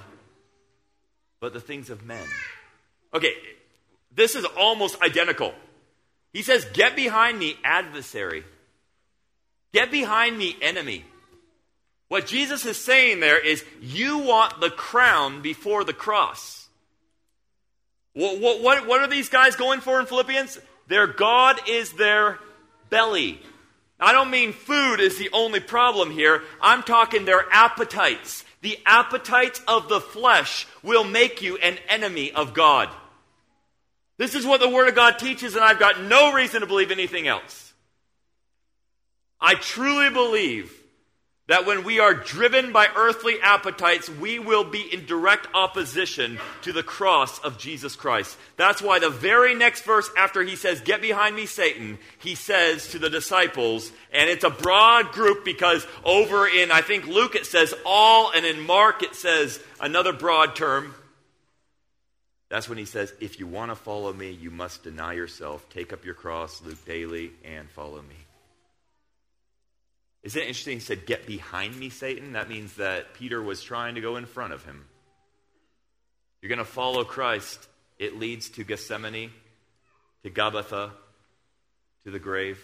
but 1.44 1.52
the 1.52 1.60
things 1.60 1.90
of 1.90 2.06
men. 2.06 2.26
Okay, 3.12 3.34
this 4.16 4.34
is 4.34 4.46
almost 4.56 5.02
identical. 5.02 5.52
He 6.32 6.40
says, 6.40 6.64
Get 6.72 6.96
behind 6.96 7.38
me, 7.38 7.58
adversary. 7.62 8.44
Get 9.74 9.90
behind 9.90 10.38
me, 10.38 10.56
enemy. 10.62 11.04
What 12.08 12.26
Jesus 12.26 12.64
is 12.64 12.78
saying 12.78 13.20
there 13.20 13.38
is, 13.38 13.62
You 13.82 14.20
want 14.20 14.58
the 14.62 14.70
crown 14.70 15.42
before 15.42 15.84
the 15.84 15.92
cross. 15.92 16.63
What, 18.14 18.62
what, 18.62 18.86
what, 18.86 19.00
are 19.00 19.08
these 19.08 19.28
guys 19.28 19.56
going 19.56 19.80
for 19.80 20.00
in 20.00 20.06
Philippians? 20.06 20.58
Their 20.86 21.06
God 21.06 21.60
is 21.68 21.92
their 21.92 22.38
belly. 22.88 23.40
I 23.98 24.12
don't 24.12 24.30
mean 24.30 24.52
food 24.52 25.00
is 25.00 25.18
the 25.18 25.30
only 25.32 25.60
problem 25.60 26.10
here. 26.10 26.42
I'm 26.60 26.82
talking 26.82 27.24
their 27.24 27.44
appetites. 27.50 28.44
The 28.60 28.78
appetites 28.86 29.60
of 29.66 29.88
the 29.88 30.00
flesh 30.00 30.66
will 30.82 31.04
make 31.04 31.42
you 31.42 31.56
an 31.56 31.78
enemy 31.88 32.32
of 32.32 32.54
God. 32.54 32.88
This 34.16 34.34
is 34.34 34.46
what 34.46 34.60
the 34.60 34.68
Word 34.68 34.88
of 34.88 34.94
God 34.94 35.18
teaches, 35.18 35.56
and 35.56 35.64
I've 35.64 35.80
got 35.80 36.02
no 36.02 36.32
reason 36.32 36.60
to 36.60 36.66
believe 36.66 36.90
anything 36.90 37.26
else. 37.26 37.72
I 39.40 39.54
truly 39.54 40.10
believe 40.10 40.72
that 41.46 41.66
when 41.66 41.84
we 41.84 42.00
are 42.00 42.14
driven 42.14 42.72
by 42.72 42.88
earthly 42.96 43.38
appetites, 43.42 44.08
we 44.08 44.38
will 44.38 44.64
be 44.64 44.80
in 44.80 45.04
direct 45.04 45.46
opposition 45.52 46.38
to 46.62 46.72
the 46.72 46.82
cross 46.82 47.38
of 47.40 47.58
Jesus 47.58 47.96
Christ. 47.96 48.38
That's 48.56 48.80
why 48.80 48.98
the 48.98 49.10
very 49.10 49.54
next 49.54 49.82
verse 49.82 50.08
after 50.16 50.42
he 50.42 50.56
says, 50.56 50.80
Get 50.80 51.02
behind 51.02 51.36
me, 51.36 51.44
Satan, 51.44 51.98
he 52.18 52.34
says 52.34 52.88
to 52.88 52.98
the 52.98 53.10
disciples, 53.10 53.92
and 54.10 54.30
it's 54.30 54.44
a 54.44 54.50
broad 54.50 55.12
group 55.12 55.44
because 55.44 55.86
over 56.02 56.48
in, 56.48 56.70
I 56.70 56.80
think, 56.80 57.06
Luke 57.06 57.34
it 57.34 57.44
says 57.44 57.74
all, 57.84 58.30
and 58.34 58.46
in 58.46 58.60
Mark 58.60 59.02
it 59.02 59.14
says 59.14 59.60
another 59.80 60.14
broad 60.14 60.56
term. 60.56 60.94
That's 62.48 62.70
when 62.70 62.78
he 62.78 62.86
says, 62.86 63.12
If 63.20 63.38
you 63.38 63.46
want 63.46 63.70
to 63.70 63.76
follow 63.76 64.14
me, 64.14 64.30
you 64.30 64.50
must 64.50 64.82
deny 64.82 65.12
yourself, 65.12 65.68
take 65.68 65.92
up 65.92 66.06
your 66.06 66.14
cross, 66.14 66.62
Luke 66.62 66.82
daily, 66.86 67.32
and 67.44 67.68
follow 67.68 68.00
me. 68.00 68.23
Isn't 70.24 70.40
it 70.40 70.48
interesting? 70.48 70.78
He 70.78 70.80
said, 70.80 71.06
Get 71.06 71.26
behind 71.26 71.78
me, 71.78 71.90
Satan. 71.90 72.32
That 72.32 72.48
means 72.48 72.74
that 72.74 73.14
Peter 73.14 73.42
was 73.42 73.62
trying 73.62 73.94
to 73.94 74.00
go 74.00 74.16
in 74.16 74.24
front 74.24 74.54
of 74.54 74.64
him. 74.64 74.86
You're 76.40 76.48
going 76.48 76.58
to 76.58 76.64
follow 76.64 77.04
Christ. 77.04 77.68
it 77.98 78.18
leads 78.18 78.48
to 78.50 78.64
Gethsemane, 78.64 79.30
to 80.24 80.30
Gabbatha, 80.30 80.90
to 82.04 82.10
the 82.10 82.18
grave, 82.18 82.60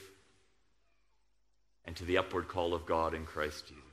and 1.85 1.95
to 1.97 2.05
the 2.05 2.19
upward 2.19 2.49
call 2.49 2.75
of 2.75 2.87
God 2.87 3.15
in 3.15 3.27
Christ 3.27 3.67
Jesus. 3.69 3.85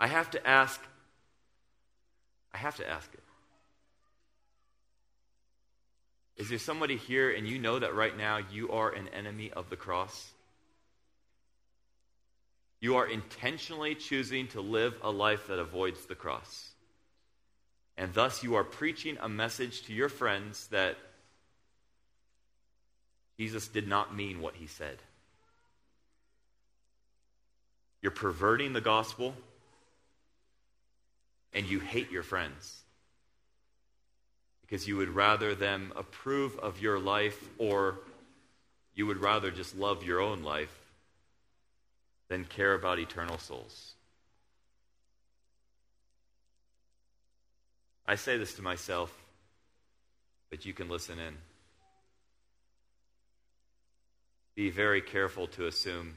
I 0.00 0.08
have 0.08 0.30
to 0.30 0.46
ask, 0.46 0.80
I 2.52 2.58
have 2.58 2.76
to 2.76 2.88
ask 2.88 3.12
it. 3.14 3.22
Is 6.36 6.50
there 6.50 6.58
somebody 6.58 6.96
here 6.96 7.30
and 7.30 7.48
you 7.48 7.58
know 7.58 7.78
that 7.78 7.94
right 7.94 8.16
now 8.16 8.40
you 8.52 8.70
are 8.70 8.90
an 8.90 9.08
enemy 9.08 9.50
of 9.52 9.70
the 9.70 9.76
cross? 9.76 10.30
You 12.80 12.96
are 12.96 13.06
intentionally 13.06 13.94
choosing 13.94 14.48
to 14.48 14.60
live 14.60 14.94
a 15.02 15.10
life 15.10 15.46
that 15.46 15.58
avoids 15.58 16.04
the 16.04 16.14
cross. 16.14 16.70
And 17.96 18.12
thus 18.12 18.42
you 18.42 18.56
are 18.56 18.64
preaching 18.64 19.16
a 19.20 19.28
message 19.28 19.82
to 19.84 19.94
your 19.94 20.10
friends 20.10 20.66
that 20.68 20.98
Jesus 23.38 23.68
did 23.68 23.88
not 23.88 24.14
mean 24.14 24.40
what 24.40 24.54
he 24.56 24.66
said. 24.66 24.98
You're 28.02 28.12
perverting 28.12 28.74
the 28.74 28.82
gospel 28.82 29.34
and 31.54 31.66
you 31.66 31.80
hate 31.80 32.10
your 32.10 32.22
friends 32.22 32.82
because 34.66 34.88
you 34.88 34.96
would 34.96 35.10
rather 35.10 35.54
them 35.54 35.92
approve 35.94 36.58
of 36.58 36.80
your 36.80 36.98
life 36.98 37.48
or 37.58 37.98
you 38.94 39.06
would 39.06 39.18
rather 39.18 39.50
just 39.50 39.76
love 39.76 40.02
your 40.02 40.20
own 40.20 40.42
life 40.42 40.76
than 42.28 42.44
care 42.44 42.74
about 42.74 42.98
eternal 42.98 43.38
souls. 43.38 43.92
I 48.08 48.16
say 48.16 48.36
this 48.36 48.54
to 48.54 48.62
myself, 48.62 49.12
but 50.50 50.64
you 50.64 50.72
can 50.72 50.88
listen 50.88 51.18
in. 51.18 51.34
Be 54.54 54.70
very 54.70 55.02
careful 55.02 55.46
to 55.48 55.66
assume 55.66 56.16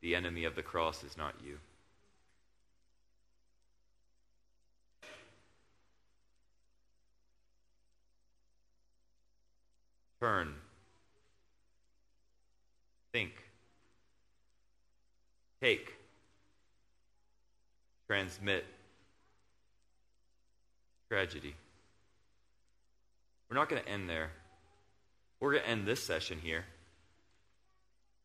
the 0.00 0.14
enemy 0.14 0.44
of 0.44 0.54
the 0.54 0.62
cross 0.62 1.02
is 1.02 1.16
not 1.16 1.34
you. 1.44 1.58
Turn. 10.20 10.54
Think. 13.12 13.32
Take. 15.62 15.94
Transmit. 18.08 18.64
Tragedy. 21.08 21.54
We're 23.48 23.56
not 23.56 23.68
going 23.68 23.82
to 23.82 23.88
end 23.88 24.08
there. 24.08 24.30
We're 25.40 25.52
going 25.52 25.62
to 25.62 25.68
end 25.68 25.86
this 25.86 26.02
session 26.02 26.38
here. 26.42 26.64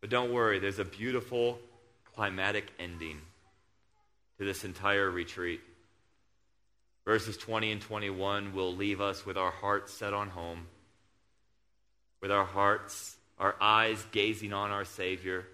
But 0.02 0.10
don't 0.10 0.34
worry, 0.34 0.60
there's 0.60 0.80
a 0.80 0.86
beautiful 0.86 1.60
climatic 2.16 2.72
ending 2.80 3.22
to 4.38 4.46
this 4.46 4.66
entire 4.66 5.10
retreat. 5.10 5.62
Verses 7.06 7.38
20 7.38 7.72
and 7.72 7.82
21 7.82 8.54
will 8.54 8.76
leave 8.76 9.00
us 9.00 9.26
with 9.26 9.38
our 9.38 9.52
hearts 9.52 9.94
set 9.94 10.14
on 10.14 10.30
home 10.30 10.66
with 12.24 12.32
our 12.32 12.46
hearts, 12.46 13.18
our 13.38 13.54
eyes 13.60 14.02
gazing 14.14 14.54
on 14.54 14.72
our 14.72 14.86
Savior, 14.86 15.46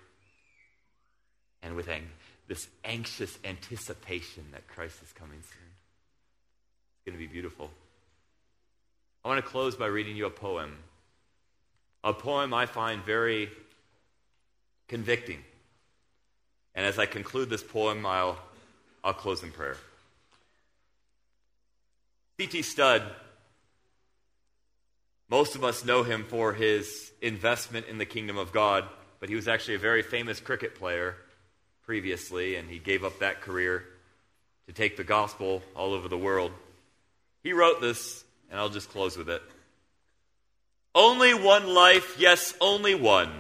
and 1.64 1.76
with 1.76 1.90
ang- 1.90 2.12
this 2.48 2.68
anxious 2.86 3.40
anticipation 3.44 4.46
that 4.52 4.68
Christ 4.68 5.02
is 5.02 5.12
coming 5.14 5.40
soon. 5.42 5.70
It's 6.94 7.06
going 7.08 7.18
to 7.18 7.20
be 7.20 7.26
beautiful. 7.26 7.72
I 9.26 9.30
want 9.30 9.44
to 9.44 9.52
close 9.52 9.76
by 9.76 9.88
reading 9.88 10.16
you 10.16 10.28
a 10.28 10.30
poem. 10.30 10.78
A 12.04 12.14
poem 12.14 12.54
I 12.54 12.68
find 12.68 13.04
very 13.04 13.50
convicting. 14.88 15.40
And 16.76 16.86
as 16.86 17.00
I 17.00 17.08
conclude 17.08 17.50
this 17.50 17.64
poem, 17.64 18.06
I'll, 18.06 18.38
I'll 19.04 19.14
close 19.14 19.42
in 19.42 19.52
prayer. 19.52 19.78
C.T. 22.40 22.62
Studd 22.62 23.02
most 25.30 25.56
of 25.56 25.64
us 25.64 25.86
know 25.86 26.04
him 26.04 26.24
for 26.24 26.54
his 26.54 27.12
investment 27.22 27.86
in 27.88 27.98
the 27.98 28.06
kingdom 28.06 28.38
of 28.38 28.52
God, 28.52 28.86
but 29.20 29.30
he 29.30 29.36
was 29.36 29.48
actually 29.48 29.76
a 29.76 29.80
very 29.80 30.02
famous 30.02 30.40
cricket 30.40 30.76
player 30.76 31.16
previously, 31.86 32.56
and 32.56 32.70
he 32.70 32.80
gave 32.80 33.04
up 33.04 33.20
that 33.20 33.42
career 33.42 33.84
to 34.68 34.74
take 34.74 34.98
the 34.98 35.04
gospel 35.04 35.62
all 35.76 35.94
over 35.94 36.08
the 36.08 36.18
world. 36.18 36.52
He 37.44 37.54
wrote 37.54 37.82
this, 37.82 38.24
and 38.50 38.60
I'll 38.60 38.70
just 38.70 38.92
close 38.92 39.18
with 39.18 39.30
it. 39.30 39.42
Only 40.96 41.34
one 41.34 41.68
life, 41.74 42.20
yes, 42.20 42.54
only 42.60 42.96
one. 42.96 43.32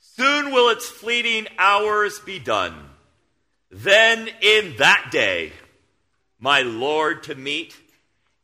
Soon 0.00 0.52
will 0.52 0.70
its 0.70 0.88
fleeting 0.88 1.48
hours 1.58 2.20
be 2.20 2.38
done. 2.38 2.74
Then 3.70 4.28
in 4.40 4.76
that 4.78 5.08
day, 5.10 5.52
my 6.38 6.62
Lord 6.62 7.24
to 7.24 7.34
meet 7.34 7.74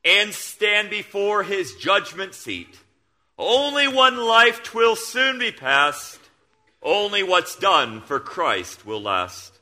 and 0.04 0.32
stand 0.32 0.90
before 0.90 1.42
his 1.42 1.74
judgment 1.74 2.34
seat. 2.34 2.78
Only 3.38 3.88
one 3.88 4.16
life 4.16 4.62
twill 4.62 4.96
soon 4.96 5.38
be 5.38 5.52
past. 5.52 6.18
Only 6.82 7.22
what's 7.22 7.56
done 7.56 8.00
for 8.02 8.20
Christ 8.20 8.86
will 8.86 9.02
last. 9.02 9.52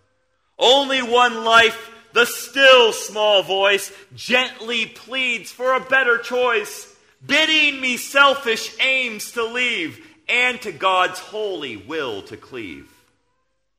Only 0.58 1.02
one 1.02 1.44
life, 1.44 1.90
the 2.12 2.24
still 2.24 2.92
small 2.92 3.42
voice 3.42 3.92
gently 4.14 4.86
pleads 4.86 5.52
for 5.52 5.74
a 5.74 5.80
better 5.80 6.18
choice, 6.18 6.92
bidding 7.24 7.80
me 7.80 7.96
selfish 7.96 8.74
aims 8.80 9.32
to 9.32 9.44
leave 9.44 10.04
and 10.28 10.60
to 10.62 10.72
God's 10.72 11.18
holy 11.18 11.76
will 11.76 12.22
to 12.22 12.36
cleave. 12.36 12.90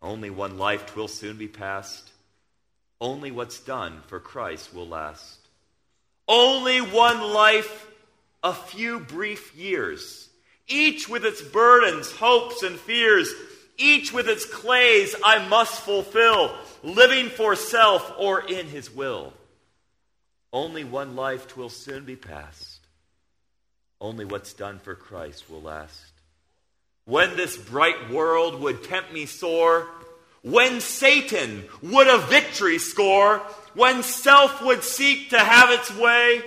Only 0.02 0.30
one 0.30 0.58
life 0.58 0.86
twill 0.86 1.10
soon 1.10 1.38
be 1.38 1.48
past. 1.48 2.10
Only 3.02 3.32
what's 3.32 3.60
done 3.60 4.02
for 4.08 4.20
Christ 4.20 4.74
will 4.74 4.88
last. 4.88 5.39
Only 6.30 6.80
one 6.80 7.34
life, 7.34 7.88
a 8.44 8.54
few 8.54 9.00
brief 9.00 9.56
years, 9.56 10.30
each 10.68 11.10
with 11.10 11.26
its 11.26 11.42
burdens, 11.42 12.12
hopes, 12.12 12.62
and 12.62 12.78
fears, 12.80 13.34
each 13.78 14.14
with 14.14 14.30
its 14.30 14.46
clays 14.46 15.16
I 15.24 15.48
must 15.48 15.82
fulfill, 15.82 16.56
living 16.84 17.30
for 17.30 17.56
self 17.56 18.14
or 18.20 18.48
in 18.48 18.68
his 18.68 18.94
will. 18.94 19.34
Only 20.54 20.84
one 20.84 21.16
life 21.16 21.48
twill 21.48 21.70
soon 21.70 22.06
be 22.06 22.16
past. 22.16 22.80
Only 24.00 24.26
what's 24.26 24.54
done 24.54 24.78
for 24.78 24.94
Christ 24.94 25.50
will 25.50 25.64
last. 25.64 26.12
When 27.06 27.36
this 27.38 27.58
bright 27.58 28.12
world 28.12 28.62
would 28.62 28.84
tempt 28.84 29.12
me 29.12 29.26
sore, 29.26 29.88
when 30.42 30.80
Satan 30.80 31.66
would 31.82 32.08
a 32.08 32.18
victory 32.18 32.80
score, 32.80 33.40
when 33.74 34.04
self 34.04 34.62
would 34.64 34.84
seek 34.84 35.32
to 35.32 35.40
have 35.40 35.72
its 35.72 35.94
way, 35.96 36.42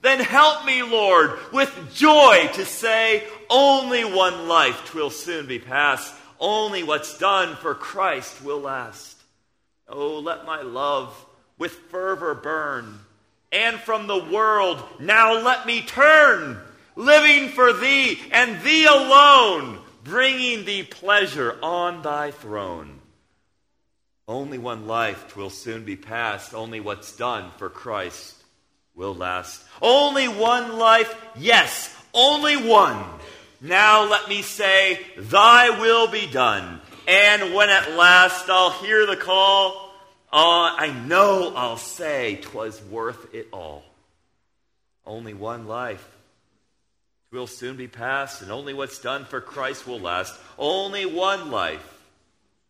then 0.00 0.20
help 0.20 0.64
me, 0.64 0.82
Lord, 0.82 1.38
with 1.52 1.94
joy 1.94 2.48
to 2.54 2.64
say, 2.64 3.24
only 3.50 4.04
one 4.04 4.48
life 4.48 4.84
twill 4.86 5.10
soon 5.10 5.46
be 5.46 5.58
past. 5.58 6.14
Only 6.40 6.84
what's 6.84 7.18
done 7.18 7.56
for 7.56 7.74
Christ 7.74 8.42
will 8.44 8.60
last. 8.60 9.16
Oh, 9.88 10.20
let 10.20 10.46
my 10.46 10.62
love 10.62 11.12
with 11.58 11.72
fervor 11.72 12.34
burn. 12.34 13.00
And 13.50 13.78
from 13.80 14.06
the 14.06 14.22
world 14.24 14.82
now 15.00 15.42
let 15.42 15.66
me 15.66 15.82
turn, 15.82 16.60
living 16.94 17.48
for 17.48 17.72
thee 17.72 18.20
and 18.30 18.62
thee 18.62 18.84
alone, 18.84 19.78
bringing 20.04 20.64
thee 20.64 20.84
pleasure 20.84 21.58
on 21.62 22.02
thy 22.02 22.30
throne. 22.30 22.97
Only 24.28 24.58
one 24.58 24.86
life 24.86 25.36
will 25.38 25.48
soon 25.48 25.84
be 25.84 25.96
past. 25.96 26.52
Only 26.52 26.80
what's 26.80 27.16
done 27.16 27.50
for 27.56 27.70
Christ 27.70 28.36
will 28.94 29.14
last. 29.14 29.64
Only 29.80 30.28
one 30.28 30.78
life, 30.78 31.14
yes, 31.34 31.96
only 32.12 32.56
one. 32.58 33.02
Now 33.62 34.04
let 34.04 34.28
me 34.28 34.42
say, 34.42 35.00
Thy 35.16 35.70
will 35.80 36.08
be 36.08 36.26
done. 36.26 36.82
And 37.08 37.54
when 37.54 37.70
at 37.70 37.92
last 37.92 38.50
I'll 38.50 38.70
hear 38.70 39.06
the 39.06 39.16
call, 39.16 39.94
uh, 40.30 40.76
I 40.76 40.94
know 41.06 41.54
I'll 41.56 41.78
say, 41.78 42.38
"'Twas 42.42 42.82
worth 42.82 43.34
it 43.34 43.48
all. 43.50 43.82
Only 45.06 45.32
one 45.32 45.66
life 45.66 46.06
will 47.32 47.46
soon 47.46 47.78
be 47.78 47.88
past, 47.88 48.42
and 48.42 48.52
only 48.52 48.74
what's 48.74 48.98
done 48.98 49.24
for 49.24 49.40
Christ 49.40 49.86
will 49.86 50.00
last. 50.00 50.38
Only 50.58 51.06
one 51.06 51.50
life 51.50 51.94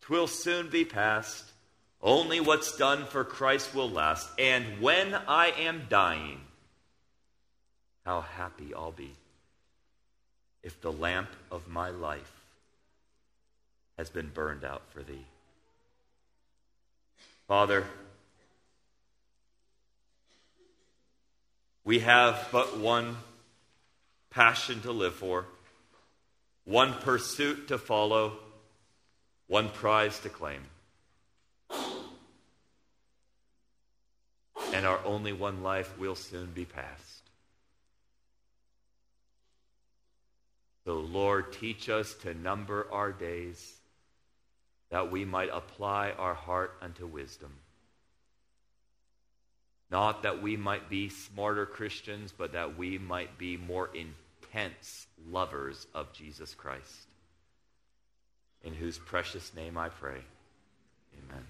will 0.09 0.27
soon 0.27 0.69
be 0.69 0.85
past, 0.85 1.48
only 2.01 2.39
what's 2.39 2.77
done 2.77 3.05
for 3.05 3.23
Christ 3.23 3.73
will 3.73 3.89
last. 3.89 4.29
And 4.39 4.81
when 4.81 5.13
I 5.13 5.51
am 5.59 5.83
dying, 5.89 6.41
how 8.05 8.21
happy 8.21 8.73
I'll 8.73 8.91
be 8.91 9.11
if 10.63 10.79
the 10.81 10.91
lamp 10.91 11.29
of 11.51 11.67
my 11.67 11.89
life 11.89 12.31
has 13.97 14.09
been 14.09 14.29
burned 14.29 14.63
out 14.63 14.81
for 14.91 15.03
thee. 15.03 15.25
Father, 17.47 17.85
We 21.89 21.97
have 22.01 22.49
but 22.51 22.77
one 22.77 23.17
passion 24.29 24.79
to 24.81 24.91
live 24.91 25.15
for, 25.15 25.45
one 26.63 26.93
pursuit 26.93 27.69
to 27.69 27.79
follow, 27.79 28.33
one 29.47 29.69
prize 29.69 30.19
to 30.19 30.29
claim. 30.29 30.61
And 34.73 34.85
our 34.85 34.99
only 35.03 35.33
one 35.33 35.63
life 35.63 35.97
will 35.97 36.15
soon 36.15 36.51
be 36.51 36.65
past. 36.65 37.19
So, 40.85 40.99
Lord, 40.99 41.53
teach 41.53 41.89
us 41.89 42.13
to 42.21 42.33
number 42.33 42.87
our 42.91 43.11
days 43.11 43.79
that 44.89 45.11
we 45.11 45.25
might 45.25 45.49
apply 45.53 46.11
our 46.11 46.33
heart 46.33 46.75
unto 46.81 47.05
wisdom. 47.05 47.51
Not 49.91 50.23
that 50.23 50.41
we 50.41 50.55
might 50.55 50.89
be 50.89 51.09
smarter 51.09 51.65
Christians, 51.65 52.33
but 52.35 52.53
that 52.53 52.77
we 52.77 52.97
might 52.97 53.37
be 53.37 53.57
more 53.57 53.89
intense 53.93 55.07
lovers 55.29 55.87
of 55.93 56.13
Jesus 56.13 56.53
Christ. 56.53 57.07
In 58.63 58.73
whose 58.73 58.97
precious 58.97 59.53
name 59.55 59.77
I 59.77 59.89
pray. 59.89 60.21
Amen. 61.13 61.45